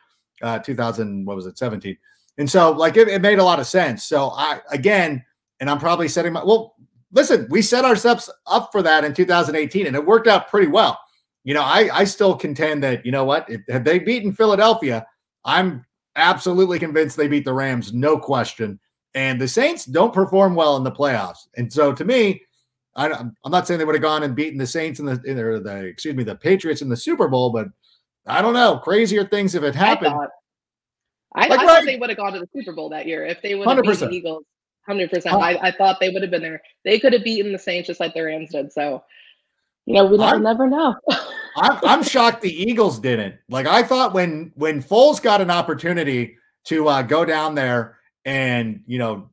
uh, 0.41 0.59
2000, 0.59 1.25
what 1.25 1.35
was 1.35 1.45
it, 1.45 1.57
17. 1.57 1.97
And 2.37 2.49
so, 2.49 2.71
like, 2.71 2.97
it, 2.97 3.07
it 3.07 3.21
made 3.21 3.39
a 3.39 3.43
lot 3.43 3.59
of 3.59 3.67
sense. 3.67 4.03
So, 4.03 4.31
I, 4.31 4.59
again, 4.71 5.23
and 5.59 5.69
I'm 5.69 5.79
probably 5.79 6.07
setting 6.07 6.33
my, 6.33 6.43
well, 6.43 6.75
listen, 7.13 7.47
we 7.49 7.61
set 7.61 7.85
ourselves 7.85 8.29
up 8.47 8.71
for 8.71 8.81
that 8.81 9.05
in 9.05 9.13
2018 9.13 9.87
and 9.87 9.95
it 9.95 10.05
worked 10.05 10.27
out 10.27 10.49
pretty 10.49 10.67
well. 10.67 10.99
You 11.43 11.53
know, 11.53 11.61
I, 11.61 11.89
I 11.91 12.03
still 12.05 12.35
contend 12.35 12.83
that, 12.83 13.05
you 13.05 13.11
know 13.11 13.25
what, 13.25 13.49
if, 13.49 13.61
have 13.69 13.83
they 13.83 13.99
beaten 13.99 14.33
Philadelphia, 14.33 15.05
I'm 15.43 15.85
absolutely 16.15 16.79
convinced 16.79 17.17
they 17.17 17.27
beat 17.27 17.45
the 17.45 17.53
Rams, 17.53 17.93
no 17.93 18.17
question. 18.17 18.79
And 19.13 19.39
the 19.39 19.47
Saints 19.47 19.85
don't 19.85 20.13
perform 20.13 20.55
well 20.55 20.77
in 20.77 20.83
the 20.83 20.91
playoffs. 20.91 21.47
And 21.57 21.71
so, 21.71 21.93
to 21.93 22.05
me, 22.05 22.41
I, 22.95 23.07
am 23.07 23.35
not 23.45 23.67
saying 23.67 23.77
they 23.77 23.85
would 23.85 23.95
have 23.95 24.01
gone 24.01 24.23
and 24.23 24.35
beaten 24.35 24.57
the 24.57 24.67
Saints 24.67 24.99
in 24.99 25.05
the, 25.05 25.21
in 25.25 25.35
the, 25.35 25.59
the 25.59 25.85
excuse 25.85 26.15
me 26.15 26.23
the 26.23 26.35
Patriots 26.35 26.81
in 26.81 26.89
the 26.89 26.97
Super 26.97 27.27
Bowl, 27.27 27.51
but 27.51 27.67
I 28.25 28.41
don't 28.41 28.53
know. 28.53 28.77
Crazier 28.77 29.25
things 29.25 29.55
if 29.55 29.63
it 29.63 29.75
happened. 29.75 30.13
I 30.13 30.17
thought, 30.17 30.29
I, 31.35 31.47
like, 31.47 31.59
I 31.59 31.65
thought 31.65 31.85
they 31.85 31.97
would 31.97 32.09
have 32.09 32.17
gone 32.17 32.33
to 32.33 32.39
the 32.39 32.49
Super 32.55 32.73
Bowl 32.73 32.89
that 32.89 33.07
year 33.07 33.25
if 33.25 33.41
they 33.41 33.55
would 33.55 33.67
have 33.67 33.83
beaten 33.83 34.09
the 34.09 34.15
Eagles. 34.15 34.43
Hundred 34.85 35.09
percent. 35.11 35.35
I, 35.35 35.57
I 35.61 35.71
thought 35.71 35.99
they 35.99 36.09
would 36.09 36.21
have 36.21 36.31
been 36.31 36.41
there. 36.41 36.61
They 36.83 36.99
could 36.99 37.13
have 37.13 37.23
beaten 37.23 37.51
the 37.51 37.59
Saints 37.59 37.87
just 37.87 37.99
like 37.99 38.13
the 38.13 38.21
Rams 38.21 38.51
did. 38.51 38.71
So, 38.71 39.03
you 39.85 39.93
know, 39.93 40.05
we 40.05 40.17
never, 40.17 40.39
never 40.39 40.69
know. 40.69 40.95
I'm, 41.57 41.79
I'm 41.83 42.03
shocked 42.03 42.41
the 42.41 42.53
Eagles 42.53 42.99
didn't. 42.99 43.35
Like 43.49 43.65
I 43.65 43.83
thought 43.83 44.13
when 44.13 44.51
when 44.55 44.81
Foles 44.81 45.21
got 45.21 45.41
an 45.41 45.51
opportunity 45.51 46.37
to 46.65 46.87
uh, 46.87 47.01
go 47.01 47.25
down 47.25 47.55
there 47.55 47.97
and 48.25 48.81
you 48.87 48.97
know 48.97 49.29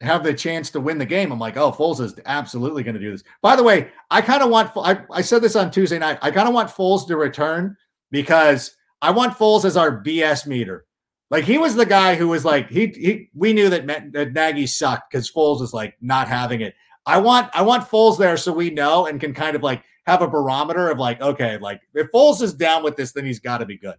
have 0.00 0.24
the 0.24 0.32
chance 0.32 0.70
to 0.70 0.80
win 0.80 0.98
the 0.98 1.06
game. 1.06 1.30
I'm 1.30 1.38
like, 1.38 1.56
oh, 1.56 1.72
Foles 1.72 2.00
is 2.00 2.14
absolutely 2.26 2.82
going 2.82 2.94
to 2.94 3.00
do 3.00 3.10
this. 3.10 3.22
By 3.42 3.54
the 3.56 3.62
way, 3.62 3.90
I 4.10 4.22
kind 4.22 4.42
of 4.42 4.50
want, 4.50 4.70
I, 4.76 5.02
I 5.10 5.20
said 5.20 5.42
this 5.42 5.56
on 5.56 5.70
Tuesday 5.70 5.98
night, 5.98 6.18
I 6.22 6.30
kind 6.30 6.48
of 6.48 6.54
want 6.54 6.70
Foles 6.70 7.06
to 7.08 7.16
return 7.16 7.76
because 8.10 8.74
I 9.02 9.10
want 9.10 9.36
Foles 9.36 9.64
as 9.64 9.76
our 9.76 10.02
BS 10.02 10.46
meter. 10.46 10.86
Like 11.30 11.44
he 11.44 11.58
was 11.58 11.74
the 11.74 11.86
guy 11.86 12.16
who 12.16 12.28
was 12.28 12.44
like, 12.44 12.70
he, 12.70 12.86
he 12.86 13.30
we 13.34 13.52
knew 13.52 13.68
that, 13.68 14.12
that 14.12 14.32
Nagy 14.32 14.66
sucked 14.66 15.10
because 15.10 15.30
Foles 15.30 15.60
was 15.60 15.72
like 15.72 15.94
not 16.00 16.28
having 16.28 16.62
it. 16.62 16.74
I 17.06 17.18
want, 17.18 17.50
I 17.54 17.62
want 17.62 17.88
Foles 17.88 18.18
there 18.18 18.36
so 18.36 18.52
we 18.52 18.70
know 18.70 19.06
and 19.06 19.20
can 19.20 19.34
kind 19.34 19.56
of 19.56 19.62
like 19.62 19.82
have 20.06 20.22
a 20.22 20.28
barometer 20.28 20.90
of 20.90 20.98
like, 20.98 21.20
okay, 21.20 21.58
like 21.58 21.80
if 21.94 22.10
Foles 22.12 22.42
is 22.42 22.52
down 22.52 22.82
with 22.82 22.96
this, 22.96 23.12
then 23.12 23.24
he's 23.24 23.40
got 23.40 23.58
to 23.58 23.66
be 23.66 23.78
good. 23.78 23.96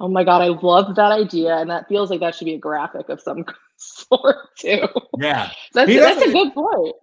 Oh 0.00 0.08
my 0.08 0.24
god, 0.24 0.42
I 0.42 0.48
love 0.48 0.96
that 0.96 1.12
idea, 1.12 1.56
and 1.56 1.70
that 1.70 1.88
feels 1.88 2.10
like 2.10 2.20
that 2.20 2.34
should 2.34 2.46
be 2.46 2.54
a 2.54 2.58
graphic 2.58 3.08
of 3.08 3.20
some 3.20 3.44
sort 3.76 4.36
too. 4.58 4.88
Yeah, 5.18 5.50
that's, 5.72 5.88
that's 5.90 6.22
a 6.22 6.32
good 6.32 6.52
point. 6.52 6.94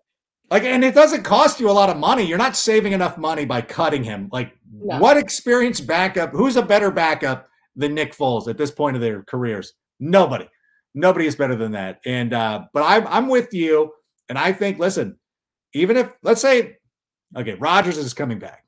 Like, 0.50 0.64
and 0.64 0.84
it 0.84 0.94
doesn't 0.94 1.24
cost 1.24 1.62
you 1.62 1.70
a 1.70 1.72
lot 1.72 1.90
of 1.90 1.96
money. 1.96 2.24
You're 2.24 2.38
not 2.38 2.58
saving 2.58 2.92
enough 2.92 3.18
money 3.18 3.46
by 3.46 3.62
cutting 3.62 4.04
him. 4.04 4.28
Like, 4.34 4.58
no. 4.70 5.00
what 5.00 5.16
experienced 5.16 5.88
backup? 5.88 6.32
Who's 6.32 6.58
a 6.58 6.62
better 6.62 6.92
backup 6.92 7.48
than 7.78 7.94
Nick 7.94 8.14
Foles 8.14 8.50
at 8.50 8.58
this 8.58 8.70
point 8.70 8.98
of 8.98 9.02
their 9.02 9.24
careers? 9.24 9.74
Nobody. 10.02 10.50
Nobody 10.94 11.26
is 11.26 11.38
better 11.38 11.56
than 11.56 11.72
that. 11.72 12.02
And 12.06 12.34
uh, 12.34 12.66
but 12.74 12.84
I'm 12.84 13.08
I'm 13.08 13.30
with 13.30 13.54
you, 13.54 13.94
and 14.32 14.40
I 14.40 14.54
think 14.54 14.80
listen, 14.80 15.20
even 15.74 15.98
if 15.98 16.10
let's 16.24 16.40
say, 16.40 16.78
okay, 17.36 17.56
Rodgers 17.56 17.98
is 17.98 18.14
coming 18.14 18.40
back. 18.40 18.64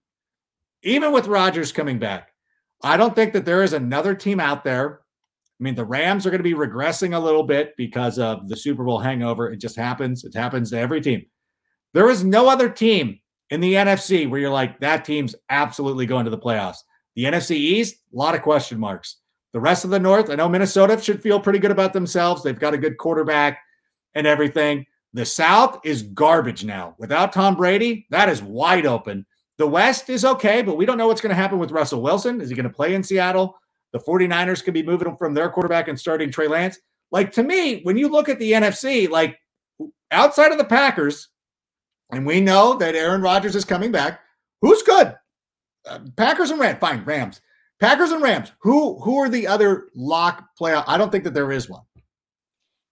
Even 0.84 1.14
with 1.14 1.28
Rodgers 1.28 1.72
coming 1.72 2.00
back, 2.00 2.34
I 2.84 2.98
don't 2.98 3.16
think 3.16 3.32
that 3.32 3.46
there 3.46 3.64
is 3.64 3.72
another 3.72 4.14
team 4.14 4.42
out 4.42 4.66
there. 4.66 5.00
I 5.58 5.64
mean, 5.64 5.76
the 5.76 5.86
Rams 5.86 6.26
are 6.26 6.32
going 6.32 6.44
to 6.44 6.44
be 6.44 6.54
regressing 6.54 7.16
a 7.16 7.20
little 7.20 7.44
bit 7.44 7.76
because 7.78 8.20
of 8.20 8.50
the 8.50 8.58
Super 8.58 8.84
Bowl 8.84 9.00
hangover. 9.00 9.54
It 9.54 9.62
just 9.62 9.78
happens. 9.78 10.26
It 10.26 10.36
happens 10.36 10.72
to 10.72 10.78
every 10.78 11.00
team. 11.00 11.26
There 11.94 12.10
is 12.10 12.26
no 12.26 12.50
other 12.50 12.68
team 12.68 13.22
in 13.50 13.62
the 13.62 13.76
NFC 13.76 14.30
where 14.30 14.42
you're 14.42 14.50
like, 14.50 14.82
that 14.82 15.06
team's 15.06 15.34
absolutely 15.50 16.06
going 16.06 16.26
to 16.26 16.32
the 16.32 16.38
playoffs. 16.38 16.80
The 17.16 17.24
NFC 17.24 17.52
East, 17.52 17.96
a 18.14 18.18
lot 18.18 18.36
of 18.36 18.42
question 18.42 18.82
marks. 18.82 19.16
The 19.54 19.62
rest 19.62 19.86
of 19.86 19.92
the 19.92 20.00
North, 20.00 20.30
I 20.30 20.36
know 20.36 20.50
Minnesota 20.50 21.00
should 21.02 21.22
feel 21.24 21.40
pretty 21.40 21.60
good 21.60 21.72
about 21.72 21.94
themselves. 21.94 22.44
They've 22.44 22.60
got 22.60 22.74
a 22.74 22.78
good 22.78 22.98
quarterback 22.98 23.60
and 24.14 24.28
everything. 24.28 24.86
The 25.14 25.26
South 25.26 25.82
is 25.86 26.04
garbage 26.04 26.66
now. 26.66 26.96
Without 27.00 27.34
Tom 27.34 27.56
Brady, 27.56 28.08
that 28.12 28.30
is 28.30 28.44
wide 28.44 28.86
open. 28.86 29.26
The 29.58 29.68
West 29.68 30.10
is 30.10 30.26
okay, 30.26 30.62
but 30.64 30.78
we 30.78 30.86
don't 30.86 30.98
know 30.98 31.08
what's 31.08 31.22
going 31.22 31.32
to 31.32 31.36
happen 31.36 31.60
with 31.60 31.72
Russell 31.72 32.02
Wilson. 32.02 32.42
Is 32.42 32.50
he 32.50 32.56
going 32.56 32.70
to 32.70 32.74
play 32.76 32.96
in 32.96 33.04
Seattle? 33.04 33.58
The 33.94 34.00
49ers 34.00 34.64
could 34.64 34.74
be 34.76 34.84
moving 34.84 35.16
from 35.18 35.34
their 35.34 35.50
quarterback 35.50 35.88
and 35.88 36.00
starting 36.00 36.32
Trey 36.32 36.48
Lance. 36.48 36.80
Like 37.12 37.32
to 37.34 37.44
me, 37.44 37.82
when 37.84 37.98
you 37.98 38.10
look 38.10 38.30
at 38.30 38.40
the 38.40 38.54
NFC, 38.54 39.10
like 39.10 39.40
outside 40.12 40.52
of 40.52 40.58
the 40.60 40.66
Packers, 40.66 41.28
And 42.12 42.26
we 42.26 42.42
know 42.42 42.76
that 42.78 42.96
Aaron 42.96 43.22
Rodgers 43.22 43.56
is 43.56 43.66
coming 43.66 43.92
back. 43.92 44.22
Who's 44.62 44.82
good? 44.84 45.16
Uh, 45.90 46.00
Packers 46.18 46.52
and 46.52 46.60
Rams. 46.60 46.80
Fine, 46.80 47.06
Rams. 47.06 47.42
Packers 47.80 48.12
and 48.12 48.24
Rams. 48.24 48.52
Who 48.62 49.00
who 49.02 49.18
are 49.20 49.30
the 49.30 49.48
other 49.48 49.90
lock 49.96 50.46
playoff? 50.60 50.86
I 50.88 50.98
don't 50.98 51.12
think 51.12 51.26
that 51.26 51.34
there 51.34 51.52
is 51.52 51.70
one. 51.70 51.84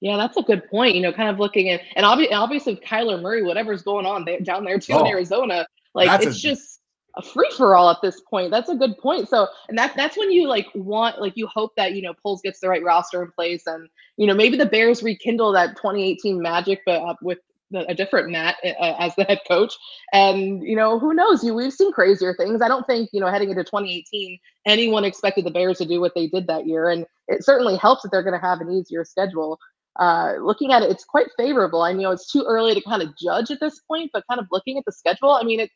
Yeah, 0.01 0.17
that's 0.17 0.35
a 0.35 0.41
good 0.41 0.67
point. 0.69 0.95
You 0.95 1.01
know, 1.01 1.13
kind 1.13 1.29
of 1.29 1.39
looking 1.39 1.69
at 1.69 1.81
and 1.95 2.05
obviously, 2.05 2.35
obviously 2.35 2.75
Kyler 2.75 3.21
Murray, 3.21 3.43
whatever's 3.43 3.83
going 3.83 4.05
on 4.05 4.25
down 4.43 4.65
there 4.65 4.79
too 4.79 4.93
oh, 4.93 5.01
in 5.01 5.07
Arizona, 5.07 5.67
like 5.93 6.21
it's 6.21 6.35
a, 6.35 6.39
just 6.39 6.81
a 7.17 7.21
free 7.21 7.49
for 7.55 7.75
all 7.75 7.89
at 7.89 8.01
this 8.01 8.21
point. 8.21 8.51
That's 8.51 8.69
a 8.69 8.75
good 8.75 8.97
point. 8.97 9.29
So, 9.29 9.47
and 9.69 9.77
that 9.77 9.95
that's 9.95 10.17
when 10.17 10.31
you 10.31 10.47
like 10.47 10.67
want 10.73 11.21
like 11.21 11.33
you 11.35 11.47
hope 11.47 11.73
that 11.77 11.93
you 11.93 12.01
know 12.01 12.13
Poles 12.21 12.41
gets 12.41 12.59
the 12.59 12.69
right 12.69 12.83
roster 12.83 13.21
in 13.21 13.31
place, 13.31 13.67
and 13.67 13.87
you 14.17 14.27
know 14.27 14.33
maybe 14.33 14.57
the 14.57 14.65
Bears 14.65 15.03
rekindle 15.03 15.51
that 15.53 15.75
2018 15.75 16.41
magic, 16.41 16.81
but 16.85 17.01
uh, 17.01 17.15
with 17.21 17.39
the, 17.71 17.85
a 17.89 17.95
different 17.95 18.29
Matt 18.29 18.57
uh, 18.63 18.95
as 18.99 19.15
the 19.15 19.23
head 19.23 19.39
coach. 19.47 19.73
And 20.13 20.61
you 20.63 20.75
know 20.75 20.99
who 20.99 21.13
knows? 21.13 21.43
You 21.43 21.53
we've 21.53 21.73
seen 21.73 21.91
crazier 21.91 22.33
things. 22.33 22.61
I 22.61 22.67
don't 22.67 22.85
think 22.85 23.09
you 23.11 23.19
know 23.19 23.27
heading 23.27 23.49
into 23.49 23.63
2018 23.63 24.37
anyone 24.65 25.03
expected 25.05 25.45
the 25.45 25.51
Bears 25.51 25.79
to 25.79 25.85
do 25.85 25.99
what 25.99 26.13
they 26.15 26.27
did 26.27 26.47
that 26.47 26.67
year, 26.67 26.89
and 26.89 27.05
it 27.27 27.43
certainly 27.43 27.77
helps 27.77 28.03
that 28.03 28.09
they're 28.11 28.23
going 28.23 28.39
to 28.39 28.45
have 28.45 28.61
an 28.61 28.71
easier 28.71 29.03
schedule. 29.03 29.59
Uh, 29.99 30.35
looking 30.41 30.71
at 30.71 30.83
it, 30.83 30.89
it's 30.89 31.03
quite 31.03 31.27
favorable. 31.37 31.81
I 31.81 31.93
know 31.93 32.11
it's 32.11 32.31
too 32.31 32.43
early 32.47 32.73
to 32.73 32.81
kind 32.81 33.01
of 33.01 33.09
judge 33.17 33.51
at 33.51 33.59
this 33.59 33.79
point, 33.87 34.09
but 34.13 34.23
kind 34.29 34.39
of 34.39 34.47
looking 34.51 34.77
at 34.77 34.85
the 34.85 34.91
schedule, 34.91 35.31
I 35.31 35.43
mean, 35.43 35.59
it 35.59 35.69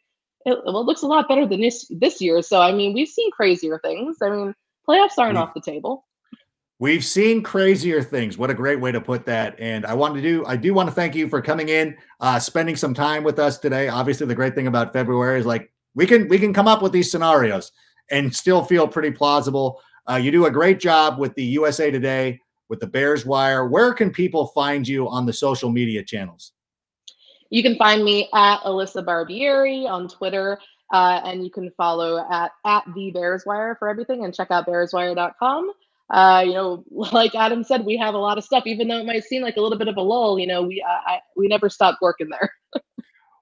it, 0.46 0.60
well, 0.64 0.82
it 0.82 0.86
looks 0.86 1.02
a 1.02 1.08
lot 1.08 1.28
better 1.28 1.46
than 1.46 1.62
this 1.62 1.88
this 1.90 2.22
year. 2.22 2.42
So 2.42 2.62
I 2.62 2.72
mean, 2.72 2.94
we've 2.94 3.08
seen 3.08 3.32
crazier 3.32 3.80
things. 3.84 4.18
I 4.22 4.30
mean, 4.30 4.56
playoffs 4.88 5.18
aren't 5.18 5.38
off 5.38 5.54
the 5.54 5.62
table. 5.62 6.06
We've 6.78 7.06
seen 7.06 7.42
crazier 7.42 8.04
things. 8.04 8.38
What 8.38 8.50
a 8.50 8.54
great 8.54 8.82
way 8.82 8.92
to 8.92 9.00
put 9.00 9.26
that. 9.28 9.56
And 9.60 9.86
I 9.86 9.94
want 9.94 10.16
to 10.16 10.22
do, 10.22 10.46
I 10.46 10.58
do 10.58 10.74
want 10.74 10.90
to 10.90 10.94
thank 10.94 11.16
you 11.16 11.30
for 11.30 11.42
coming 11.42 11.70
in, 11.70 11.96
uh, 12.20 12.38
spending 12.38 12.76
some 12.76 12.94
time 12.94 13.24
with 13.24 13.40
us 13.40 13.58
today. 13.58 13.88
Obviously, 13.88 14.28
the 14.28 14.36
great 14.36 14.56
thing 14.56 14.68
about 14.68 14.92
February 14.92 15.40
is 15.40 15.46
like 15.46 15.72
we 15.96 16.06
can 16.06 16.28
we 16.28 16.38
can 16.38 16.54
come 16.54 16.68
up 16.68 16.82
with 16.82 16.92
these 16.92 17.10
scenarios 17.10 17.72
and 18.12 18.36
still 18.36 18.64
feel 18.64 18.88
pretty 18.88 19.12
plausible. 19.12 19.82
Uh, 20.08 20.16
you 20.16 20.32
do 20.32 20.46
a 20.46 20.52
great 20.52 20.80
job 20.80 21.18
with 21.18 21.34
the 21.36 21.44
USA 21.46 21.90
Today, 21.90 22.42
with 22.70 22.80
the 22.80 22.88
Bears 22.88 23.26
Wire. 23.26 23.68
Where 23.68 23.94
can 23.94 24.12
people 24.12 24.48
find 24.48 24.88
you 24.88 25.08
on 25.08 25.26
the 25.26 25.34
social 25.34 25.70
media 25.70 26.04
channels? 26.04 26.54
You 27.50 27.64
can 27.64 27.76
find 27.78 28.04
me 28.04 28.30
at 28.34 28.60
Alyssa 28.62 29.06
Barbieri 29.06 29.86
on 29.88 30.08
Twitter. 30.08 30.60
Uh, 30.94 31.20
and 31.26 31.44
you 31.44 31.50
can 31.50 31.72
follow 31.78 32.26
at, 32.32 32.52
at 32.66 32.84
the 32.94 33.12
Bears 33.12 33.44
Wire 33.46 33.76
for 33.80 33.90
everything 33.90 34.24
and 34.24 34.34
check 34.34 34.52
out 34.52 34.68
bearswire.com. 34.68 35.72
Uh, 36.12 36.44
you 36.46 36.54
know, 36.54 36.84
like 36.92 37.34
Adam 37.34 37.64
said, 37.64 37.86
we 37.86 37.98
have 37.98 38.14
a 38.14 38.20
lot 38.20 38.38
of 38.38 38.44
stuff, 38.44 38.64
even 38.68 38.88
though 38.88 39.00
it 39.00 39.06
might 39.06 39.24
seem 39.24 39.42
like 39.42 39.58
a 39.58 39.62
little 39.62 39.78
bit 39.78 39.88
of 39.88 39.98
a 39.98 40.02
lull, 40.02 40.40
you 40.40 40.48
know, 40.48 40.62
we, 40.64 40.84
I, 40.88 41.20
we 41.36 41.48
never 41.48 41.70
stop 41.70 41.98
working 42.02 42.30
there. 42.30 42.52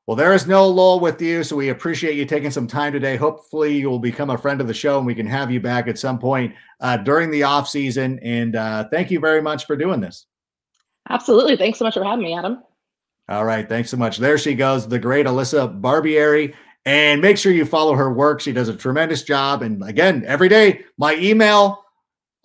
well, 0.05 0.17
there 0.17 0.33
is 0.33 0.47
no 0.47 0.67
lull 0.67 0.99
with 0.99 1.21
you. 1.21 1.43
So 1.43 1.55
we 1.55 1.69
appreciate 1.69 2.15
you 2.15 2.25
taking 2.25 2.51
some 2.51 2.67
time 2.67 2.91
today. 2.91 3.15
Hopefully 3.15 3.77
you 3.77 3.89
will 3.89 3.99
become 3.99 4.29
a 4.29 4.37
friend 4.37 4.59
of 4.59 4.67
the 4.67 4.73
show 4.73 4.97
and 4.97 5.07
we 5.07 5.15
can 5.15 5.27
have 5.27 5.49
you 5.49 5.61
back 5.61 5.87
at 5.87 5.97
some 5.97 6.19
point 6.19 6.53
uh, 6.81 6.97
during 6.97 7.31
the 7.31 7.43
off 7.43 7.69
season. 7.69 8.19
And 8.21 8.55
uh, 8.55 8.89
thank 8.91 9.11
you 9.11 9.19
very 9.19 9.41
much 9.41 9.65
for 9.65 9.77
doing 9.77 10.01
this. 10.01 10.25
Absolutely. 11.09 11.55
Thanks 11.55 11.79
so 11.79 11.85
much 11.85 11.93
for 11.93 12.03
having 12.03 12.23
me, 12.23 12.37
Adam. 12.37 12.63
All 13.29 13.45
right. 13.45 13.67
Thanks 13.67 13.89
so 13.89 13.97
much. 13.97 14.17
There 14.17 14.37
she 14.37 14.55
goes, 14.55 14.87
the 14.87 14.99
great 14.99 15.25
Alyssa 15.25 15.79
Barbieri. 15.79 16.53
And 16.85 17.21
make 17.21 17.37
sure 17.37 17.53
you 17.53 17.63
follow 17.63 17.95
her 17.95 18.11
work. 18.11 18.41
She 18.41 18.51
does 18.51 18.67
a 18.67 18.75
tremendous 18.75 19.23
job. 19.23 19.61
And 19.61 19.81
again, 19.83 20.25
every 20.27 20.49
day, 20.49 20.83
my 20.97 21.15
email, 21.15 21.85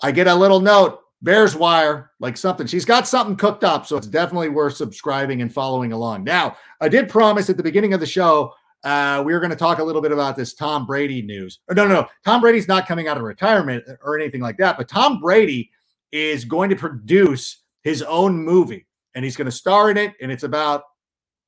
I 0.00 0.12
get 0.12 0.28
a 0.28 0.34
little 0.34 0.60
note, 0.60 1.00
Bears 1.22 1.56
Wire, 1.56 2.12
like 2.20 2.36
something. 2.36 2.66
She's 2.66 2.84
got 2.84 3.08
something 3.08 3.36
cooked 3.36 3.64
up. 3.64 3.86
So 3.86 3.96
it's 3.96 4.06
definitely 4.06 4.50
worth 4.50 4.76
subscribing 4.76 5.42
and 5.42 5.52
following 5.52 5.92
along. 5.92 6.24
Now, 6.24 6.56
I 6.80 6.88
did 6.88 7.08
promise 7.08 7.50
at 7.50 7.56
the 7.56 7.62
beginning 7.62 7.92
of 7.92 8.00
the 8.00 8.06
show, 8.06 8.52
uh, 8.84 9.22
we 9.26 9.32
were 9.32 9.40
going 9.40 9.50
to 9.50 9.56
talk 9.56 9.78
a 9.78 9.84
little 9.84 10.00
bit 10.00 10.12
about 10.12 10.36
this 10.36 10.54
Tom 10.54 10.86
Brady 10.86 11.22
news. 11.22 11.58
Or 11.68 11.74
no, 11.74 11.86
no, 11.86 11.94
no. 11.94 12.06
Tom 12.24 12.40
Brady's 12.40 12.68
not 12.68 12.86
coming 12.86 13.08
out 13.08 13.16
of 13.16 13.24
retirement 13.24 13.84
or 14.02 14.18
anything 14.18 14.40
like 14.40 14.56
that. 14.58 14.76
But 14.76 14.88
Tom 14.88 15.20
Brady 15.20 15.70
is 16.12 16.44
going 16.44 16.70
to 16.70 16.76
produce 16.76 17.64
his 17.82 18.02
own 18.02 18.42
movie 18.44 18.86
and 19.14 19.24
he's 19.24 19.36
going 19.36 19.46
to 19.46 19.52
star 19.52 19.90
in 19.90 19.96
it. 19.96 20.14
And 20.20 20.30
it's 20.30 20.44
about 20.44 20.84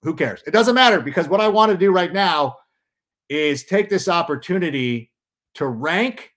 who 0.03 0.15
cares? 0.15 0.43
It 0.47 0.51
doesn't 0.51 0.75
matter 0.75 1.01
because 1.01 1.29
what 1.29 1.41
I 1.41 1.49
want 1.49 1.71
to 1.71 1.79
do 1.79 1.93
right 1.93 2.13
now 2.13 2.57
is 3.29 3.65
take 3.65 3.89
this 3.89 4.09
opportunity 4.09 5.13
to 5.55 5.67
rank 5.67 6.30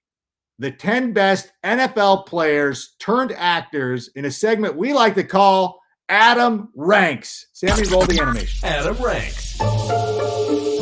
the 0.64 0.72
10 0.72 1.12
best 1.12 1.52
NFL 1.66 2.26
players 2.26 2.96
turned 2.98 3.34
actors 3.34 4.10
in 4.16 4.24
a 4.24 4.32
segment 4.32 4.78
we 4.78 4.94
like 4.94 5.14
to 5.16 5.24
call 5.24 5.82
Adam 6.08 6.70
Ranks. 6.74 7.48
Sammy, 7.52 7.86
roll 7.90 8.06
the 8.06 8.22
animation. 8.22 8.66
Adam 8.68 8.96
Ranks. 9.04 9.58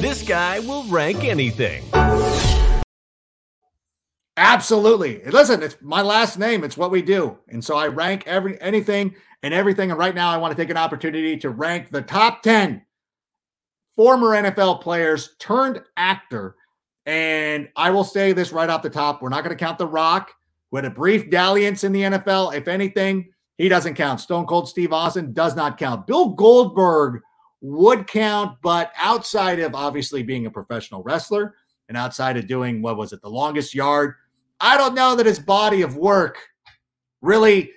This 0.01 0.21
guy 0.21 0.59
will 0.59 0.83
rank 0.83 1.23
anything. 1.23 1.83
Absolutely. 4.37 5.23
Listen, 5.25 5.63
it's 5.63 5.77
my 5.81 6.03
last 6.03 6.37
name. 6.37 6.63
It's 6.63 6.77
what 6.77 6.91
we 6.91 7.01
do. 7.01 7.39
And 7.49 7.63
so 7.65 7.75
I 7.75 7.87
rank 7.87 8.23
every 8.27 8.61
anything 8.61 9.15
and 9.41 9.51
everything. 9.51 9.89
And 9.89 9.99
right 9.99 10.13
now, 10.13 10.29
I 10.29 10.37
want 10.37 10.55
to 10.55 10.61
take 10.61 10.69
an 10.69 10.77
opportunity 10.77 11.37
to 11.37 11.49
rank 11.49 11.89
the 11.89 12.03
top 12.03 12.43
10 12.43 12.83
former 13.95 14.29
NFL 14.29 14.81
players 14.81 15.35
turned 15.39 15.81
actor. 15.97 16.55
And 17.05 17.69
I 17.75 17.89
will 17.89 18.03
say 18.03 18.31
this 18.31 18.51
right 18.51 18.69
off 18.69 18.81
the 18.81 18.89
top 18.89 19.21
we're 19.21 19.29
not 19.29 19.43
going 19.43 19.55
to 19.55 19.63
count 19.63 19.77
The 19.77 19.87
Rock, 19.87 20.31
who 20.69 20.77
had 20.77 20.85
a 20.85 20.89
brief 20.89 21.29
dalliance 21.29 21.83
in 21.83 21.91
the 21.91 22.01
NFL. 22.01 22.55
If 22.55 22.67
anything, 22.67 23.31
he 23.57 23.69
doesn't 23.69 23.95
count. 23.95 24.19
Stone 24.19 24.45
Cold 24.45 24.69
Steve 24.69 24.93
Austin 24.93 25.33
does 25.33 25.55
not 25.55 25.77
count. 25.77 26.07
Bill 26.07 26.29
Goldberg 26.29 27.21
would 27.61 28.07
count, 28.07 28.57
but 28.61 28.91
outside 28.97 29.59
of 29.59 29.75
obviously 29.75 30.23
being 30.23 30.45
a 30.45 30.51
professional 30.51 31.03
wrestler 31.03 31.55
and 31.87 31.97
outside 31.97 32.37
of 32.37 32.47
doing 32.47 32.81
what 32.81 32.97
was 32.97 33.13
it, 33.13 33.21
the 33.21 33.29
longest 33.29 33.75
yard, 33.75 34.15
I 34.59 34.77
don't 34.77 34.95
know 34.95 35.15
that 35.15 35.25
his 35.25 35.39
body 35.39 35.81
of 35.81 35.95
work 35.95 36.37
really 37.21 37.71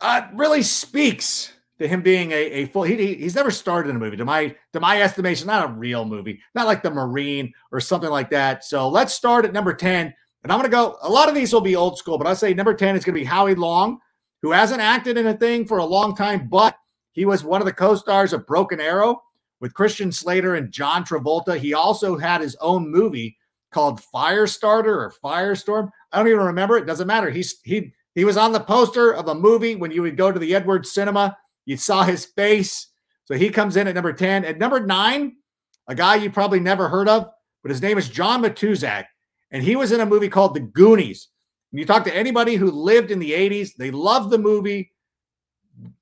uh, 0.00 0.28
really 0.34 0.62
speaks 0.62 1.52
to 1.80 1.88
him 1.88 2.02
being 2.02 2.30
a, 2.30 2.34
a 2.34 2.66
full. 2.66 2.82
He, 2.82 3.14
he's 3.14 3.34
never 3.34 3.50
started 3.50 3.90
in 3.90 3.96
a 3.96 3.98
movie, 3.98 4.16
to 4.18 4.24
my 4.24 4.54
to 4.72 4.80
my 4.80 5.02
estimation, 5.02 5.46
not 5.46 5.68
a 5.68 5.72
real 5.72 6.04
movie, 6.04 6.40
not 6.54 6.66
like 6.66 6.82
The 6.82 6.90
Marine 6.90 7.52
or 7.72 7.80
something 7.80 8.10
like 8.10 8.30
that. 8.30 8.64
So 8.64 8.88
let's 8.88 9.14
start 9.14 9.44
at 9.44 9.52
number 9.52 9.74
ten, 9.74 10.14
and 10.42 10.52
I'm 10.52 10.58
going 10.58 10.70
to 10.70 10.76
go. 10.76 10.96
A 11.02 11.10
lot 11.10 11.28
of 11.28 11.34
these 11.34 11.52
will 11.52 11.60
be 11.60 11.76
old 11.76 11.98
school, 11.98 12.18
but 12.18 12.26
I 12.26 12.34
say 12.34 12.54
number 12.54 12.74
ten 12.74 12.94
is 12.96 13.04
going 13.04 13.14
to 13.14 13.20
be 13.20 13.24
Howie 13.24 13.54
Long, 13.54 13.98
who 14.42 14.52
hasn't 14.52 14.80
acted 14.80 15.16
in 15.16 15.26
a 15.26 15.36
thing 15.36 15.66
for 15.66 15.78
a 15.78 15.84
long 15.84 16.14
time, 16.14 16.48
but 16.48 16.76
he 17.12 17.24
was 17.24 17.42
one 17.42 17.60
of 17.60 17.66
the 17.66 17.72
co-stars 17.72 18.32
of 18.32 18.46
Broken 18.46 18.80
Arrow 18.80 19.20
with 19.60 19.74
Christian 19.74 20.12
Slater 20.12 20.54
and 20.54 20.70
John 20.70 21.04
Travolta. 21.04 21.58
He 21.58 21.74
also 21.74 22.16
had 22.16 22.40
his 22.40 22.56
own 22.60 22.90
movie 22.90 23.36
called 23.72 24.00
Firestarter 24.14 24.86
or 24.86 25.12
Firestorm. 25.22 25.90
I 26.12 26.18
don't 26.18 26.28
even 26.28 26.40
remember. 26.40 26.76
It 26.76 26.86
doesn't 26.86 27.06
matter. 27.06 27.30
He's 27.30 27.58
he 27.64 27.92
he 28.14 28.24
was 28.24 28.36
on 28.36 28.52
the 28.52 28.60
poster 28.60 29.12
of 29.12 29.28
a 29.28 29.34
movie 29.34 29.76
when 29.76 29.90
you 29.90 30.02
would 30.02 30.16
go 30.16 30.30
to 30.30 30.38
the 30.38 30.54
Edwards 30.54 30.92
Cinema. 30.92 31.36
You 31.64 31.76
saw 31.76 32.02
his 32.02 32.24
face. 32.24 32.88
So 33.24 33.34
he 33.34 33.50
comes 33.50 33.76
in 33.76 33.86
at 33.86 33.94
number 33.94 34.12
10. 34.12 34.44
At 34.44 34.58
number 34.58 34.80
nine, 34.80 35.36
a 35.86 35.94
guy 35.94 36.16
you 36.16 36.30
probably 36.30 36.60
never 36.60 36.88
heard 36.88 37.08
of, 37.08 37.28
but 37.62 37.70
his 37.70 37.82
name 37.82 37.98
is 37.98 38.08
John 38.08 38.42
Matuszak. 38.42 39.04
And 39.50 39.62
he 39.62 39.76
was 39.76 39.92
in 39.92 40.00
a 40.00 40.06
movie 40.06 40.28
called 40.28 40.54
The 40.54 40.60
Goonies. 40.60 41.28
You 41.72 41.84
talk 41.84 42.04
to 42.04 42.16
anybody 42.16 42.56
who 42.56 42.70
lived 42.70 43.10
in 43.10 43.20
the 43.20 43.32
80s, 43.32 43.76
they 43.76 43.90
love 43.90 44.30
the 44.30 44.38
movie. 44.38 44.92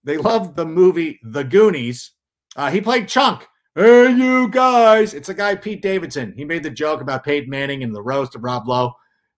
They 0.05 0.16
love 0.16 0.57
the 0.57 0.64
movie 0.64 1.21
The 1.23 1.44
Goonies. 1.44 2.12
Uh, 2.57 2.71
he 2.71 2.81
played 2.81 3.09
Chunk. 3.09 3.47
Hey, 3.75 4.11
you 4.11 4.49
guys. 4.49 5.14
It's 5.14 5.29
a 5.29 5.35
guy, 5.35 5.55
Pete 5.55 5.83
Davidson. 5.83 6.35
He 6.37 6.44
made 6.44 6.62
the 6.62 6.71
joke 6.71 7.01
about 7.01 7.25
Peyton 7.25 7.49
Manning 7.49 7.85
and 7.85 7.94
the 7.94 8.03
roast 8.03 8.35
of 8.35 8.42
Rob 8.42 8.66
Lowe. 8.66 8.94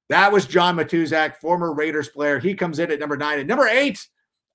That 0.08 0.32
was 0.32 0.46
John 0.46 0.76
Matuszak, 0.76 1.36
former 1.36 1.74
Raiders 1.74 2.08
player. 2.08 2.38
He 2.38 2.54
comes 2.54 2.78
in 2.78 2.90
at 2.90 2.98
number 2.98 3.16
nine. 3.16 3.38
At 3.38 3.46
number 3.46 3.68
eight, 3.68 4.06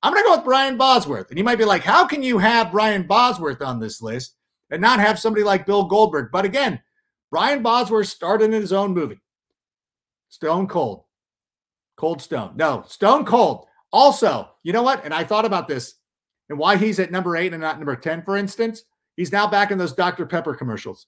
I'm 0.06 0.14
going 0.14 0.24
to 0.24 0.30
go 0.30 0.36
with 0.36 0.46
Brian 0.46 0.78
Bosworth. 0.78 1.32
And 1.32 1.38
you 1.40 1.44
might 1.44 1.58
be 1.58 1.66
like, 1.66 1.82
how 1.82 2.06
can 2.06 2.22
you 2.22 2.38
have 2.38 2.72
Brian 2.72 3.08
Bosworth 3.08 3.64
on 3.64 3.80
this 3.80 4.04
list 4.04 4.36
and 4.70 4.80
not 4.80 5.00
have 5.00 5.18
somebody 5.18 5.44
like 5.44 5.66
Bill 5.66 5.86
Goldberg? 5.86 6.30
But 6.32 6.46
again, 6.46 6.80
Brian 7.32 7.64
Bosworth 7.64 8.06
started 8.08 8.54
in 8.54 8.62
his 8.62 8.72
own 8.72 8.94
movie, 8.94 9.20
Stone 10.30 10.68
Cold. 10.68 11.06
Cold 11.98 12.22
Stone. 12.22 12.52
No, 12.56 12.84
Stone 12.88 13.26
Cold. 13.26 13.66
Also, 13.92 14.48
you 14.62 14.74
know 14.74 14.84
what? 14.84 15.04
And 15.04 15.12
I 15.12 15.24
thought 15.24 15.44
about 15.44 15.68
this 15.68 15.96
and 16.50 16.60
why 16.60 16.78
he's 16.78 17.00
at 17.00 17.12
number 17.12 17.36
eight 17.36 17.54
and 17.54 17.62
not 17.64 17.80
number 17.80 17.96
10, 17.96 18.22
for 18.26 18.38
instance. 18.38 18.84
He's 19.18 19.32
now 19.32 19.48
back 19.48 19.72
in 19.72 19.80
those 19.80 19.94
Dr. 19.94 20.28
Pepper 20.28 20.54
commercials. 20.54 21.08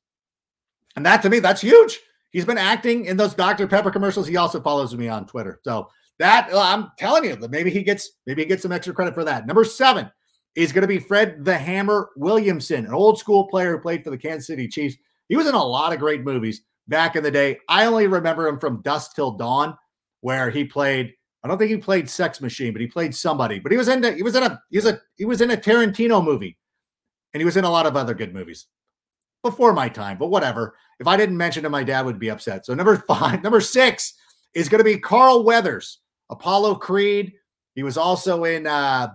And 0.95 1.05
that 1.05 1.21
to 1.21 1.29
me, 1.29 1.37
that's 1.37 1.61
huge. 1.61 1.99
He's 2.31 2.45
been 2.45 2.57
acting 2.57 3.05
in 3.05 3.15
those 3.15 3.35
Dr. 3.35 3.67
Pepper 3.67 3.91
commercials. 3.91 4.25
He 4.25 4.37
also 4.37 4.59
follows 4.59 4.95
me 4.95 5.07
on 5.07 5.27
Twitter. 5.27 5.59
So 5.63 5.87
that 6.19 6.49
I'm 6.53 6.91
telling 6.97 7.25
you 7.25 7.35
that 7.35 7.51
maybe 7.51 7.69
he 7.69 7.83
gets 7.83 8.11
maybe 8.25 8.41
he 8.43 8.47
gets 8.47 8.63
some 8.63 8.71
extra 8.71 8.93
credit 8.93 9.13
for 9.13 9.23
that. 9.23 9.45
Number 9.45 9.63
seven 9.63 10.11
is 10.55 10.71
going 10.71 10.81
to 10.81 10.87
be 10.87 10.99
Fred 10.99 11.45
the 11.45 11.57
Hammer 11.57 12.09
Williamson, 12.15 12.85
an 12.85 12.93
old 12.93 13.19
school 13.19 13.47
player 13.47 13.75
who 13.75 13.81
played 13.81 14.03
for 14.03 14.09
the 14.09 14.17
Kansas 14.17 14.47
City 14.47 14.67
Chiefs. 14.67 14.95
He 15.29 15.35
was 15.35 15.47
in 15.47 15.55
a 15.55 15.63
lot 15.63 15.93
of 15.93 15.99
great 15.99 16.23
movies 16.23 16.61
back 16.87 17.15
in 17.15 17.23
the 17.23 17.31
day. 17.31 17.59
I 17.69 17.85
only 17.85 18.07
remember 18.07 18.47
him 18.47 18.59
from 18.59 18.81
Dusk 18.81 19.15
Till 19.15 19.31
Dawn, 19.31 19.77
where 20.21 20.49
he 20.49 20.65
played. 20.65 21.13
I 21.43 21.47
don't 21.47 21.59
think 21.59 21.69
he 21.71 21.77
played 21.77 22.09
Sex 22.09 22.41
Machine, 22.41 22.73
but 22.73 22.81
he 22.81 22.87
played 22.87 23.13
somebody. 23.15 23.59
But 23.59 23.71
he 23.71 23.77
was 23.77 23.87
in 23.87 24.03
he 24.15 24.23
was 24.23 24.35
in 24.35 24.43
a 24.43 24.61
he 24.71 24.77
was 24.77 24.85
a 24.85 24.99
he 25.17 25.25
was 25.25 25.41
in 25.41 25.51
a 25.51 25.57
Tarantino 25.57 26.23
movie, 26.23 26.57
and 27.33 27.41
he 27.41 27.45
was 27.45 27.57
in 27.57 27.63
a 27.63 27.69
lot 27.69 27.85
of 27.85 27.95
other 27.95 28.13
good 28.15 28.33
movies. 28.33 28.65
before 29.43 29.73
my 29.73 29.87
time, 29.87 30.17
but 30.17 30.27
whatever. 30.27 30.75
If 30.99 31.07
I 31.07 31.15
didn't 31.15 31.37
mention 31.37 31.63
him, 31.63 31.71
my 31.71 31.83
dad 31.83 32.05
would 32.05 32.19
be 32.19 32.31
upset. 32.31 32.65
So 32.65 32.73
number 32.73 32.97
five, 33.07 33.43
number 33.43 33.61
six 33.61 34.15
is 34.53 34.69
going 34.69 34.79
to 34.79 34.83
be 34.83 34.97
Carl 34.97 35.43
Weathers, 35.43 35.99
Apollo 36.29 36.75
Creed. 36.75 37.33
He 37.75 37.83
was 37.83 37.97
also 37.97 38.43
in 38.45 38.67
uh, 38.67 39.09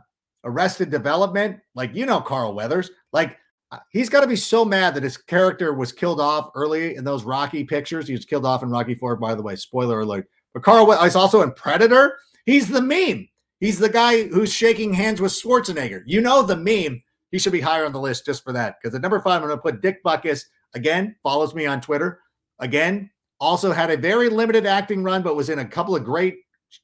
Arrested 0.45 0.91
Development. 0.91 1.59
Like, 1.75 1.95
you 1.95 2.07
know, 2.07 2.21
Carl 2.21 2.55
Weathers. 2.55 2.91
Like, 3.13 3.39
uh, 3.71 3.79
he's 3.91 4.09
got 4.09 4.21
to 4.21 4.27
be 4.27 4.37
so 4.37 4.65
mad 4.65 4.95
that 4.95 5.03
his 5.03 5.17
character 5.17 5.73
was 5.73 5.93
killed 5.93 6.21
off 6.21 6.51
early 6.55 6.97
in 6.97 7.05
those 7.05 7.25
Rocky 7.25 7.65
pictures. 7.65 8.07
He 8.07 8.15
was 8.15 8.25
killed 8.25 8.47
off 8.47 8.63
in 8.63 8.71
Rocky 8.71 8.95
Four, 8.95 9.17
by 9.17 9.35
the 9.35 9.43
way. 9.43 9.57
Spoiler 9.57 10.01
alert. 10.01 10.29
But 10.53 10.63
Carl 10.63 10.93
is 10.93 11.17
also 11.17 11.43
in 11.43 11.53
Predator. 11.53 12.19
He's 12.45 12.69
the 12.69 12.83
meme. 12.83 13.29
He's 13.61 13.79
the 13.79 13.89
guy 13.89 14.25
who's 14.25 14.53
shaking 14.53 14.93
hands 14.93 15.21
with 15.21 15.33
Schwarzenegger. 15.33 16.03
You 16.05 16.21
know 16.21 16.43
the 16.43 16.57
meme. 16.57 17.03
He 17.31 17.39
should 17.39 17.53
be 17.53 17.61
higher 17.61 17.87
on 17.87 17.93
the 17.93 18.01
list 18.01 18.27
just 18.27 18.45
for 18.45 18.53
that. 18.53 18.77
Because 18.83 18.95
at 18.95 19.01
number 19.01 19.21
five, 19.21 19.41
I'm 19.41 19.49
going 19.49 19.57
to 19.57 19.63
put 19.63 19.81
Dick 19.81 20.05
Butkus. 20.05 20.45
Again, 20.75 21.17
follows 21.23 21.55
me 21.55 21.65
on 21.65 21.81
Twitter. 21.81 22.21
Again, 22.59 23.11
also 23.41 23.73
had 23.73 23.91
a 23.91 23.97
very 23.97 24.29
limited 24.29 24.67
acting 24.67 25.03
run, 25.03 25.23
but 25.23 25.37
was 25.37 25.49
in 25.49 25.61
a 25.61 25.65
couple 25.65 25.97
of 25.97 26.05
great 26.05 26.39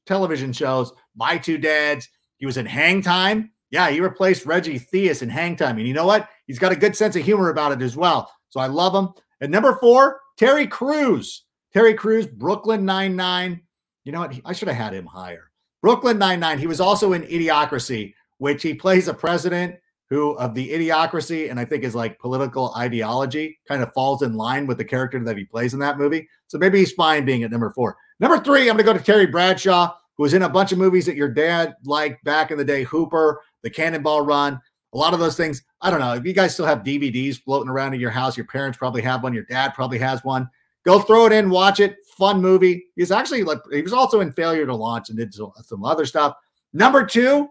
television 0.07 0.53
shows. 0.53 0.93
My 1.16 1.39
Two 1.39 1.59
Dads. 1.59 2.09
He 2.36 2.47
was 2.47 2.57
in 2.57 2.66
Hang 2.66 3.03
Time. 3.03 3.51
Yeah, 3.70 3.91
he 3.91 4.01
replaced 4.01 4.47
Reggie 4.47 4.78
Theus 4.78 5.22
in 5.22 5.28
Hang 5.28 5.57
Time. 5.57 5.78
And 5.78 5.86
you 5.86 5.93
know 5.95 6.07
what? 6.07 6.28
He's 6.47 6.59
got 6.59 6.72
a 6.72 6.76
good 6.76 6.97
sense 6.97 7.16
of 7.16 7.24
humor 7.24 7.51
about 7.51 7.72
it 7.72 7.82
as 7.82 7.97
well. 7.97 8.32
So 8.49 8.61
I 8.61 8.66
love 8.66 8.95
him. 8.95 9.12
And 9.41 9.53
number 9.53 9.76
four, 9.76 10.20
Terry 10.39 10.66
Crews. 10.66 11.45
Terry 11.72 11.95
Crews, 11.95 12.26
Brooklyn 12.26 12.84
Nine-Nine. 12.84 13.61
You 14.05 14.12
know 14.12 14.20
what? 14.20 14.34
I 14.45 14.53
should 14.53 14.68
have 14.68 14.76
had 14.76 14.95
him 14.95 15.05
higher. 15.05 15.51
Brooklyn 15.82 16.18
Nine-Nine. 16.18 16.59
He 16.59 16.66
was 16.66 16.80
also 16.80 17.12
in 17.12 17.22
Idiocracy, 17.22 18.14
which 18.39 18.62
he 18.62 18.72
plays 18.72 19.07
a 19.09 19.14
president 19.14 19.76
who 20.11 20.33
of 20.39 20.55
the 20.55 20.71
idiocracy 20.71 21.51
and 21.51 21.61
I 21.61 21.65
think 21.65 21.85
is 21.85 21.95
like 21.95 22.19
political 22.19 22.75
ideology 22.77 23.59
kind 23.69 23.83
of 23.83 23.93
falls 23.93 24.23
in 24.23 24.35
line 24.35 24.67
with 24.67 24.79
the 24.79 24.85
character 24.85 25.23
that 25.23 25.37
he 25.37 25.45
plays 25.45 25.75
in 25.75 25.81
that 25.81 25.99
movie. 25.99 26.29
So 26.47 26.59
maybe 26.59 26.79
he's 26.79 26.93
fine 26.93 27.25
being 27.25 27.43
at 27.43 27.51
number 27.51 27.71
four. 27.71 27.97
Number 28.21 28.39
three, 28.39 28.69
I'm 28.69 28.79
to 28.79 28.83
go 28.83 28.93
to 28.93 28.99
Terry 28.99 29.27
Bradshaw, 29.27 29.95
who 30.17 30.23
was 30.23 30.35
in 30.35 30.43
a 30.43 30.49
bunch 30.49 30.73
of 30.73 30.79
movies 30.79 31.07
that 31.07 31.17
your 31.17 31.29
dad 31.29 31.75
liked 31.85 32.25
back 32.25 32.51
in 32.51 32.59
the 32.59 32.65
day 32.65 32.85
Hooper, 32.85 33.43
The 33.63 33.71
Cannonball 33.71 34.23
Run, 34.23 34.61
a 34.95 34.97
lot 34.97 35.13
of 35.13 35.21
those 35.21 35.37
things. 35.37 35.63
I 35.83 35.91
don't 35.91 36.01
know. 36.01 36.15
If 36.15 36.25
you 36.25 36.33
guys 36.33 36.55
still 36.55 36.67
have 36.67 36.79
DVDs 36.79 37.41
floating 37.43 37.69
around 37.69 37.95
in 37.95 38.01
your 38.01 38.11
house, 38.11 38.37
your 38.37 38.47
parents 38.47 38.79
probably 38.79 39.03
have 39.03 39.23
one, 39.23 39.35
your 39.35 39.45
dad 39.45 39.75
probably 39.75 39.99
has 39.99 40.25
one. 40.25 40.49
Go 40.85 41.01
throw 41.01 41.27
it 41.27 41.33
in, 41.33 41.51
watch 41.51 41.81
it. 41.81 41.97
Fun 42.17 42.41
movie. 42.41 42.87
He's 42.97 43.13
actually 43.13 43.45
like, 43.45 43.59
he 43.71 43.83
was 43.83 43.93
also 43.93 44.21
in 44.21 44.33
Failure 44.33 44.65
to 44.65 44.75
Launch 44.75 45.11
and 45.11 45.19
did 45.19 45.35
some 45.35 45.85
other 45.85 46.07
stuff. 46.07 46.35
Number 46.73 47.05
two, 47.05 47.51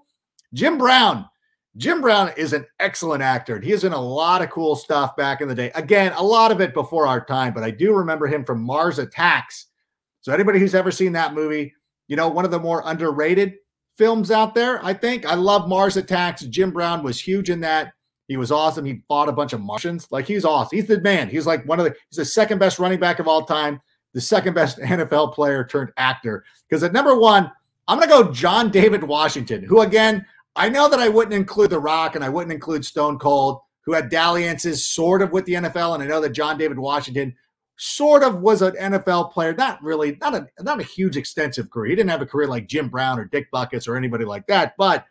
Jim 0.53 0.77
Brown. 0.77 1.25
Jim 1.77 2.01
Brown 2.01 2.31
is 2.35 2.53
an 2.53 2.65
excellent 2.79 3.21
actor. 3.21 3.55
And 3.55 3.63
he 3.63 3.71
in 3.71 3.93
a 3.93 4.01
lot 4.01 4.41
of 4.41 4.49
cool 4.49 4.75
stuff 4.75 5.15
back 5.15 5.41
in 5.41 5.47
the 5.47 5.55
day. 5.55 5.71
Again, 5.75 6.11
a 6.15 6.23
lot 6.23 6.51
of 6.51 6.59
it 6.59 6.73
before 6.73 7.05
our 7.05 7.23
time, 7.23 7.53
but 7.53 7.63
I 7.63 7.69
do 7.69 7.93
remember 7.93 8.25
him 8.25 8.43
from 8.43 8.61
Mars 8.61 8.97
Attacks. 8.97 9.67
So 10.21 10.33
anybody 10.33 10.59
who's 10.59 10.75
ever 10.75 10.91
seen 10.91 11.13
that 11.13 11.35
movie, 11.35 11.73
you 12.07 12.15
know, 12.15 12.27
one 12.27 12.45
of 12.45 12.51
the 12.51 12.59
more 12.59 12.81
underrated 12.85 13.55
films 13.95 14.31
out 14.31 14.55
there, 14.55 14.83
I 14.83 14.93
think. 14.93 15.25
I 15.25 15.35
love 15.35 15.69
Mars 15.69 15.97
Attacks. 15.97 16.41
Jim 16.43 16.71
Brown 16.71 17.03
was 17.03 17.19
huge 17.19 17.49
in 17.49 17.59
that. 17.61 17.93
He 18.27 18.37
was 18.37 18.51
awesome. 18.51 18.83
He 18.83 19.01
fought 19.07 19.29
a 19.29 19.33
bunch 19.33 19.53
of 19.53 19.61
Martians. 19.61 20.07
Like 20.11 20.25
he's 20.25 20.45
awesome. 20.45 20.75
He's 20.75 20.87
the 20.87 20.99
man. 21.01 21.29
He's 21.29 21.47
like 21.47 21.65
one 21.65 21.79
of 21.79 21.85
the 21.85 21.95
he's 22.09 22.17
the 22.17 22.25
second 22.25 22.59
best 22.59 22.77
running 22.79 22.99
back 22.99 23.19
of 23.19 23.27
all 23.27 23.45
time, 23.45 23.79
the 24.13 24.21
second 24.21 24.53
best 24.53 24.77
NFL 24.79 25.33
player 25.33 25.63
turned 25.63 25.91
actor. 25.95 26.43
Because 26.67 26.83
at 26.83 26.91
number 26.91 27.17
one, 27.17 27.49
I'm 27.87 27.99
gonna 27.99 28.11
go 28.11 28.31
John 28.33 28.69
David 28.69 29.03
Washington, 29.03 29.63
who 29.63 29.81
again 29.81 30.25
I 30.57 30.69
know 30.69 30.89
that 30.89 30.99
I 30.99 31.07
wouldn't 31.07 31.35
include 31.35 31.69
The 31.69 31.79
Rock 31.79 32.15
and 32.15 32.23
I 32.23 32.29
wouldn't 32.29 32.51
include 32.51 32.83
Stone 32.83 33.19
Cold, 33.19 33.59
who 33.85 33.93
had 33.93 34.09
dalliances 34.09 34.87
sort 34.87 35.21
of 35.21 35.31
with 35.31 35.45
the 35.45 35.53
NFL. 35.53 35.93
And 35.93 36.03
I 36.03 36.07
know 36.07 36.19
that 36.19 36.31
John 36.31 36.57
David 36.57 36.79
Washington 36.79 37.35
sort 37.77 38.23
of 38.23 38.41
was 38.41 38.61
an 38.63 38.73
NFL 38.73 39.31
player, 39.31 39.53
not 39.53 39.81
really, 39.83 40.17
not 40.19 40.33
a 40.33 40.47
not 40.59 40.79
a 40.79 40.83
huge 40.83 41.15
extensive 41.15 41.69
career. 41.69 41.91
He 41.91 41.95
didn't 41.95 42.09
have 42.09 42.23
a 42.23 42.25
career 42.25 42.47
like 42.47 42.67
Jim 42.67 42.89
Brown 42.89 43.19
or 43.19 43.25
Dick 43.25 43.47
Butkus 43.53 43.87
or 43.87 43.95
anybody 43.95 44.25
like 44.25 44.47
that. 44.47 44.73
But 44.77 45.05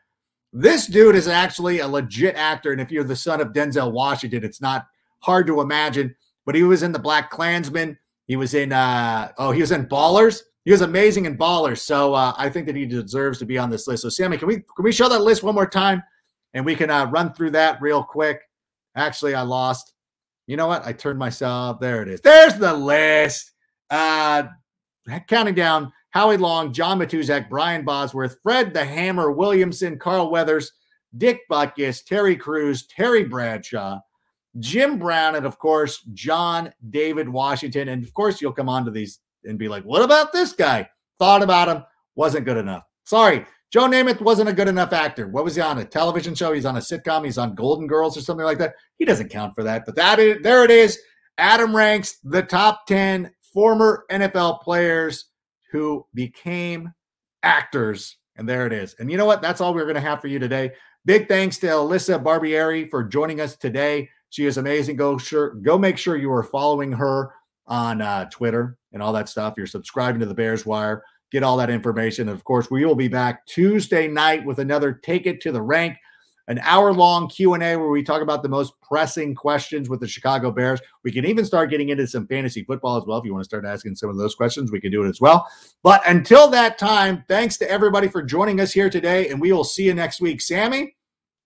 this 0.52 0.86
dude 0.86 1.14
is 1.14 1.28
actually 1.28 1.78
a 1.78 1.88
legit 1.88 2.34
actor. 2.34 2.72
And 2.72 2.80
if 2.80 2.90
you're 2.90 3.04
the 3.04 3.16
son 3.16 3.40
of 3.40 3.52
Denzel 3.52 3.92
Washington, 3.92 4.44
it's 4.44 4.60
not 4.60 4.86
hard 5.20 5.46
to 5.46 5.60
imagine. 5.60 6.14
But 6.44 6.54
he 6.54 6.64
was 6.64 6.82
in 6.82 6.92
the 6.92 6.98
Black 6.98 7.30
Klansman. 7.30 7.98
He 8.26 8.34
was 8.34 8.54
in 8.54 8.72
uh 8.72 9.32
oh, 9.38 9.52
he 9.52 9.60
was 9.60 9.70
in 9.70 9.86
Ballers. 9.86 10.42
He 10.66 10.72
was 10.72 10.80
amazing 10.80 11.28
and 11.28 11.38
baller. 11.38 11.78
So 11.78 12.12
uh, 12.12 12.34
I 12.36 12.50
think 12.50 12.66
that 12.66 12.74
he 12.74 12.86
deserves 12.86 13.38
to 13.38 13.46
be 13.46 13.56
on 13.56 13.70
this 13.70 13.86
list. 13.86 14.02
So 14.02 14.08
Sammy, 14.08 14.36
can 14.36 14.48
we 14.48 14.56
can 14.56 14.82
we 14.82 14.90
show 14.90 15.08
that 15.08 15.22
list 15.22 15.44
one 15.44 15.54
more 15.54 15.66
time, 15.66 16.02
and 16.54 16.66
we 16.66 16.74
can 16.74 16.90
uh, 16.90 17.06
run 17.06 17.32
through 17.32 17.52
that 17.52 17.80
real 17.80 18.02
quick? 18.02 18.40
Actually, 18.96 19.36
I 19.36 19.42
lost. 19.42 19.94
You 20.48 20.56
know 20.56 20.66
what? 20.66 20.84
I 20.84 20.92
turned 20.92 21.20
myself. 21.20 21.78
There 21.78 22.02
it 22.02 22.08
is. 22.08 22.20
There's 22.20 22.56
the 22.56 22.74
list. 22.74 23.52
Uh, 23.90 24.48
counting 25.28 25.54
down: 25.54 25.92
Howie 26.10 26.36
Long, 26.36 26.72
John 26.72 26.98
Matuszak, 26.98 27.48
Brian 27.48 27.84
Bosworth, 27.84 28.36
Fred 28.42 28.74
the 28.74 28.84
Hammer 28.84 29.30
Williamson, 29.30 30.00
Carl 30.00 30.32
Weathers, 30.32 30.72
Dick 31.16 31.42
Butkus, 31.48 32.04
Terry 32.04 32.34
Crews, 32.34 32.88
Terry 32.88 33.22
Bradshaw, 33.22 34.00
Jim 34.58 34.98
Brown, 34.98 35.36
and 35.36 35.46
of 35.46 35.60
course 35.60 36.02
John 36.12 36.72
David 36.90 37.28
Washington. 37.28 37.90
And 37.90 38.02
of 38.02 38.12
course, 38.14 38.40
you'll 38.40 38.52
come 38.52 38.68
on 38.68 38.84
to 38.84 38.90
these 38.90 39.20
and 39.46 39.58
be 39.58 39.68
like, 39.68 39.84
what 39.84 40.02
about 40.02 40.32
this 40.32 40.52
guy? 40.52 40.88
Thought 41.18 41.42
about 41.42 41.68
him, 41.68 41.84
wasn't 42.14 42.44
good 42.44 42.56
enough. 42.56 42.84
Sorry, 43.04 43.46
Joe 43.72 43.88
Namath 43.88 44.20
wasn't 44.20 44.48
a 44.48 44.54
good 44.54 44.68
enough 44.68 44.92
actor. 44.92 45.28
What 45.28 45.44
was 45.44 45.56
he 45.56 45.60
on? 45.60 45.78
A 45.78 45.84
television 45.84 46.34
show? 46.34 46.52
He's 46.52 46.64
on 46.64 46.76
a 46.76 46.80
sitcom. 46.80 47.24
He's 47.24 47.38
on 47.38 47.54
Golden 47.54 47.86
Girls 47.86 48.16
or 48.16 48.20
something 48.20 48.44
like 48.44 48.58
that. 48.58 48.74
He 48.98 49.04
doesn't 49.04 49.30
count 49.30 49.54
for 49.54 49.64
that. 49.64 49.84
But 49.84 49.96
that 49.96 50.18
is, 50.18 50.42
there 50.42 50.64
it 50.64 50.70
is. 50.70 50.98
Adam 51.38 51.74
ranks 51.74 52.18
the 52.22 52.42
top 52.42 52.86
10 52.86 53.30
former 53.52 54.04
NFL 54.10 54.62
players 54.62 55.26
who 55.72 56.06
became 56.14 56.92
actors. 57.42 58.16
And 58.36 58.48
there 58.48 58.66
it 58.66 58.72
is. 58.72 58.94
And 58.98 59.10
you 59.10 59.16
know 59.16 59.24
what? 59.24 59.42
That's 59.42 59.60
all 59.60 59.74
we're 59.74 59.82
going 59.82 59.94
to 59.96 60.00
have 60.00 60.20
for 60.20 60.28
you 60.28 60.38
today. 60.38 60.72
Big 61.04 61.28
thanks 61.28 61.58
to 61.58 61.66
Alyssa 61.66 62.22
Barbieri 62.22 62.88
for 62.90 63.04
joining 63.04 63.40
us 63.40 63.56
today. 63.56 64.08
She 64.30 64.46
is 64.46 64.58
amazing. 64.58 64.96
Go 64.96 65.18
sure 65.18 65.54
go 65.54 65.78
make 65.78 65.98
sure 65.98 66.16
you 66.16 66.32
are 66.32 66.42
following 66.42 66.92
her 66.92 67.32
on 67.66 68.02
uh, 68.02 68.28
Twitter 68.30 68.76
and 68.96 69.02
all 69.02 69.12
that 69.12 69.28
stuff. 69.28 69.52
You're 69.58 69.66
subscribing 69.66 70.20
to 70.20 70.26
the 70.26 70.32
Bears 70.32 70.64
Wire. 70.64 71.04
Get 71.30 71.42
all 71.42 71.58
that 71.58 71.68
information. 71.68 72.30
of 72.30 72.42
course, 72.44 72.70
we 72.70 72.86
will 72.86 72.94
be 72.94 73.08
back 73.08 73.44
Tuesday 73.44 74.08
night 74.08 74.42
with 74.42 74.58
another 74.58 74.94
Take 74.94 75.26
It 75.26 75.42
to 75.42 75.52
the 75.52 75.60
Rank, 75.60 75.98
an 76.48 76.58
hour-long 76.60 77.28
Q&A 77.28 77.58
where 77.58 77.90
we 77.90 78.02
talk 78.02 78.22
about 78.22 78.42
the 78.42 78.48
most 78.48 78.72
pressing 78.80 79.34
questions 79.34 79.90
with 79.90 80.00
the 80.00 80.08
Chicago 80.08 80.50
Bears. 80.50 80.80
We 81.04 81.12
can 81.12 81.26
even 81.26 81.44
start 81.44 81.68
getting 81.68 81.90
into 81.90 82.06
some 82.06 82.26
fantasy 82.26 82.64
football 82.64 82.96
as 82.96 83.04
well. 83.06 83.18
If 83.18 83.26
you 83.26 83.34
want 83.34 83.44
to 83.44 83.48
start 83.48 83.66
asking 83.66 83.96
some 83.96 84.08
of 84.08 84.16
those 84.16 84.34
questions, 84.34 84.72
we 84.72 84.80
can 84.80 84.90
do 84.90 85.04
it 85.04 85.10
as 85.10 85.20
well. 85.20 85.46
But 85.82 86.00
until 86.06 86.48
that 86.48 86.78
time, 86.78 87.22
thanks 87.28 87.58
to 87.58 87.70
everybody 87.70 88.08
for 88.08 88.22
joining 88.22 88.60
us 88.60 88.72
here 88.72 88.88
today, 88.88 89.28
and 89.28 89.38
we 89.38 89.52
will 89.52 89.64
see 89.64 89.84
you 89.84 89.92
next 89.92 90.22
week. 90.22 90.40
Sammy, 90.40 90.96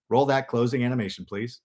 roll 0.09 0.26
that 0.26 0.46
closing 0.46 0.84
animation, 0.84 1.24
please. 1.24 1.62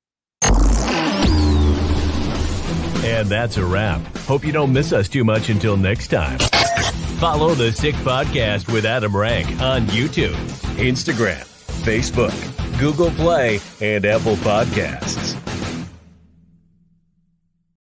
And 3.06 3.28
that's 3.30 3.58
a 3.58 3.66
wrap. 3.66 4.02
Hope 4.26 4.44
you 4.44 4.52
don't 4.52 4.74
miss 4.74 4.92
us 4.92 5.08
too 5.08 5.24
much 5.24 5.50
until 5.50 5.78
next 5.78 6.08
time. 6.08 6.40
Follow 7.20 7.54
the 7.54 7.72
Sick 7.72 7.96
Podcast 7.96 8.72
with 8.72 8.84
Adam 8.84 9.16
Rank 9.16 9.48
on 9.62 9.86
YouTube, 9.88 10.34
Instagram, 10.78 11.46
Facebook, 11.84 12.80
Google 12.80 13.12
Play, 13.12 13.60
and 13.80 14.06
Apple 14.06 14.36
Podcasts. 14.38 15.45